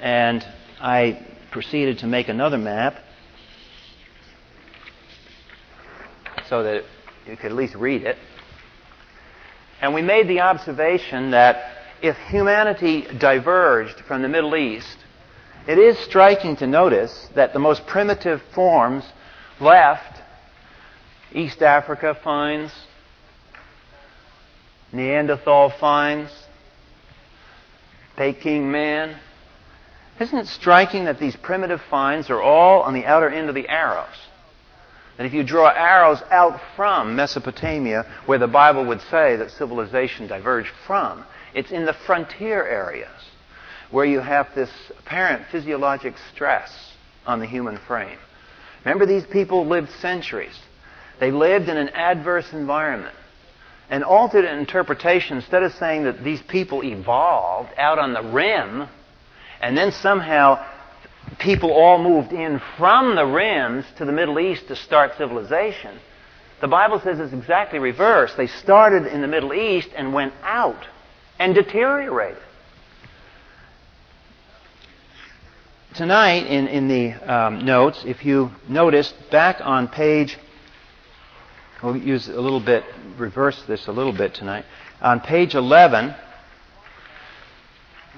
And 0.00 0.42
I 0.80 1.26
proceeded 1.50 1.98
to 1.98 2.06
make 2.06 2.28
another 2.28 2.56
map 2.56 2.96
so 6.48 6.62
that 6.62 6.84
you 7.26 7.36
could 7.36 7.50
at 7.50 7.54
least 7.54 7.74
read 7.74 8.04
it. 8.04 8.16
And 9.82 9.92
we 9.92 10.00
made 10.00 10.26
the 10.26 10.40
observation 10.40 11.32
that 11.32 11.70
if 12.00 12.16
humanity 12.30 13.06
diverged 13.18 14.00
from 14.08 14.22
the 14.22 14.28
Middle 14.28 14.56
East, 14.56 14.96
it 15.68 15.76
is 15.76 15.98
striking 15.98 16.56
to 16.56 16.66
notice 16.66 17.28
that 17.34 17.52
the 17.52 17.58
most 17.58 17.86
primitive 17.86 18.40
forms 18.54 19.04
left 19.60 20.22
East 21.34 21.60
Africa 21.60 22.16
finds, 22.24 22.72
Neanderthal 24.92 25.70
finds, 25.70 26.30
Peking 28.16 28.70
man. 28.70 29.16
Isn't 30.20 30.38
it 30.38 30.46
striking 30.48 31.06
that 31.06 31.18
these 31.18 31.36
primitive 31.36 31.80
finds 31.88 32.28
are 32.28 32.42
all 32.42 32.82
on 32.82 32.92
the 32.92 33.06
outer 33.06 33.30
end 33.30 33.48
of 33.48 33.54
the 33.54 33.68
arrows? 33.68 34.08
That 35.16 35.26
if 35.26 35.32
you 35.32 35.42
draw 35.42 35.68
arrows 35.68 36.22
out 36.30 36.60
from 36.76 37.16
Mesopotamia, 37.16 38.04
where 38.26 38.38
the 38.38 38.46
Bible 38.46 38.84
would 38.86 39.00
say 39.02 39.36
that 39.36 39.50
civilization 39.52 40.26
diverged 40.26 40.72
from, 40.86 41.24
it's 41.54 41.70
in 41.70 41.86
the 41.86 41.92
frontier 41.92 42.66
areas 42.66 43.08
where 43.90 44.04
you 44.04 44.20
have 44.20 44.48
this 44.54 44.70
apparent 44.98 45.46
physiologic 45.50 46.14
stress 46.32 46.92
on 47.26 47.40
the 47.40 47.46
human 47.46 47.78
frame. 47.78 48.18
Remember, 48.84 49.06
these 49.06 49.26
people 49.26 49.66
lived 49.66 49.90
centuries. 50.00 50.58
They 51.18 51.30
lived 51.30 51.68
in 51.68 51.76
an 51.76 51.88
adverse 51.90 52.52
environment. 52.52 53.14
An 53.90 54.04
alternate 54.04 54.56
interpretation, 54.56 55.36
instead 55.36 55.64
of 55.64 55.72
saying 55.74 56.04
that 56.04 56.22
these 56.22 56.40
people 56.42 56.82
evolved 56.84 57.70
out 57.76 57.98
on 57.98 58.12
the 58.12 58.22
rim, 58.22 58.88
and 59.60 59.76
then 59.76 59.90
somehow 59.92 60.64
people 61.38 61.72
all 61.72 62.02
moved 62.02 62.32
in 62.32 62.60
from 62.78 63.16
the 63.16 63.26
rims 63.26 63.84
to 63.98 64.04
the 64.04 64.12
Middle 64.12 64.38
East 64.38 64.68
to 64.68 64.76
start 64.76 65.16
civilization, 65.18 65.98
the 66.60 66.68
Bible 66.68 67.00
says 67.00 67.18
it's 67.18 67.32
exactly 67.32 67.78
reversed. 67.78 68.36
They 68.36 68.46
started 68.46 69.06
in 69.06 69.22
the 69.22 69.28
Middle 69.28 69.54
East 69.54 69.88
and 69.96 70.12
went 70.12 70.34
out 70.42 70.86
and 71.38 71.54
deteriorated. 71.54 72.42
Tonight, 75.94 76.46
in, 76.46 76.68
in 76.68 76.86
the 76.86 77.12
um, 77.14 77.64
notes, 77.64 78.04
if 78.06 78.24
you 78.24 78.50
notice, 78.68 79.12
back 79.32 79.60
on 79.60 79.88
page, 79.88 80.38
we'll 81.82 81.96
use 81.96 82.28
a 82.28 82.40
little 82.40 82.60
bit, 82.60 82.84
reverse 83.16 83.62
this 83.62 83.86
a 83.86 83.92
little 83.92 84.12
bit 84.12 84.34
tonight. 84.34 84.64
On 85.00 85.20
page 85.20 85.54
11, 85.54 86.14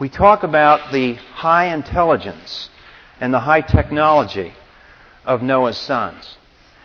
we 0.01 0.09
talk 0.09 0.43
about 0.43 0.93
the 0.93 1.15
high 1.15 1.73
intelligence 1.75 2.71
and 3.21 3.33
the 3.33 3.41
high 3.41 3.61
technology 3.61 4.53
of 5.25 5.43
Noah's 5.43 5.79
sons. 5.79 6.37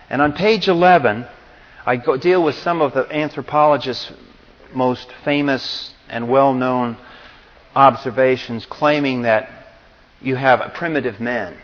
And 0.10 0.22
on 0.22 0.34
page 0.34 0.68
11, 0.68 1.26
I 1.86 1.98
go, 1.98 2.18
deal 2.18 2.44
with 2.44 2.56
some 2.56 2.82
of 2.82 2.94
the 2.94 3.08
anthropologists' 3.12 4.12
most 4.74 5.12
famous 5.24 5.94
and 6.10 6.30
well 6.30 6.54
known 6.54 6.98
observations 7.76 8.66
claiming 8.66 9.24
that 9.24 9.50
you 10.22 10.36
have 10.36 10.74
primitive 10.74 11.20
men. 11.20 11.58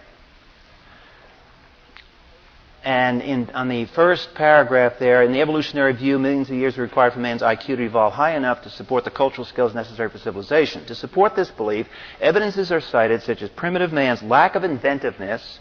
And 2.84 3.21
in, 3.21 3.49
on 3.51 3.69
the 3.69 3.86
first 3.86 4.34
paragraph 4.36 4.99
there, 4.99 5.23
in 5.23 5.31
the 5.31 5.39
evolutionary 5.39 5.93
view, 5.93 6.19
millions 6.19 6.49
of 6.49 6.57
years 6.57 6.77
are 6.77 6.81
required 6.81 7.13
for 7.13 7.19
man's 7.19 7.41
IQ 7.41 7.77
to 7.77 7.81
evolve 7.81 8.11
high 8.11 8.36
enough 8.36 8.61
to 8.63 8.69
support 8.69 9.05
the 9.05 9.11
cultural 9.11 9.45
skills 9.45 9.73
necessary 9.73 10.09
for 10.09 10.17
civilization. 10.17 10.86
To 10.88 10.95
support 10.95 11.34
this 11.34 11.49
belief, 11.49 11.88
evidences 12.19 12.73
are 12.73 12.81
cited 12.81 13.21
such 13.21 13.41
as 13.41 13.49
primitive 13.51 13.93
man's 13.93 14.21
lack 14.21 14.55
of 14.55 14.65
inventiveness, 14.65 15.59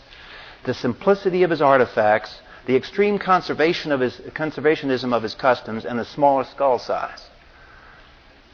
the 0.64 0.75
simplicity 0.75 1.45
of 1.45 1.51
his 1.51 1.62
artifacts, 1.62 2.41
the 2.66 2.75
extreme 2.75 3.20
conservation 3.20 3.93
of 3.93 4.01
his, 4.01 4.16
conservationism 4.35 5.14
of 5.14 5.23
his 5.23 5.35
customs, 5.35 5.85
and 5.85 6.01
the 6.01 6.05
smaller 6.05 6.43
skull 6.45 6.81
size. 6.81 7.25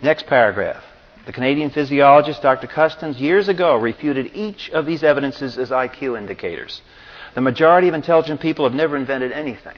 Next 0.03 0.27
paragraph. 0.27 0.85
The 1.25 1.33
Canadian 1.33 1.71
physiologist 1.71 2.43
Dr. 2.43 2.67
Custance 2.67 3.19
years 3.19 3.49
ago 3.49 3.77
refuted 3.77 4.31
each 4.35 4.71
of 4.71 4.85
these 4.85 5.03
evidences 5.03 5.57
as 5.57 5.71
IQ 5.71 6.19
indicators. 6.19 6.83
The 7.39 7.43
majority 7.43 7.87
of 7.87 7.95
intelligent 7.95 8.41
people 8.41 8.65
have 8.65 8.75
never 8.75 8.97
invented 8.97 9.31
anything. 9.31 9.77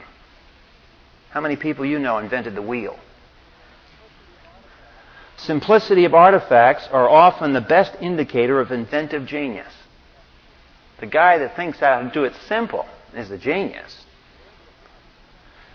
How 1.28 1.42
many 1.42 1.56
people 1.56 1.84
you 1.84 1.98
know 1.98 2.16
invented 2.16 2.54
the 2.54 2.62
wheel? 2.62 2.98
Simplicity 5.36 6.06
of 6.06 6.14
artifacts 6.14 6.88
are 6.90 7.06
often 7.06 7.52
the 7.52 7.60
best 7.60 7.94
indicator 8.00 8.60
of 8.60 8.72
inventive 8.72 9.26
genius. 9.26 9.70
The 11.00 11.06
guy 11.06 11.36
that 11.36 11.54
thinks 11.54 11.80
how 11.80 12.00
to 12.00 12.08
do 12.08 12.24
it 12.24 12.32
simple 12.48 12.86
is 13.14 13.28
the 13.28 13.36
genius. 13.36 14.06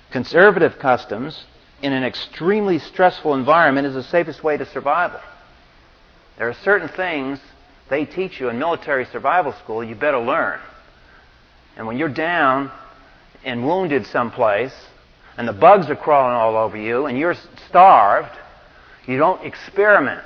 Conservative 0.10 0.80
customs 0.80 1.46
in 1.84 1.94
an 1.94 2.04
extremely 2.04 2.80
stressful 2.80 3.36
environment 3.36 3.86
is 3.86 3.94
the 3.94 4.02
safest 4.02 4.44
way 4.44 4.58
to 4.58 4.66
survival. 4.66 5.20
There 6.40 6.50
are 6.50 6.56
certain 6.64 6.88
things 6.88 7.40
they 7.92 8.06
teach 8.06 8.40
you 8.40 8.50
in 8.50 8.58
military 8.58 9.06
survival 9.06 9.54
school 9.54 9.84
you 9.84 9.94
better 9.94 10.18
learn. 10.18 10.60
And 11.78 11.88
when 11.88 11.98
you're 11.98 12.10
down 12.10 12.72
and 13.44 13.66
wounded 13.66 14.06
someplace, 14.08 14.74
and 15.38 15.48
the 15.48 15.54
bugs 15.54 15.90
are 15.90 15.96
crawling 15.96 16.36
all 16.36 16.56
over 16.56 16.78
you, 16.78 17.06
and 17.06 17.18
you're 17.18 17.36
starved, 17.68 18.36
you 19.06 19.18
don't 19.18 19.46
experiment. 19.46 20.22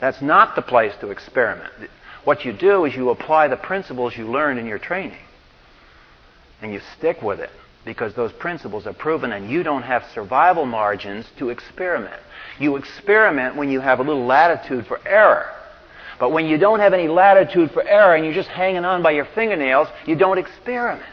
That's 0.00 0.20
not 0.22 0.54
the 0.54 0.62
place 0.62 0.92
to 1.00 1.10
experiment. 1.10 1.72
What 2.24 2.44
you 2.44 2.52
do 2.52 2.84
is 2.84 2.94
you 2.94 3.10
apply 3.10 3.48
the 3.48 3.56
principles 3.56 4.16
you 4.16 4.30
learned 4.30 4.58
in 4.58 4.66
your 4.66 4.78
training. 4.78 5.18
And 6.60 6.72
you 6.72 6.80
stick 6.96 7.22
with 7.22 7.40
it 7.40 7.50
because 7.84 8.14
those 8.14 8.32
principles 8.32 8.86
are 8.86 8.92
proven 8.92 9.32
and 9.32 9.50
you 9.50 9.62
don't 9.62 9.82
have 9.82 10.04
survival 10.12 10.66
margins 10.66 11.26
to 11.38 11.48
experiment. 11.48 12.20
You 12.58 12.76
experiment 12.76 13.56
when 13.56 13.70
you 13.70 13.80
have 13.80 14.00
a 14.00 14.02
little 14.02 14.26
latitude 14.26 14.86
for 14.86 15.00
error. 15.06 15.54
But 16.18 16.30
when 16.32 16.46
you 16.46 16.58
don't 16.58 16.80
have 16.80 16.92
any 16.92 17.08
latitude 17.08 17.70
for 17.70 17.82
error 17.82 18.14
and 18.14 18.24
you're 18.24 18.34
just 18.34 18.48
hanging 18.48 18.84
on 18.84 19.02
by 19.02 19.12
your 19.12 19.24
fingernails, 19.24 19.88
you 20.06 20.16
don't 20.16 20.38
experiment. 20.38 21.06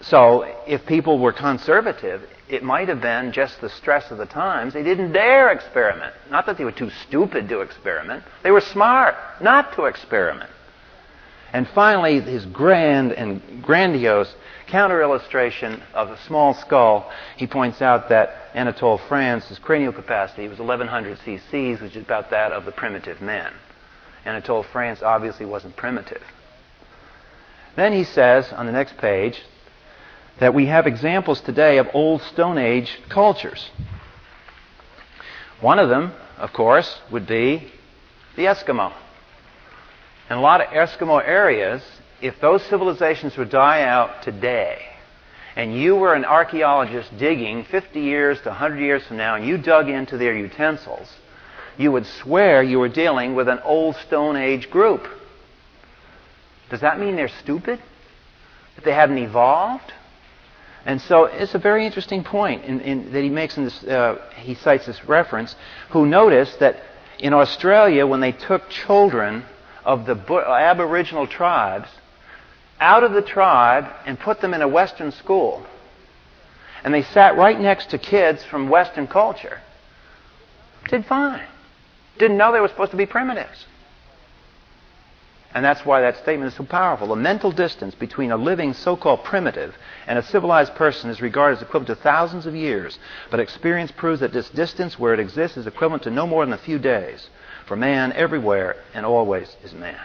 So, 0.00 0.42
if 0.66 0.84
people 0.86 1.18
were 1.18 1.32
conservative, 1.32 2.28
it 2.48 2.62
might 2.62 2.88
have 2.88 3.00
been 3.00 3.32
just 3.32 3.60
the 3.60 3.68
stress 3.68 4.10
of 4.10 4.18
the 4.18 4.26
times. 4.26 4.74
They 4.74 4.82
didn't 4.82 5.12
dare 5.12 5.50
experiment. 5.50 6.12
Not 6.30 6.46
that 6.46 6.58
they 6.58 6.64
were 6.64 6.72
too 6.72 6.90
stupid 7.06 7.48
to 7.48 7.60
experiment, 7.60 8.24
they 8.42 8.50
were 8.50 8.60
smart 8.60 9.14
not 9.40 9.74
to 9.74 9.84
experiment. 9.84 10.50
And 11.52 11.68
finally, 11.68 12.20
his 12.20 12.46
grand 12.46 13.12
and 13.12 13.62
grandiose 13.62 14.34
counter 14.68 15.02
illustration 15.02 15.82
of 15.92 16.08
a 16.08 16.18
small 16.22 16.54
skull, 16.54 17.10
he 17.36 17.46
points 17.46 17.82
out 17.82 18.08
that 18.08 18.50
Anatole 18.54 18.98
France's 19.06 19.58
cranial 19.58 19.92
capacity 19.92 20.48
was 20.48 20.58
1100 20.58 21.18
cc's, 21.18 21.80
which 21.82 21.94
is 21.94 22.04
about 22.04 22.30
that 22.30 22.52
of 22.52 22.64
the 22.64 22.72
primitive 22.72 23.20
man. 23.20 23.52
Anatole 24.24 24.62
France 24.62 25.02
obviously 25.02 25.44
wasn't 25.44 25.76
primitive. 25.76 26.22
Then 27.76 27.92
he 27.92 28.04
says 28.04 28.50
on 28.52 28.66
the 28.66 28.72
next 28.72 28.96
page 28.96 29.42
that 30.40 30.54
we 30.54 30.66
have 30.66 30.86
examples 30.86 31.40
today 31.40 31.78
of 31.78 31.88
old 31.92 32.22
Stone 32.22 32.58
Age 32.58 32.98
cultures. 33.08 33.70
One 35.60 35.78
of 35.78 35.88
them, 35.88 36.12
of 36.38 36.52
course, 36.52 37.00
would 37.10 37.26
be 37.26 37.70
the 38.36 38.44
Eskimo. 38.44 38.92
In 40.32 40.38
a 40.38 40.40
lot 40.40 40.62
of 40.62 40.68
Eskimo 40.68 41.22
areas, 41.22 41.82
if 42.22 42.40
those 42.40 42.62
civilizations 42.62 43.36
would 43.36 43.50
die 43.50 43.82
out 43.82 44.22
today, 44.22 44.80
and 45.56 45.76
you 45.76 45.94
were 45.94 46.14
an 46.14 46.24
archaeologist 46.24 47.18
digging 47.18 47.64
50 47.64 48.00
years 48.00 48.40
to 48.40 48.48
100 48.48 48.80
years 48.80 49.04
from 49.04 49.18
now, 49.18 49.34
and 49.34 49.46
you 49.46 49.58
dug 49.58 49.90
into 49.90 50.16
their 50.16 50.34
utensils, 50.34 51.14
you 51.76 51.92
would 51.92 52.06
swear 52.06 52.62
you 52.62 52.78
were 52.78 52.88
dealing 52.88 53.34
with 53.34 53.46
an 53.46 53.58
old 53.62 53.94
Stone 53.96 54.36
Age 54.36 54.70
group. 54.70 55.06
Does 56.70 56.80
that 56.80 56.98
mean 56.98 57.14
they're 57.14 57.28
stupid? 57.28 57.78
That 58.76 58.86
they 58.86 58.94
haven't 58.94 59.18
evolved? 59.18 59.92
And 60.86 61.02
so 61.02 61.24
it's 61.24 61.54
a 61.54 61.58
very 61.58 61.84
interesting 61.84 62.24
point 62.24 62.64
in, 62.64 62.80
in, 62.80 63.12
that 63.12 63.22
he 63.22 63.28
makes 63.28 63.58
in 63.58 63.64
this, 63.64 63.84
uh, 63.84 64.16
he 64.36 64.54
cites 64.54 64.86
this 64.86 65.04
reference, 65.04 65.54
who 65.90 66.06
noticed 66.06 66.58
that 66.60 66.76
in 67.18 67.34
Australia, 67.34 68.06
when 68.06 68.20
they 68.20 68.32
took 68.32 68.70
children 68.70 69.44
of 69.84 70.06
the 70.06 70.14
Aboriginal 70.14 71.26
tribes 71.26 71.88
out 72.80 73.04
of 73.04 73.12
the 73.12 73.22
tribe 73.22 73.86
and 74.06 74.18
put 74.18 74.40
them 74.40 74.54
in 74.54 74.62
a 74.62 74.68
Western 74.68 75.12
school. 75.12 75.64
And 76.84 76.92
they 76.92 77.02
sat 77.02 77.36
right 77.36 77.58
next 77.58 77.90
to 77.90 77.98
kids 77.98 78.42
from 78.44 78.68
Western 78.68 79.06
culture. 79.06 79.60
Did 80.88 81.06
fine. 81.06 81.46
Didn't 82.18 82.36
know 82.36 82.52
they 82.52 82.60
were 82.60 82.68
supposed 82.68 82.90
to 82.90 82.96
be 82.96 83.06
primitives. 83.06 83.66
And 85.54 85.64
that's 85.64 85.84
why 85.84 86.00
that 86.00 86.16
statement 86.16 86.50
is 86.50 86.56
so 86.56 86.64
powerful. 86.64 87.08
The 87.08 87.16
mental 87.16 87.52
distance 87.52 87.94
between 87.94 88.32
a 88.32 88.36
living 88.36 88.72
so 88.72 88.96
called 88.96 89.22
primitive 89.22 89.74
and 90.06 90.18
a 90.18 90.22
civilized 90.22 90.74
person 90.74 91.10
is 91.10 91.20
regarded 91.20 91.58
as 91.58 91.62
equivalent 91.62 91.88
to 91.88 92.02
thousands 92.02 92.46
of 92.46 92.56
years, 92.56 92.98
but 93.30 93.38
experience 93.38 93.92
proves 93.92 94.20
that 94.20 94.32
this 94.32 94.48
distance, 94.48 94.98
where 94.98 95.12
it 95.12 95.20
exists, 95.20 95.58
is 95.58 95.66
equivalent 95.66 96.04
to 96.04 96.10
no 96.10 96.26
more 96.26 96.44
than 96.44 96.54
a 96.54 96.58
few 96.58 96.78
days. 96.78 97.28
For 97.66 97.76
man 97.76 98.12
everywhere 98.12 98.76
and 98.94 99.06
always 99.06 99.56
is 99.62 99.72
man. 99.72 100.00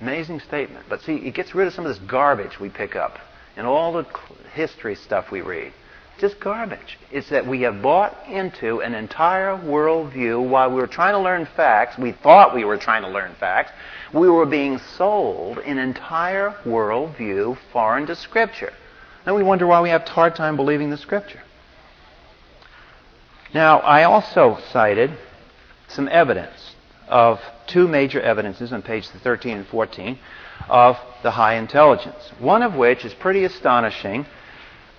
Amazing 0.00 0.40
statement. 0.40 0.86
But 0.88 1.02
see, 1.02 1.16
it 1.16 1.34
gets 1.34 1.54
rid 1.54 1.66
of 1.66 1.74
some 1.74 1.84
of 1.84 1.94
this 1.94 2.02
garbage 2.08 2.58
we 2.58 2.70
pick 2.70 2.96
up 2.96 3.18
and 3.56 3.66
all 3.66 3.92
the 3.92 4.06
history 4.54 4.94
stuff 4.94 5.30
we 5.30 5.42
read. 5.42 5.72
Just 6.18 6.40
garbage. 6.40 6.98
It's 7.10 7.30
that 7.30 7.46
we 7.46 7.62
have 7.62 7.80
bought 7.80 8.16
into 8.28 8.80
an 8.82 8.94
entire 8.94 9.56
worldview 9.56 10.46
while 10.48 10.68
we 10.70 10.76
were 10.76 10.86
trying 10.86 11.14
to 11.14 11.18
learn 11.18 11.46
facts. 11.56 11.96
We 11.98 12.12
thought 12.12 12.54
we 12.54 12.64
were 12.64 12.76
trying 12.76 13.02
to 13.02 13.08
learn 13.08 13.34
facts. 13.40 13.72
We 14.12 14.28
were 14.28 14.46
being 14.46 14.78
sold 14.78 15.58
an 15.58 15.78
entire 15.78 16.50
worldview 16.64 17.56
foreign 17.72 18.06
to 18.06 18.16
Scripture. 18.16 18.72
And 19.24 19.34
we 19.34 19.42
wonder 19.42 19.66
why 19.66 19.80
we 19.80 19.90
have 19.90 20.02
a 20.02 20.10
hard 20.10 20.34
time 20.34 20.56
believing 20.56 20.90
the 20.90 20.98
Scripture. 20.98 21.40
Now, 23.54 23.78
I 23.80 24.04
also 24.04 24.58
cited 24.72 25.10
some 25.90 26.08
evidence 26.10 26.74
of 27.08 27.40
two 27.66 27.88
major 27.88 28.20
evidences 28.20 28.72
on 28.72 28.82
pages 28.82 29.10
13 29.22 29.58
and 29.58 29.66
14 29.66 30.18
of 30.68 30.96
the 31.22 31.32
high 31.32 31.54
intelligence. 31.54 32.32
One 32.38 32.62
of 32.62 32.74
which 32.74 33.04
is 33.04 33.12
pretty 33.14 33.44
astonishing. 33.44 34.26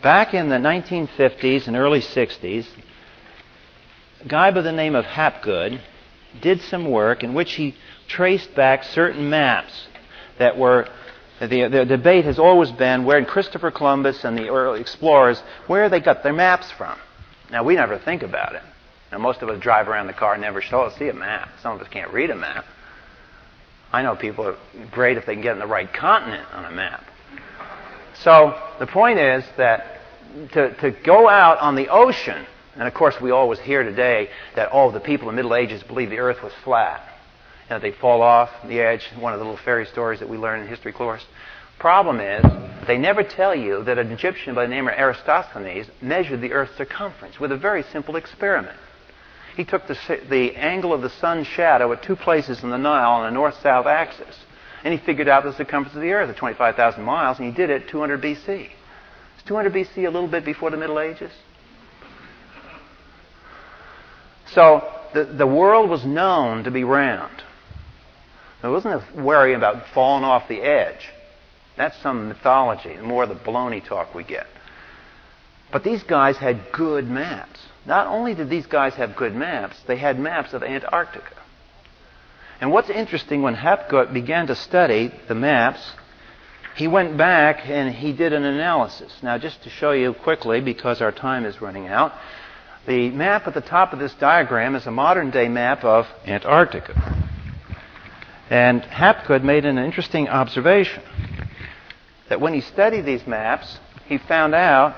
Back 0.02 0.34
in 0.34 0.50
the 0.50 0.56
1950s 0.56 1.68
and 1.68 1.76
early 1.76 2.02
60s, 2.02 2.68
a 4.22 4.28
guy 4.28 4.52
by 4.52 4.62
the 4.62 4.72
name 4.72 4.96
of 4.96 5.06
Hapgood 5.06 5.80
did 6.42 6.62
some 6.62 6.90
work 6.90 7.24
in 7.24 7.34
which 7.34 7.54
he 7.54 7.76
traced 8.08 8.54
back 8.56 8.84
certain 8.84 9.30
maps 9.30 9.88
that 10.40 10.58
were 10.58 10.88
the, 11.40 11.68
the, 11.68 11.86
debate 11.86 12.26
has 12.26 12.38
always 12.38 12.72
been 12.72 13.04
where 13.04 13.24
Christopher 13.26 13.72
Columbus 13.72 14.24
and 14.24 14.38
the 14.38 14.50
early 14.50 14.80
explorers, 14.80 15.42
where 15.66 15.90
they 15.90 16.00
got 16.00 16.22
their 16.22 16.34
maps 16.34 16.70
from. 16.70 16.96
Now, 17.52 17.64
we 17.64 17.76
never 17.76 17.98
think 17.98 18.22
about 18.22 18.54
it. 18.54 18.62
Now, 19.12 19.18
most 19.18 19.42
of 19.42 19.50
us 19.50 19.60
drive 19.60 19.88
around 19.90 20.08
the 20.08 20.14
car 20.14 20.34
and 20.34 20.42
never 20.42 20.62
show, 20.62 20.84
oh, 20.84 20.90
see 20.98 21.10
a 21.10 21.14
map. 21.14 21.50
Some 21.62 21.76
of 21.76 21.82
us 21.82 21.88
can't 21.90 22.12
read 22.14 22.30
a 22.30 22.36
map. 22.36 22.66
I 23.92 24.04
know 24.04 24.16
people 24.16 24.48
are 24.48 24.56
great 24.92 25.18
if 25.18 25.26
they 25.26 25.34
can 25.34 25.42
get 25.42 25.54
in 25.54 25.60
the 25.60 25.68
right 25.68 25.92
continent 25.92 26.48
on 26.54 26.66
a 26.66 26.72
map. 26.72 27.04
So 28.24 28.58
the 28.80 28.88
point 28.88 29.20
is 29.20 29.44
that 29.58 30.00
to, 30.54 30.74
to 30.76 30.92
go 30.92 31.28
out 31.28 31.60
on 31.60 31.76
the 31.76 31.90
ocean, 31.90 32.46
and 32.76 32.88
of 32.88 32.94
course 32.94 33.20
we 33.20 33.32
always 33.32 33.60
hear 33.60 33.84
today 33.84 34.30
that 34.56 34.70
all 34.70 34.92
the 34.92 35.02
people 35.02 35.30
in 35.30 35.36
the 35.36 35.42
Middle 35.42 35.56
Ages 35.56 35.84
believed 35.84 36.12
the 36.12 36.20
earth 36.20 36.42
was 36.42 36.54
flat. 36.64 37.06
And 37.70 37.82
that 37.82 37.82
they 37.82 37.92
fall 37.92 38.22
off 38.22 38.50
the 38.66 38.80
edge, 38.80 39.06
one 39.20 39.34
of 39.34 39.40
the 39.40 39.46
little 39.46 39.60
fairy 39.64 39.86
stories 39.86 40.20
that 40.20 40.30
we 40.30 40.38
learn 40.38 40.62
in 40.62 40.68
history 40.68 40.94
course. 40.94 41.26
Problem 41.80 42.20
is, 42.22 42.46
they 42.88 42.98
never 42.98 43.24
tell 43.24 43.56
you 43.56 43.84
that 43.84 43.98
an 43.98 44.12
Egyptian 44.12 44.56
by 44.56 44.66
the 44.66 44.70
name 44.70 44.88
of 44.88 44.94
Eratosthenes 44.94 45.88
measured 46.02 46.40
the 46.40 46.54
Earth's 46.54 46.78
circumference 46.78 47.40
with 47.40 47.52
a 47.52 47.58
very 47.58 47.84
simple 47.84 48.16
experiment. 48.16 48.78
He 49.56 49.66
took 49.66 49.88
the, 49.88 49.98
the 50.30 50.56
angle 50.56 50.94
of 50.94 51.02
the 51.02 51.10
sun's 51.10 51.48
shadow 51.48 51.92
at 51.92 52.04
two 52.04 52.16
places 52.16 52.64
in 52.64 52.70
the 52.70 52.78
Nile 52.78 53.12
on 53.12 53.26
the 53.26 53.32
north 53.32 53.56
south 53.62 53.86
axis. 53.86 54.36
And 54.84 54.94
he 54.94 55.06
figured 55.06 55.28
out 55.28 55.44
the 55.44 55.54
circumference 55.54 55.96
of 55.96 56.02
the 56.02 56.12
Earth 56.12 56.30
at 56.30 56.38
25,000 56.38 57.04
miles, 57.04 57.38
and 57.38 57.48
he 57.48 57.54
did 57.54 57.70
it 57.70 57.88
200 57.90 58.22
BC. 58.22 58.66
Is 58.66 59.44
200 59.46 59.74
BC 59.74 59.98
a 60.08 60.10
little 60.10 60.28
bit 60.28 60.44
before 60.46 60.72
the 60.72 60.78
Middle 60.78 61.00
Ages? 61.00 61.32
So 64.54 64.88
the, 65.14 65.26
the 65.26 65.48
world 65.48 65.90
was 65.90 66.06
known 66.06 66.64
to 66.64 66.72
be 66.72 66.84
round. 66.84 67.44
There 68.62 68.72
wasn't 68.72 68.96
a 68.96 69.22
worry 69.22 69.54
about 69.54 69.88
falling 69.94 70.24
off 70.24 70.48
the 70.48 70.62
edge. 70.62 71.10
That's 71.78 71.98
some 72.02 72.28
mythology, 72.28 72.96
more 72.98 73.24
of 73.24 73.30
the 73.30 73.36
baloney 73.36 73.84
talk 73.84 74.14
we 74.14 74.24
get. 74.24 74.46
But 75.72 75.84
these 75.84 76.04
guys 76.04 76.38
had 76.38 76.72
good 76.72 77.08
maps. 77.08 77.51
Not 77.86 78.08
only 78.08 78.36
did 78.36 78.50
these 78.50 78.68
guys 78.68 78.94
have 78.96 79.16
good 79.16 79.36
maps, 79.36 79.78
they 79.88 79.98
had 79.98 80.20
maps 80.20 80.54
of 80.54 80.64
Antarctica. 80.64 81.36
And 82.60 82.72
what's 82.72 82.90
interesting, 82.90 83.42
when 83.42 83.56
Hapgood 83.56 84.14
began 84.14 84.48
to 84.48 84.56
study 84.56 85.12
the 85.28 85.34
maps, 85.34 85.94
he 86.76 86.88
went 86.88 87.18
back 87.18 87.68
and 87.68 87.94
he 87.94 88.14
did 88.14 88.34
an 88.34 88.44
analysis. 88.44 89.12
Now, 89.24 89.38
just 89.38 89.64
to 89.64 89.70
show 89.70 89.92
you 89.92 90.14
quickly, 90.14 90.62
because 90.62 91.02
our 91.02 91.12
time 91.12 91.46
is 91.46 91.60
running 91.60 91.88
out, 91.88 92.14
the 92.88 93.10
map 93.10 93.48
at 93.48 93.54
the 93.54 93.62
top 93.62 93.94
of 93.94 94.00
this 94.00 94.14
diagram 94.16 94.76
is 94.76 94.86
a 94.86 94.92
modern 94.92 95.32
day 95.32 95.48
map 95.48 95.84
of 95.84 96.08
Antarctica. 96.26 97.28
And 98.50 98.82
Hapgood 98.84 99.44
made 99.44 99.66
an 99.66 99.78
interesting 99.78 100.28
observation 100.28 101.04
that 102.30 102.42
when 102.42 102.54
he 102.54 102.62
studied 102.62 103.06
these 103.06 103.26
maps, 103.26 103.80
he 104.08 104.18
found 104.18 104.54
out 104.54 104.96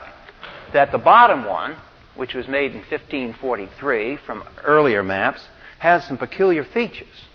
that 0.73 0.91
the 0.91 0.97
bottom 0.97 1.45
one, 1.45 1.75
which 2.15 2.33
was 2.33 2.47
made 2.47 2.71
in 2.71 2.79
1543 2.79 4.17
from 4.17 4.43
earlier 4.63 5.03
maps, 5.03 5.41
has 5.79 6.05
some 6.05 6.17
peculiar 6.17 6.63
features. 6.63 7.25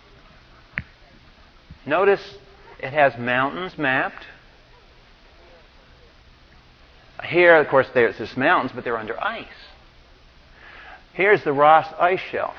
Notice 1.84 2.36
it 2.80 2.92
has 2.92 3.18
mountains 3.18 3.76
mapped. 3.76 4.24
Here, 7.24 7.56
of 7.56 7.68
course, 7.68 7.88
there's 7.92 8.18
just 8.18 8.36
mountains, 8.36 8.72
but 8.74 8.84
they're 8.84 8.98
under 8.98 9.20
ice. 9.22 9.46
Here's 11.14 11.42
the 11.42 11.52
Ross 11.52 11.92
ice 11.98 12.20
shelf. 12.20 12.56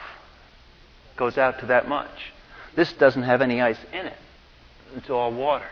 Goes 1.15 1.37
out 1.37 1.59
to 1.59 1.67
that 1.67 1.87
much. 1.87 2.33
This 2.75 2.91
doesn't 2.93 3.23
have 3.23 3.41
any 3.41 3.61
ice 3.61 3.79
in 3.93 4.05
it. 4.05 4.17
It's 4.95 5.09
all 5.09 5.31
water. 5.31 5.69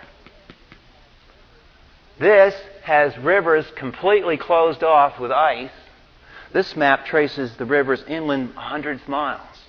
This 2.19 2.55
has 2.83 3.17
rivers 3.17 3.65
completely 3.75 4.37
closed 4.37 4.83
off 4.83 5.19
with 5.19 5.31
ice 5.31 5.71
this 6.57 6.75
map 6.75 7.05
traces 7.05 7.55
the 7.57 7.65
rivers 7.65 8.03
inland 8.07 8.51
hundreds 8.55 9.03
of 9.03 9.07
miles. 9.07 9.59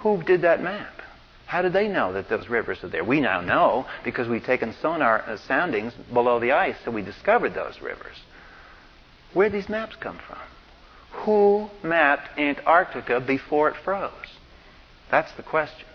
Who 0.00 0.22
did 0.22 0.42
that 0.42 0.62
map? 0.62 1.00
How 1.46 1.62
did 1.62 1.72
they 1.72 1.88
know 1.88 2.12
that 2.12 2.28
those 2.28 2.46
rivers 2.50 2.84
are 2.84 2.88
there? 2.88 3.02
We 3.02 3.20
now 3.20 3.40
know 3.40 3.86
because 4.04 4.28
we've 4.28 4.44
taken 4.44 4.74
sonar 4.82 5.22
uh, 5.22 5.38
soundings 5.38 5.94
below 6.12 6.40
the 6.40 6.52
ice, 6.52 6.76
so 6.84 6.90
we 6.90 7.00
discovered 7.00 7.54
those 7.54 7.80
rivers. 7.80 8.16
Where 9.32 9.48
did 9.48 9.62
these 9.62 9.70
maps 9.70 9.96
come 9.96 10.18
from? 10.28 10.36
Who 11.24 11.70
mapped 11.82 12.38
Antarctica 12.38 13.20
before 13.20 13.70
it 13.70 13.76
froze? 13.82 14.12
That's 15.10 15.32
the 15.32 15.42
question. 15.42 15.86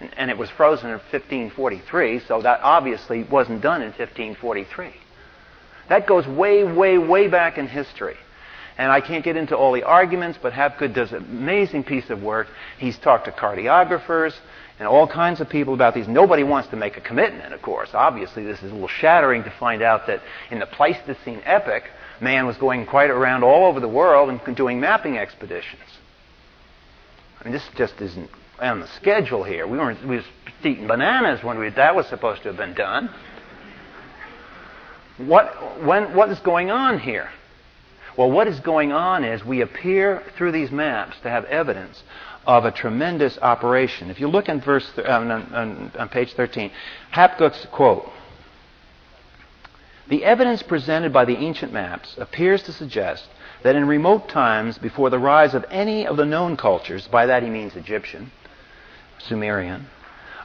And, 0.00 0.10
and 0.16 0.30
it 0.32 0.38
was 0.38 0.50
frozen 0.50 0.86
in 0.86 0.98
1543, 0.98 2.22
so 2.26 2.42
that 2.42 2.58
obviously 2.64 3.22
wasn't 3.22 3.62
done 3.62 3.82
in 3.82 3.90
1543. 3.90 4.90
That 5.90 6.08
goes 6.08 6.26
way, 6.26 6.64
way, 6.64 6.98
way 6.98 7.28
back 7.28 7.56
in 7.56 7.68
history. 7.68 8.16
And 8.82 8.90
I 8.90 9.00
can't 9.00 9.22
get 9.24 9.36
into 9.36 9.56
all 9.56 9.70
the 9.70 9.84
arguments, 9.84 10.40
but 10.42 10.52
Hapgood 10.52 10.92
does 10.92 11.12
an 11.12 11.18
amazing 11.18 11.84
piece 11.84 12.10
of 12.10 12.20
work. 12.20 12.48
He's 12.78 12.98
talked 12.98 13.26
to 13.26 13.30
cartographers 13.30 14.34
and 14.80 14.88
all 14.88 15.06
kinds 15.06 15.40
of 15.40 15.48
people 15.48 15.72
about 15.72 15.94
these. 15.94 16.08
Nobody 16.08 16.42
wants 16.42 16.68
to 16.70 16.76
make 16.76 16.96
a 16.96 17.00
commitment, 17.00 17.54
of 17.54 17.62
course. 17.62 17.90
Obviously, 17.94 18.42
this 18.42 18.60
is 18.60 18.72
a 18.72 18.74
little 18.74 18.88
shattering 18.88 19.44
to 19.44 19.52
find 19.52 19.82
out 19.82 20.08
that 20.08 20.20
in 20.50 20.58
the 20.58 20.66
Pleistocene 20.66 21.40
epoch, 21.44 21.84
man 22.20 22.44
was 22.44 22.56
going 22.56 22.84
quite 22.84 23.08
around 23.08 23.44
all 23.44 23.66
over 23.66 23.78
the 23.78 23.86
world 23.86 24.28
and 24.28 24.56
doing 24.56 24.80
mapping 24.80 25.16
expeditions. 25.16 25.80
I 27.40 27.44
mean, 27.44 27.52
this 27.52 27.62
just 27.76 28.00
isn't 28.00 28.30
on 28.58 28.80
the 28.80 28.88
schedule 28.88 29.44
here. 29.44 29.64
We 29.64 29.78
weren't 29.78 30.04
we 30.04 30.22
eating 30.64 30.88
bananas 30.88 31.44
when 31.44 31.56
we, 31.60 31.68
that 31.68 31.94
was 31.94 32.08
supposed 32.08 32.42
to 32.42 32.48
have 32.48 32.56
been 32.56 32.74
done. 32.74 33.10
What, 35.18 35.84
when, 35.84 36.16
what 36.16 36.30
is 36.30 36.40
going 36.40 36.72
on 36.72 36.98
here? 36.98 37.30
Well, 38.16 38.30
what 38.30 38.46
is 38.46 38.60
going 38.60 38.92
on 38.92 39.24
is 39.24 39.44
we 39.44 39.62
appear 39.62 40.22
through 40.36 40.52
these 40.52 40.70
maps 40.70 41.18
to 41.22 41.30
have 41.30 41.44
evidence 41.46 42.02
of 42.46 42.64
a 42.64 42.70
tremendous 42.70 43.38
operation. 43.40 44.10
If 44.10 44.20
you 44.20 44.28
look 44.28 44.48
in 44.48 44.60
verse 44.60 44.90
th- 44.94 45.06
um, 45.06 45.30
on, 45.30 45.54
on, 45.54 45.92
on 45.98 46.08
page 46.08 46.32
13, 46.34 46.70
Hapgood's 47.10 47.66
quote. 47.70 48.10
The 50.08 50.24
evidence 50.24 50.62
presented 50.62 51.12
by 51.12 51.24
the 51.24 51.36
ancient 51.36 51.72
maps 51.72 52.16
appears 52.18 52.62
to 52.64 52.72
suggest 52.72 53.28
that 53.62 53.76
in 53.76 53.86
remote 53.86 54.28
times 54.28 54.76
before 54.76 55.08
the 55.08 55.18
rise 55.18 55.54
of 55.54 55.64
any 55.70 56.06
of 56.06 56.16
the 56.16 56.24
known 56.24 56.56
cultures, 56.56 57.06
by 57.06 57.26
that 57.26 57.42
he 57.42 57.48
means 57.48 57.76
Egyptian, 57.76 58.32
Sumerian, 59.18 59.86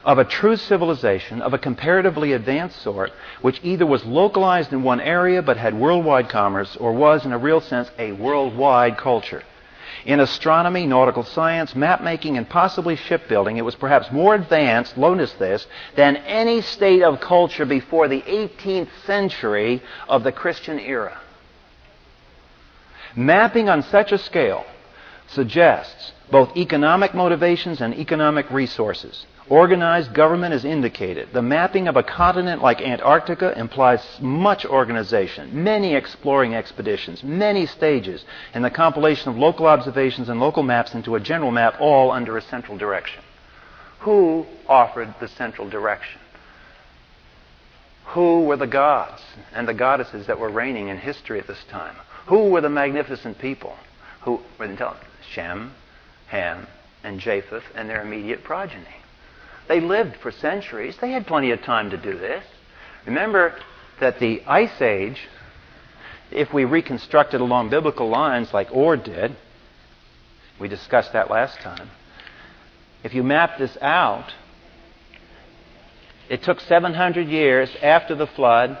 of 0.04 0.18
a 0.18 0.24
true 0.24 0.56
civilization 0.56 1.42
of 1.42 1.54
a 1.54 1.58
comparatively 1.58 2.32
advanced 2.32 2.80
sort, 2.82 3.12
which 3.42 3.60
either 3.62 3.86
was 3.86 4.04
localized 4.04 4.72
in 4.72 4.82
one 4.82 5.00
area 5.00 5.42
but 5.42 5.56
had 5.56 5.74
worldwide 5.74 6.28
commerce, 6.28 6.76
or 6.76 6.92
was, 6.92 7.24
in 7.24 7.32
a 7.32 7.38
real 7.38 7.60
sense, 7.60 7.90
a 7.98 8.12
worldwide 8.12 8.96
culture. 8.96 9.42
In 10.04 10.20
astronomy, 10.20 10.86
nautical 10.86 11.24
science, 11.24 11.74
mapmaking, 11.74 12.36
and 12.36 12.48
possibly 12.48 12.96
shipbuilding, 12.96 13.56
it 13.56 13.64
was 13.64 13.74
perhaps 13.74 14.10
more 14.12 14.34
advanced, 14.34 14.96
notice 14.96 15.32
this, 15.34 15.66
than 15.96 16.16
any 16.16 16.60
state 16.60 17.02
of 17.02 17.20
culture 17.20 17.66
before 17.66 18.08
the 18.08 18.22
18th 18.22 18.88
century 19.04 19.82
of 20.08 20.22
the 20.22 20.32
Christian 20.32 20.78
era. 20.78 21.20
Mapping 23.16 23.68
on 23.68 23.82
such 23.82 24.12
a 24.12 24.18
scale 24.18 24.64
suggests 25.26 26.12
both 26.30 26.56
economic 26.56 27.14
motivations 27.14 27.80
and 27.80 27.94
economic 27.94 28.50
resources. 28.50 29.26
Organized 29.50 30.12
government 30.12 30.52
is 30.52 30.66
indicated. 30.66 31.30
The 31.32 31.40
mapping 31.40 31.88
of 31.88 31.96
a 31.96 32.02
continent 32.02 32.60
like 32.60 32.82
Antarctica 32.82 33.58
implies 33.58 34.02
much 34.20 34.66
organization, 34.66 35.64
many 35.64 35.94
exploring 35.94 36.54
expeditions, 36.54 37.24
many 37.24 37.64
stages, 37.64 38.26
and 38.52 38.62
the 38.62 38.70
compilation 38.70 39.30
of 39.30 39.38
local 39.38 39.66
observations 39.66 40.28
and 40.28 40.38
local 40.38 40.62
maps 40.62 40.92
into 40.92 41.14
a 41.14 41.20
general 41.20 41.50
map, 41.50 41.80
all 41.80 42.10
under 42.10 42.36
a 42.36 42.42
central 42.42 42.76
direction. 42.76 43.22
Who 44.00 44.44
offered 44.68 45.14
the 45.18 45.28
central 45.28 45.68
direction? 45.70 46.20
Who 48.08 48.44
were 48.44 48.56
the 48.56 48.66
gods 48.66 49.22
and 49.54 49.66
the 49.66 49.74
goddesses 49.74 50.26
that 50.26 50.38
were 50.38 50.50
reigning 50.50 50.88
in 50.88 50.98
history 50.98 51.38
at 51.38 51.46
this 51.46 51.64
time? 51.70 51.96
Who 52.26 52.50
were 52.50 52.60
the 52.60 52.68
magnificent 52.68 53.38
people 53.38 53.76
who 54.22 54.40
were 54.58 54.66
intelligent? 54.66 55.06
Shem, 55.30 55.72
Ham, 56.26 56.66
and 57.02 57.18
Japheth 57.18 57.64
and 57.74 57.88
their 57.88 58.02
immediate 58.02 58.44
progeny. 58.44 58.84
They 59.68 59.80
lived 59.80 60.16
for 60.16 60.30
centuries. 60.30 60.96
They 61.00 61.12
had 61.12 61.26
plenty 61.26 61.50
of 61.50 61.62
time 61.62 61.90
to 61.90 61.96
do 61.96 62.18
this. 62.18 62.44
Remember 63.06 63.54
that 64.00 64.18
the 64.18 64.42
Ice 64.46 64.80
Age, 64.80 65.28
if 66.30 66.52
we 66.52 66.64
reconstructed 66.64 67.40
along 67.40 67.70
biblical 67.70 68.08
lines 68.08 68.52
like 68.52 68.74
Oard 68.74 69.04
did, 69.04 69.36
we 70.58 70.68
discussed 70.68 71.12
that 71.12 71.30
last 71.30 71.60
time. 71.60 71.90
If 73.04 73.14
you 73.14 73.22
map 73.22 73.58
this 73.58 73.76
out, 73.80 74.32
it 76.28 76.42
took 76.42 76.60
700 76.60 77.28
years 77.28 77.70
after 77.82 78.14
the 78.14 78.26
flood, 78.26 78.76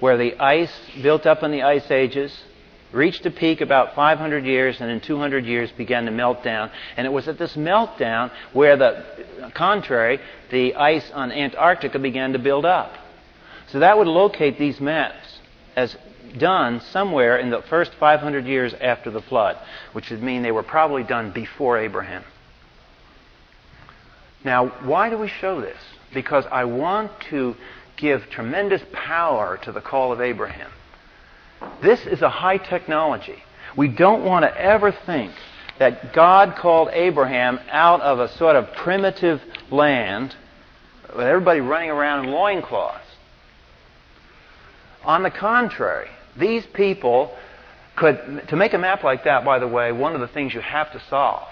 where 0.00 0.18
the 0.18 0.38
ice 0.38 0.72
built 1.02 1.24
up 1.24 1.42
in 1.42 1.50
the 1.50 1.62
ice 1.62 1.90
ages 1.90 2.44
reached 2.92 3.26
a 3.26 3.30
peak 3.30 3.60
about 3.60 3.94
500 3.94 4.44
years 4.44 4.80
and 4.80 4.90
in 4.90 5.00
200 5.00 5.44
years 5.44 5.70
began 5.72 6.04
to 6.06 6.10
melt 6.10 6.42
down. 6.42 6.70
And 6.96 7.06
it 7.06 7.10
was 7.10 7.28
at 7.28 7.38
this 7.38 7.54
meltdown 7.56 8.30
where 8.52 8.76
the 8.76 9.04
contrary, 9.54 10.20
the 10.50 10.74
ice 10.74 11.10
on 11.12 11.32
Antarctica 11.32 11.98
began 11.98 12.32
to 12.32 12.38
build 12.38 12.64
up. 12.64 12.92
So 13.68 13.80
that 13.80 13.98
would 13.98 14.06
locate 14.06 14.58
these 14.58 14.80
maps 14.80 15.38
as 15.74 15.96
done 16.38 16.80
somewhere 16.80 17.38
in 17.38 17.50
the 17.50 17.62
first 17.62 17.92
500 17.94 18.46
years 18.46 18.74
after 18.74 19.10
the 19.10 19.22
flood, 19.22 19.56
which 19.92 20.10
would 20.10 20.22
mean 20.22 20.42
they 20.42 20.52
were 20.52 20.62
probably 20.62 21.02
done 21.02 21.32
before 21.32 21.78
Abraham. 21.78 22.24
Now, 24.44 24.68
why 24.84 25.10
do 25.10 25.18
we 25.18 25.28
show 25.28 25.60
this? 25.60 25.78
Because 26.14 26.44
I 26.50 26.64
want 26.64 27.10
to 27.30 27.56
give 27.96 28.28
tremendous 28.30 28.82
power 28.92 29.58
to 29.62 29.72
the 29.72 29.80
call 29.80 30.12
of 30.12 30.20
Abraham. 30.20 30.70
This 31.82 32.06
is 32.06 32.22
a 32.22 32.28
high 32.28 32.58
technology. 32.58 33.42
We 33.76 33.88
don't 33.88 34.24
want 34.24 34.44
to 34.44 34.60
ever 34.60 34.92
think 34.92 35.32
that 35.78 36.14
God 36.14 36.56
called 36.56 36.88
Abraham 36.92 37.60
out 37.70 38.00
of 38.00 38.18
a 38.18 38.28
sort 38.36 38.56
of 38.56 38.72
primitive 38.72 39.42
land 39.70 40.34
with 41.14 41.26
everybody 41.26 41.60
running 41.60 41.90
around 41.90 42.24
in 42.24 42.32
loincloths. 42.32 43.04
On 45.04 45.22
the 45.22 45.30
contrary, 45.30 46.08
these 46.38 46.64
people 46.66 47.34
could, 47.96 48.44
to 48.48 48.56
make 48.56 48.72
a 48.72 48.78
map 48.78 49.04
like 49.04 49.24
that, 49.24 49.44
by 49.44 49.58
the 49.58 49.68
way, 49.68 49.92
one 49.92 50.14
of 50.14 50.20
the 50.20 50.28
things 50.28 50.52
you 50.52 50.60
have 50.60 50.90
to 50.92 51.02
solve. 51.08 51.48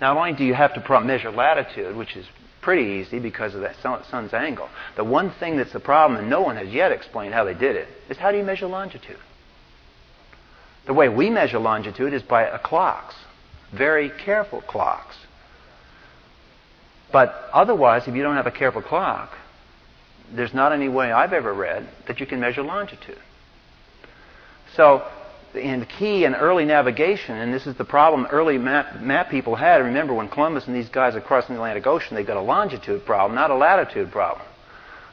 Not 0.00 0.16
only 0.16 0.32
do 0.32 0.44
you 0.44 0.54
have 0.54 0.74
to 0.74 1.00
measure 1.00 1.30
latitude, 1.30 1.96
which 1.96 2.16
is 2.16 2.26
pretty 2.60 3.00
easy 3.00 3.18
because 3.18 3.54
of 3.54 3.60
that 3.62 3.76
sun's 3.82 4.32
angle, 4.32 4.68
the 4.96 5.04
one 5.04 5.30
thing 5.32 5.56
that's 5.56 5.72
the 5.72 5.80
problem, 5.80 6.18
and 6.20 6.30
no 6.30 6.40
one 6.40 6.56
has 6.56 6.68
yet 6.68 6.92
explained 6.92 7.34
how 7.34 7.44
they 7.44 7.54
did 7.54 7.76
it, 7.76 7.88
is 8.08 8.16
how 8.16 8.30
do 8.30 8.38
you 8.38 8.44
measure 8.44 8.66
longitude? 8.66 9.18
The 10.88 10.94
way 10.94 11.10
we 11.10 11.28
measure 11.28 11.58
longitude 11.58 12.14
is 12.14 12.22
by 12.22 12.48
clocks, 12.64 13.14
very 13.76 14.08
careful 14.08 14.62
clocks. 14.62 15.16
But 17.12 17.50
otherwise, 17.52 18.08
if 18.08 18.14
you 18.14 18.22
don't 18.22 18.36
have 18.36 18.46
a 18.46 18.50
careful 18.50 18.80
clock, 18.80 19.36
there's 20.32 20.54
not 20.54 20.72
any 20.72 20.88
way 20.88 21.12
I've 21.12 21.34
ever 21.34 21.52
read 21.52 21.86
that 22.06 22.20
you 22.20 22.26
can 22.26 22.40
measure 22.40 22.62
longitude. 22.62 23.18
So, 24.76 25.06
in 25.54 25.80
the 25.80 25.86
key 25.86 26.24
in 26.24 26.34
early 26.34 26.64
navigation, 26.64 27.36
and 27.36 27.52
this 27.52 27.66
is 27.66 27.76
the 27.76 27.84
problem 27.84 28.26
early 28.30 28.56
map, 28.56 28.98
map 28.98 29.28
people 29.28 29.56
had. 29.56 29.82
Remember, 29.82 30.14
when 30.14 30.30
Columbus 30.30 30.66
and 30.66 30.74
these 30.74 30.88
guys 30.88 31.14
are 31.14 31.20
crossing 31.20 31.54
the 31.54 31.60
Atlantic 31.60 31.86
Ocean, 31.86 32.16
they've 32.16 32.26
got 32.26 32.38
a 32.38 32.40
longitude 32.40 33.04
problem, 33.04 33.34
not 33.34 33.50
a 33.50 33.54
latitude 33.54 34.10
problem. 34.10 34.46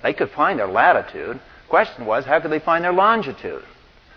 They 0.04 0.14
could 0.14 0.30
find 0.30 0.58
their 0.58 0.68
latitude. 0.68 1.38
Question 1.68 2.06
was, 2.06 2.24
how 2.24 2.40
could 2.40 2.52
they 2.52 2.60
find 2.60 2.82
their 2.82 2.94
longitude? 2.94 3.66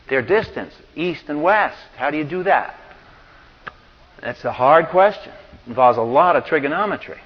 Their 0.09 0.23
distance, 0.23 0.75
east 0.95 1.25
and 1.29 1.43
west. 1.43 1.79
How 1.97 2.11
do 2.11 2.17
you 2.17 2.25
do 2.25 2.43
that? 2.45 2.75
That's 4.21 4.45
a 4.45 4.53
hard 4.53 4.89
question. 4.89 5.33
It 5.33 5.69
involves 5.69 5.99
a 5.99 6.03
lot 6.03 6.37
of 6.37 6.45
trigonometry. 6.45 7.21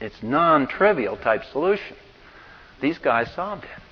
It's 0.00 0.22
non-trivial 0.22 1.16
type 1.16 1.44
solution. 1.52 1.96
These 2.80 2.98
guys 2.98 3.30
solved 3.34 3.64
it. 3.64 3.82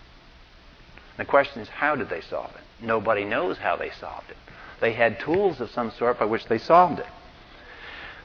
The 1.16 1.24
question 1.24 1.62
is, 1.62 1.68
how 1.68 1.96
did 1.96 2.08
they 2.08 2.20
solve 2.20 2.50
it? 2.50 2.84
Nobody 2.84 3.24
knows 3.24 3.58
how 3.58 3.76
they 3.76 3.90
solved 3.90 4.30
it. 4.30 4.36
They 4.80 4.92
had 4.92 5.20
tools 5.20 5.60
of 5.60 5.70
some 5.70 5.90
sort 5.92 6.18
by 6.18 6.26
which 6.26 6.46
they 6.46 6.58
solved 6.58 6.98
it. 6.98 7.06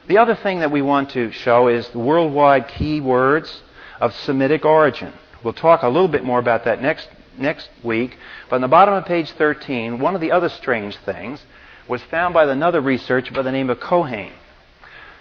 The 0.08 0.18
other 0.18 0.36
thing 0.36 0.60
that 0.60 0.72
we 0.72 0.82
want 0.82 1.12
to 1.12 1.32
show 1.32 1.68
is 1.68 1.88
the 1.90 2.00
worldwide 2.00 2.68
key 2.68 3.00
words 3.00 3.62
of 4.02 4.14
Semitic 4.16 4.66
origin. 4.66 5.14
We'll 5.44 5.54
talk 5.54 5.84
a 5.84 5.88
little 5.88 6.08
bit 6.08 6.24
more 6.24 6.40
about 6.40 6.66
that 6.66 6.82
next 6.82 7.08
next 7.40 7.70
week. 7.84 8.18
But 8.50 8.58
on 8.58 8.62
the 8.62 8.68
bottom 8.68 8.94
of 8.94 9.06
page 9.06 9.32
13, 9.32 10.00
one 10.00 10.16
of 10.16 10.22
the 10.22 10.32
other 10.32 10.50
strange 10.50 10.96
things 10.98 11.42
was 11.88 12.02
found 12.04 12.34
by 12.34 12.46
another 12.46 12.82
researcher 12.82 13.34
by 13.34 13.42
the 13.42 13.52
name 13.52 13.70
of 13.70 13.80
Cohane. 13.80 14.34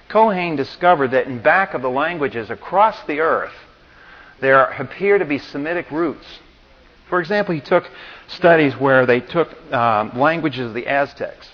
Cohane 0.08 0.56
discovered 0.56 1.12
that 1.12 1.26
in 1.26 1.40
back 1.40 1.74
of 1.74 1.82
the 1.82 1.90
languages 1.90 2.50
across 2.50 3.02
the 3.04 3.20
earth, 3.20 3.52
there 4.40 4.64
appear 4.64 5.18
to 5.18 5.24
be 5.24 5.38
Semitic 5.38 5.90
roots. 5.90 6.26
For 7.08 7.20
example, 7.20 7.54
he 7.54 7.60
took 7.60 7.88
studies 8.28 8.74
where 8.76 9.06
they 9.06 9.20
took 9.20 9.50
um, 9.72 10.18
languages 10.18 10.66
of 10.66 10.74
the 10.74 10.86
Aztecs 10.86 11.48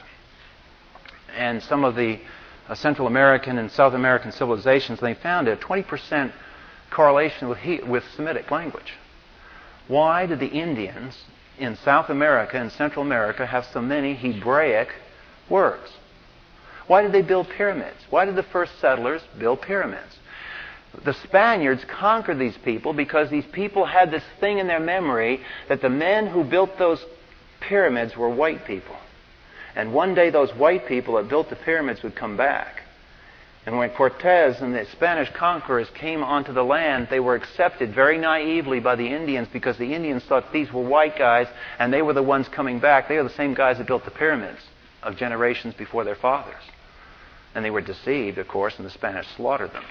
and 1.37 1.63
some 1.63 1.85
of 1.85 1.95
the 1.95 2.21
uh, 2.69 2.75
Central 2.75 3.07
American 3.07 3.59
and 3.59 3.71
South 3.71 3.95
American 3.95 4.33
civilizations, 4.33 5.01
and 5.01 5.09
they 5.09 5.21
found 5.21 5.49
a 5.49 5.57
20% 5.57 6.33
correlation 6.91 7.49
with, 7.49 7.59
he, 7.59 7.79
with 7.79 8.05
Semitic 8.17 8.51
language. 8.51 8.95
Why 9.87 10.27
did 10.27 10.41
the 10.41 10.47
Indians 10.47 11.25
in 11.59 11.77
South 11.77 12.09
America 12.09 12.57
and 12.57 12.73
Central 12.73 13.05
America 13.05 13.47
have 13.47 13.67
so 13.67 13.81
many 13.81 14.15
Hebraic 14.15 14.89
words? 15.49 15.91
Why 16.87 17.03
did 17.03 17.13
they 17.13 17.23
build 17.23 17.49
pyramids? 17.49 17.99
Why 18.11 18.25
did 18.25 18.37
the 18.37 18.43
first 18.43 18.79
settlers 18.81 19.23
build 19.39 19.63
pyramids? 19.63 20.19
The 21.03 21.15
Spaniards 21.15 21.85
conquered 21.85 22.39
these 22.39 22.57
people 22.59 22.93
because 22.93 23.29
these 23.31 23.47
people 23.47 23.85
had 23.85 24.11
this 24.11 24.23
thing 24.41 24.59
in 24.59 24.67
their 24.67 24.81
memory 24.81 25.41
that 25.69 25.81
the 25.83 25.89
men 25.89 26.27
who 26.27 26.45
built 26.45 26.79
those 26.79 27.05
pyramids 27.61 28.17
were 28.17 28.29
white 28.29 28.65
people. 28.65 28.97
And 29.75 29.93
one 29.93 30.15
day 30.15 30.31
those 30.31 30.55
white 30.55 30.87
people 30.87 31.15
that 31.17 31.29
built 31.29 31.51
the 31.51 31.57
pyramids 31.57 32.03
would 32.03 32.15
come 32.15 32.37
back. 32.37 32.84
And 33.67 33.79
when 33.79 33.91
Cortez 33.91 34.61
and 34.61 34.75
the 34.75 34.85
Spanish 34.93 35.31
conquerors 35.31 35.89
came 35.95 36.23
onto 36.23 36.53
the 36.53 36.65
land, 36.65 37.09
they 37.09 37.21
were 37.21 37.35
accepted 37.35 37.95
very 37.95 38.19
naively 38.19 38.79
by 38.79 38.95
the 38.95 39.07
Indians 39.07 39.49
because 39.53 39.79
the 39.79 39.95
Indians 39.95 40.23
thought 40.25 40.53
these 40.53 40.71
were 40.71 40.83
white 40.83 41.17
guys 41.17 41.47
and 41.79 41.93
they 41.93 42.03
were 42.03 42.13
the 42.13 42.23
ones 42.23 42.47
coming 42.49 42.79
back. 42.79 43.09
They 43.09 43.17
were 43.17 43.23
the 43.23 43.31
same 43.31 43.55
guys 43.55 43.79
that 43.79 43.87
built 43.87 44.05
the 44.05 44.11
pyramids 44.11 44.61
of 45.03 45.17
generations 45.17 45.75
before 45.75 46.05
their 46.05 46.15
fathers. 46.15 46.63
And 47.55 47.65
they 47.65 47.71
were 47.71 47.81
deceived, 47.81 48.37
of 48.37 48.49
course, 48.49 48.75
and 48.77 48.87
the 48.87 48.91
Spanish 48.91 49.27
slaughtered 49.37 49.73
them. 49.73 49.85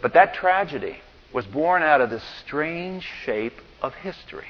But 0.00 0.14
that 0.14 0.34
tragedy 0.34 0.96
was 1.34 1.44
born 1.44 1.82
out 1.82 2.00
of 2.00 2.08
this 2.08 2.24
strange 2.44 3.04
shape 3.24 3.58
of 3.82 3.94
history. 3.94 4.46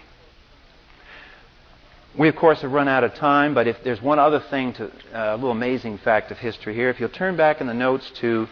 We, 2.19 2.29
of 2.29 2.37
course, 2.37 2.61
have 2.61 2.71
run 2.71 2.89
out 2.89 3.05
of 3.05 3.15
time, 3.15 3.55
but 3.55 3.67
if 3.67 3.83
there's 3.85 4.03
one 4.03 4.19
other 4.19 4.39
thing 4.39 4.75
to, 4.75 4.85
uh, 4.85 4.91
a 5.15 5.37
little 5.37 5.51
amazing 5.51 5.97
fact 5.97 6.31
of 6.31 6.37
history 6.37 6.75
here, 6.75 6.91
if 6.91 7.01
you'll 7.01 7.09
turn 7.09 7.39
back 7.39 7.63
in 7.63 7.67
the 7.67 7.73
notes 7.73 8.11
to 8.17 8.47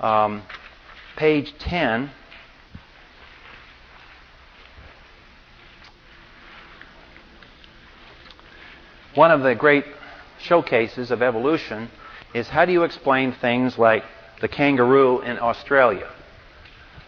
um, 0.00 0.42
page 1.16 1.54
10, 1.58 2.10
one 9.14 9.30
of 9.30 9.40
the 9.40 9.54
great 9.54 9.86
showcases 10.38 11.10
of 11.10 11.22
evolution 11.22 11.90
is 12.34 12.48
how 12.48 12.66
do 12.66 12.72
you 12.72 12.82
explain 12.82 13.32
things 13.32 13.78
like 13.78 14.04
the 14.42 14.48
kangaroo 14.48 15.22
in 15.22 15.38
Australia? 15.38 16.10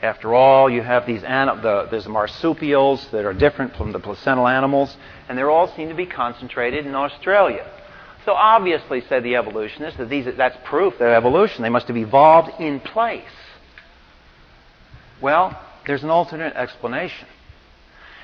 After 0.01 0.33
all, 0.33 0.71
you 0.71 0.83
have 0.83 1.07
these 1.07 1.23
the, 1.23 1.89
there's 1.91 2.07
marsupials 2.07 3.07
that 3.11 3.25
are 3.25 3.35
different 3.35 3.75
from 3.77 3.93
the 3.93 3.99
placental 3.99 4.47
animals, 4.47 4.97
and 5.29 5.37
they 5.37 5.43
all 5.43 5.75
seem 5.75 5.89
to 5.89 5.95
be 5.95 6.07
concentrated 6.07 6.87
in 6.87 6.95
Australia. 6.95 7.69
So 8.25 8.33
obviously, 8.33 9.01
said 9.09 9.25
the 9.25 9.37
evolutionists, 9.37 9.99
that 9.99 10.09
these, 10.09 10.27
that's 10.37 10.57
proof 10.65 10.99
that 10.99 11.17
evolution. 11.17 11.63
They 11.63 11.69
must 11.69 11.89
have 11.89 11.97
evolved 11.97 12.61
in 12.61 12.79
place. 12.79 13.25
Well, 15.21 15.61
there's 15.87 16.05
an 16.05 16.11
alternate 16.11 16.55
explanation, 16.55 17.27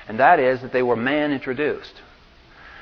and 0.07 0.19
that 0.19 0.39
is 0.39 0.61
that 0.61 0.71
they 0.71 0.83
were 0.83 0.95
man 0.95 1.33
introduced. 1.33 2.01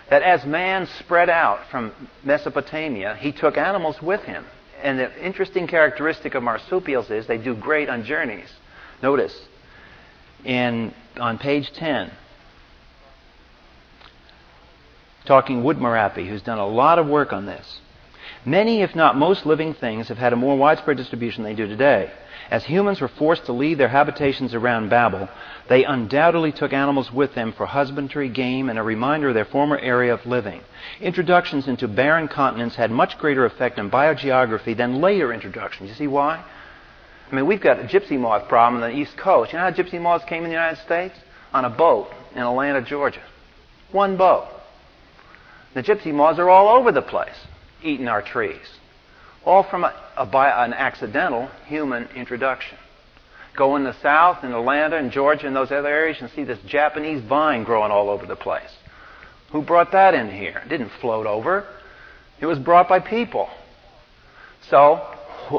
That 0.09 0.21
as 0.21 0.45
man 0.45 0.87
spread 0.99 1.29
out 1.29 1.61
from 1.71 1.93
Mesopotamia, 2.23 3.15
he 3.15 3.31
took 3.31 3.57
animals 3.57 4.01
with 4.01 4.21
him 4.21 4.45
and 4.83 4.99
the 4.99 5.25
interesting 5.25 5.65
characteristic 5.65 6.35
of 6.35 6.43
marsupials 6.43 7.09
is 7.09 7.25
they 7.25 7.37
do 7.37 7.55
great 7.55 7.89
on 7.89 8.03
journeys. 8.03 8.49
Notice 9.03 9.37
in 10.45 10.93
on 11.17 11.37
page 11.37 11.69
10, 11.73 12.09
talking 15.25 15.61
Woodmorappe, 15.61 16.25
who's 16.27 16.41
done 16.41 16.57
a 16.57 16.65
lot 16.65 16.99
of 16.99 17.07
work 17.07 17.33
on 17.33 17.45
this. 17.45 17.81
Many, 18.45 18.81
if 18.81 18.95
not 18.95 19.17
most, 19.17 19.45
living 19.45 19.73
things 19.73 20.07
have 20.07 20.17
had 20.17 20.31
a 20.31 20.37
more 20.37 20.57
widespread 20.57 20.95
distribution 20.95 21.43
than 21.43 21.51
they 21.51 21.61
do 21.61 21.67
today. 21.67 22.11
As 22.49 22.63
humans 22.63 23.01
were 23.01 23.09
forced 23.09 23.45
to 23.47 23.51
leave 23.51 23.77
their 23.77 23.89
habitations 23.89 24.53
around 24.53 24.89
Babel, 24.89 25.27
they 25.67 25.83
undoubtedly 25.83 26.53
took 26.53 26.71
animals 26.71 27.11
with 27.11 27.35
them 27.35 27.51
for 27.51 27.65
husbandry, 27.65 28.29
game, 28.29 28.69
and 28.69 28.79
a 28.79 28.83
reminder 28.83 29.29
of 29.29 29.35
their 29.35 29.43
former 29.43 29.77
area 29.77 30.13
of 30.13 30.25
living. 30.25 30.61
Introductions 31.01 31.67
into 31.67 31.89
barren 31.89 32.29
continents 32.29 32.75
had 32.77 32.89
much 32.89 33.17
greater 33.17 33.45
effect 33.45 33.79
on 33.79 33.91
biogeography 33.91 34.77
than 34.77 35.01
later 35.01 35.33
introductions. 35.33 35.89
You 35.89 35.95
see 35.95 36.07
why? 36.07 36.45
I 37.33 37.35
mean, 37.35 37.47
we've 37.47 37.59
got 37.59 37.79
a 37.79 37.83
gypsy 37.85 38.19
moth 38.19 38.47
problem 38.47 38.83
on 38.83 38.91
the 38.91 38.95
East 38.95 39.17
Coast. 39.17 39.51
You 39.51 39.57
know 39.57 39.65
how 39.65 39.71
gypsy 39.71 39.99
moths 39.99 40.23
came 40.29 40.43
in 40.43 40.51
the 40.51 40.55
United 40.55 40.83
States? 40.83 41.15
On 41.51 41.65
a 41.65 41.69
boat 41.69 42.09
in 42.35 42.43
Atlanta, 42.43 42.79
Georgia. 42.83 43.23
One 43.91 44.17
boat. 44.17 44.49
The 45.73 45.81
gypsy 45.81 46.13
moths 46.13 46.37
are 46.37 46.47
all 46.47 46.77
over 46.77 46.91
the 46.91 47.01
place, 47.01 47.33
eating 47.81 48.07
our 48.07 48.21
trees. 48.21 48.61
All 49.45 49.63
from 49.63 49.83
a, 49.83 49.87
a, 50.15 50.27
an 50.27 50.73
accidental 50.75 51.49
human 51.65 52.07
introduction. 52.15 52.77
Go 53.57 53.77
in 53.77 53.83
the 53.83 53.99
south, 53.99 54.43
in 54.43 54.53
Atlanta 54.53 54.97
and 54.97 55.11
Georgia 55.11 55.47
and 55.47 55.55
those 55.55 55.71
other 55.71 55.87
areas, 55.87 56.17
and 56.21 56.29
see 56.35 56.43
this 56.43 56.59
Japanese 56.67 57.23
vine 57.27 57.63
growing 57.63 57.91
all 57.91 58.11
over 58.11 58.27
the 58.27 58.35
place. 58.35 58.69
Who 59.53 59.63
brought 59.63 59.91
that 59.93 60.13
in 60.13 60.29
here? 60.29 60.61
It 60.63 60.69
didn't 60.69 60.91
float 61.01 61.25
over. 61.25 61.65
It 62.39 62.45
was 62.45 62.59
brought 62.59 62.87
by 62.87 62.99
people. 62.99 63.49
So, 64.69 65.01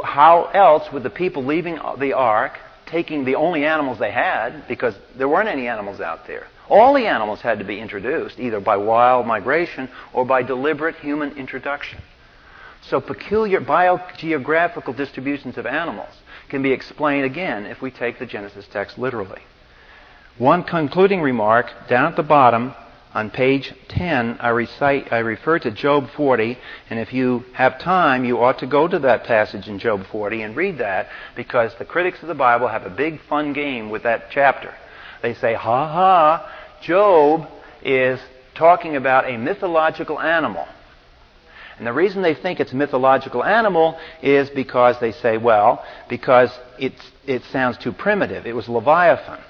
how 0.03 0.45
else 0.55 0.91
would 0.93 1.03
the 1.03 1.11
people 1.11 1.45
leaving 1.45 1.79
the 1.99 2.13
ark, 2.15 2.59
taking 2.87 3.25
the 3.25 3.37
only 3.37 3.65
animals 3.65 3.99
they 3.99 4.11
had, 4.11 4.67
because 4.69 4.95
there 5.17 5.29
weren't 5.29 5.49
any 5.49 5.69
animals 5.69 6.01
out 6.01 6.27
there, 6.27 6.47
all 6.69 6.95
the 6.95 7.07
animals 7.07 7.41
had 7.41 7.59
to 7.59 7.65
be 7.65 7.79
introduced, 7.79 8.39
either 8.41 8.61
by 8.61 8.77
wild 8.77 9.27
migration 9.27 9.89
or 10.13 10.25
by 10.25 10.43
deliberate 10.43 10.97
human 10.97 11.37
introduction. 11.37 12.01
So 12.83 13.01
peculiar 13.01 13.61
biogeographical 13.61 14.97
distributions 14.97 15.59
of 15.59 15.67
animals 15.67 16.15
can 16.49 16.63
be 16.63 16.73
explained 16.73 17.25
again 17.25 17.67
if 17.67 17.81
we 17.81 17.91
take 17.91 18.19
the 18.19 18.27
Genesis 18.27 18.67
text 18.71 18.99
literally. 18.99 19.43
One 20.39 20.65
concluding 20.65 21.21
remark 21.21 21.67
down 21.89 22.07
at 22.07 22.17
the 22.17 22.23
bottom 22.23 22.75
on 23.15 23.31
page 23.31 23.73
10, 23.91 24.39
I, 24.41 24.49
recite, 24.49 25.13
I 25.13 25.19
refer 25.19 25.61
to 25.61 25.71
Job 25.71 26.09
40, 26.17 26.59
and 26.91 26.99
if 26.99 27.13
you 27.13 27.45
have 27.55 27.79
time, 27.79 28.25
you 28.25 28.41
ought 28.41 28.59
to 28.59 28.67
go 28.67 28.89
to 28.89 28.99
that 28.99 29.23
passage 29.23 29.69
in 29.69 29.79
Job 29.79 30.05
40 30.11 30.43
and 30.43 30.57
read 30.57 30.79
that 30.79 31.09
because 31.37 31.73
the 31.79 31.85
critics 31.85 32.21
of 32.23 32.29
the 32.29 32.35
Bible 32.35 32.67
have 32.67 32.85
a 32.85 32.91
big 32.91 33.21
fun 33.29 33.53
game 33.53 33.89
with 33.89 34.03
that 34.03 34.31
chapter. 34.33 34.75
They 35.23 35.35
say, 35.35 35.55
ha 35.55 35.87
ha, 35.87 36.53
Job 36.83 37.49
is 37.83 38.19
talking 38.57 38.97
about 38.97 39.31
a 39.31 39.37
mythological 39.37 40.21
animal. 40.21 40.67
And 41.79 41.87
the 41.87 41.93
reason 41.93 42.23
they 42.23 42.35
think 42.35 42.59
it's 42.59 42.73
a 42.73 42.77
mythological 42.77 43.45
animal 43.45 43.97
is 44.23 44.51
because 44.51 44.99
they 45.01 45.13
say, 45.13 45.39
well, 45.39 45.85
because 46.09 46.51
it's, 46.79 47.01
it 47.27 47.43
sounds 47.45 47.79
too 47.79 47.93
primitive. 47.93 48.45
It 48.47 48.57
was 48.57 48.69
Leviathan. 48.69 49.41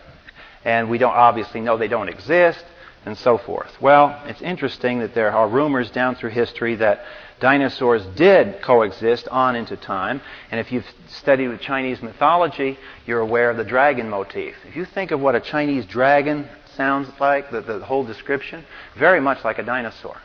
And 0.65 0.91
we 0.91 0.99
don't 0.99 1.13
obviously 1.13 1.61
know 1.61 1.77
they 1.77 1.89
don't 1.89 2.09
exist, 2.09 2.65
and 3.05 3.17
so 3.19 3.39
forth. 3.39 3.81
Well, 3.81 4.21
it's 4.27 4.41
interesting 4.41 5.01
that 5.01 5.15
there 5.15 5.31
are 5.31 5.49
rumors 5.49 5.91
down 5.91 6.17
through 6.17 6.31
history 6.31 6.77
that 6.77 7.05
dinosaurs 7.41 8.05
did 8.17 8.63
coexist 8.63 9.29
on 9.29 9.57
into 9.57 9.77
time. 9.77 10.23
And 10.51 10.59
if 10.59 10.73
you've 10.73 10.87
studied 11.09 11.49
with 11.49 11.61
Chinese 11.61 12.01
mythology, 12.01 12.79
you're 13.07 13.21
aware 13.21 13.51
of 13.51 13.57
the 13.57 13.65
dragon 13.65 14.09
motif. 14.09 14.55
If 14.67 14.77
you 14.77 14.85
think 14.85 15.11
of 15.11 15.21
what 15.21 15.35
a 15.35 15.41
Chinese 15.41 15.85
dragon 15.87 16.49
sounds 16.77 17.09
like, 17.21 17.51
the, 17.51 17.61
the 17.61 17.81
whole 17.81 18.05
description, 18.05 18.65
very 18.97 19.21
much 19.21 19.45
like 19.45 19.59
a 19.59 19.63
dinosaur. 19.63 20.17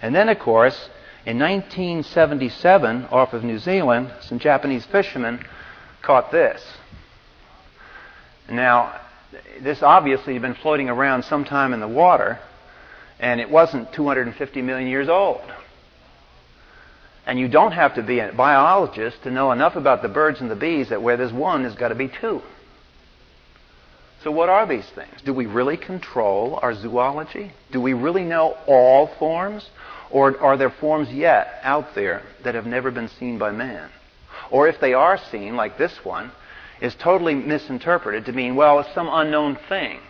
And 0.00 0.14
then, 0.14 0.28
of 0.28 0.38
course, 0.38 0.88
in 1.26 1.38
1977, 1.38 3.06
off 3.06 3.32
of 3.32 3.44
New 3.44 3.58
Zealand, 3.58 4.12
some 4.20 4.38
Japanese 4.38 4.84
fishermen 4.86 5.44
caught 6.02 6.30
this. 6.30 6.62
Now, 8.48 9.00
this 9.60 9.82
obviously 9.82 10.34
had 10.34 10.42
been 10.42 10.54
floating 10.54 10.88
around 10.88 11.24
sometime 11.24 11.72
in 11.72 11.80
the 11.80 11.88
water, 11.88 12.38
and 13.18 13.40
it 13.40 13.50
wasn't 13.50 13.92
250 13.92 14.62
million 14.62 14.88
years 14.88 15.08
old. 15.08 15.42
And 17.24 17.38
you 17.38 17.48
don't 17.48 17.72
have 17.72 17.94
to 17.94 18.02
be 18.02 18.18
a 18.18 18.32
biologist 18.32 19.22
to 19.22 19.30
know 19.30 19.52
enough 19.52 19.76
about 19.76 20.02
the 20.02 20.08
birds 20.08 20.40
and 20.40 20.50
the 20.50 20.56
bees 20.56 20.88
that 20.88 21.02
where 21.02 21.16
there's 21.16 21.32
one, 21.32 21.62
there's 21.62 21.76
got 21.76 21.88
to 21.88 21.94
be 21.94 22.08
two. 22.08 22.42
So, 24.24 24.30
what 24.30 24.48
are 24.48 24.66
these 24.66 24.88
things? 24.90 25.20
Do 25.24 25.32
we 25.32 25.46
really 25.46 25.76
control 25.76 26.58
our 26.62 26.74
zoology? 26.74 27.52
Do 27.70 27.80
we 27.80 27.92
really 27.92 28.24
know 28.24 28.56
all 28.66 29.08
forms? 29.18 29.68
Or 30.10 30.38
are 30.40 30.56
there 30.56 30.70
forms 30.70 31.10
yet 31.10 31.60
out 31.62 31.94
there 31.94 32.22
that 32.44 32.54
have 32.54 32.66
never 32.66 32.90
been 32.90 33.08
seen 33.08 33.38
by 33.38 33.50
man? 33.50 33.90
Or 34.50 34.68
if 34.68 34.78
they 34.78 34.92
are 34.92 35.18
seen, 35.30 35.56
like 35.56 35.78
this 35.78 36.04
one, 36.04 36.30
is 36.82 36.94
totally 36.96 37.34
misinterpreted 37.36 38.26
to 38.26 38.32
mean, 38.32 38.56
well, 38.56 38.80
it's 38.80 38.92
some 38.92 39.08
unknown 39.10 39.56
thing. 39.68 40.00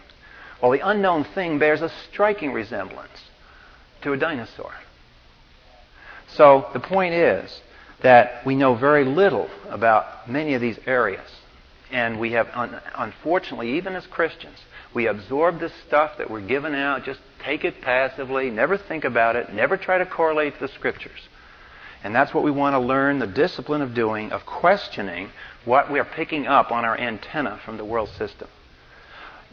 Well, 0.61 0.71
the 0.71 0.81
unknown 0.81 1.25
thing 1.25 1.59
bears 1.59 1.83
a 1.83 1.93
striking 2.09 2.53
resemblance 2.53 3.31
to 4.01 4.13
a 4.15 4.17
dinosaur. 4.17 4.73
So 6.29 6.67
the 6.73 6.81
point 6.81 7.13
is 7.13 7.61
that 8.01 8.45
we 8.47 8.57
know 8.57 8.75
very 8.75 9.05
little 9.05 9.51
about 9.69 10.31
many 10.31 10.55
of 10.55 10.63
these 10.63 10.79
areas. 10.87 11.29
And 11.91 12.19
we 12.19 12.33
have, 12.33 12.49
un- 12.55 12.81
unfortunately, 12.95 13.77
even 13.77 13.95
as 13.95 14.07
Christians, 14.07 14.57
we 14.95 15.07
absorb 15.07 15.61
this 15.61 15.73
stuff 15.87 16.17
that 16.17 16.31
we're 16.31 16.41
given 16.41 16.75
out, 16.75 17.05
just 17.05 17.21
take 17.45 17.65
it 17.65 17.83
passively, 17.83 18.49
never 18.49 18.79
think 18.79 19.05
about 19.05 19.37
it, 19.37 19.53
never 19.53 19.77
try 19.77 19.99
to 19.99 20.07
correlate 20.07 20.59
the 20.59 20.69
scriptures. 20.69 21.29
And 22.03 22.15
that's 22.15 22.33
what 22.33 22.45
we 22.45 22.51
want 22.51 22.75
to 22.75 22.81
learn 22.81 23.19
the 23.19 23.27
discipline 23.27 23.83
of 23.83 23.95
doing, 23.95 24.33
of 24.33 24.47
questioning 24.47 25.31
what 25.65 25.91
we 25.91 25.99
are 25.99 26.05
picking 26.05 26.47
up 26.47 26.71
on 26.71 26.85
our 26.85 26.99
antenna 26.99 27.61
from 27.65 27.77
the 27.77 27.85
world 27.85 28.09
system. 28.19 28.49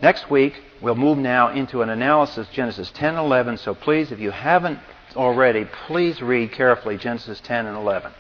Next 0.01 0.30
week, 0.30 0.53
we'll 0.82 0.95
move 0.95 1.18
now 1.18 1.49
into 1.49 1.82
an 1.82 1.89
analysis, 1.89 2.47
Genesis 2.53 2.89
10 2.91 3.16
and 3.16 3.26
11. 3.26 3.57
So 3.57 3.76
please, 3.76 4.12
if 4.12 4.20
you 4.20 4.32
haven't 4.32 4.80
already, 5.16 5.66
please 5.88 6.22
read 6.22 6.51
carefully 6.51 6.97
Genesis 6.97 7.41
10 7.41 7.66
and 7.66 7.76
11. 7.76 8.12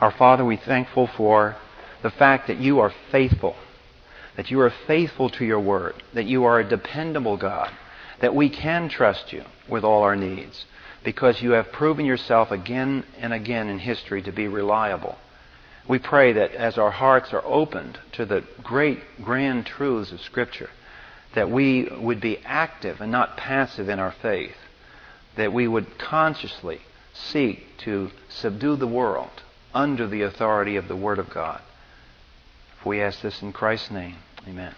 Our 0.00 0.10
Father, 0.10 0.44
we're 0.44 0.58
thankful 0.58 1.06
for 1.06 1.56
the 2.02 2.10
fact 2.10 2.48
that 2.48 2.58
you 2.58 2.80
are 2.80 2.92
faithful 3.10 3.56
that 4.36 4.50
you 4.50 4.60
are 4.60 4.72
faithful 4.86 5.30
to 5.30 5.44
your 5.44 5.60
word, 5.60 5.94
that 6.12 6.26
you 6.26 6.44
are 6.44 6.60
a 6.60 6.68
dependable 6.68 7.36
God, 7.36 7.70
that 8.20 8.34
we 8.34 8.48
can 8.48 8.88
trust 8.88 9.32
you 9.32 9.44
with 9.68 9.84
all 9.84 10.02
our 10.02 10.16
needs, 10.16 10.64
because 11.04 11.42
you 11.42 11.52
have 11.52 11.70
proven 11.70 12.06
yourself 12.06 12.50
again 12.50 13.04
and 13.18 13.32
again 13.32 13.68
in 13.68 13.78
history 13.78 14.22
to 14.22 14.32
be 14.32 14.48
reliable. 14.48 15.16
We 15.86 15.98
pray 15.98 16.32
that 16.32 16.52
as 16.52 16.78
our 16.78 16.90
hearts 16.90 17.32
are 17.32 17.44
opened 17.44 17.98
to 18.12 18.24
the 18.24 18.42
great, 18.62 19.00
grand 19.22 19.66
truths 19.66 20.12
of 20.12 20.20
Scripture, 20.20 20.70
that 21.34 21.50
we 21.50 21.88
would 21.90 22.20
be 22.20 22.38
active 22.44 23.00
and 23.00 23.12
not 23.12 23.36
passive 23.36 23.88
in 23.88 23.98
our 23.98 24.12
faith, 24.12 24.56
that 25.36 25.52
we 25.52 25.68
would 25.68 25.98
consciously 25.98 26.80
seek 27.12 27.76
to 27.78 28.10
subdue 28.28 28.76
the 28.76 28.86
world 28.86 29.42
under 29.74 30.06
the 30.06 30.22
authority 30.22 30.76
of 30.76 30.88
the 30.88 30.96
Word 30.96 31.18
of 31.18 31.28
God. 31.28 31.60
If 32.78 32.86
We 32.86 33.02
ask 33.02 33.20
this 33.20 33.42
in 33.42 33.52
Christ's 33.52 33.90
name. 33.90 34.16
Amen. 34.48 34.74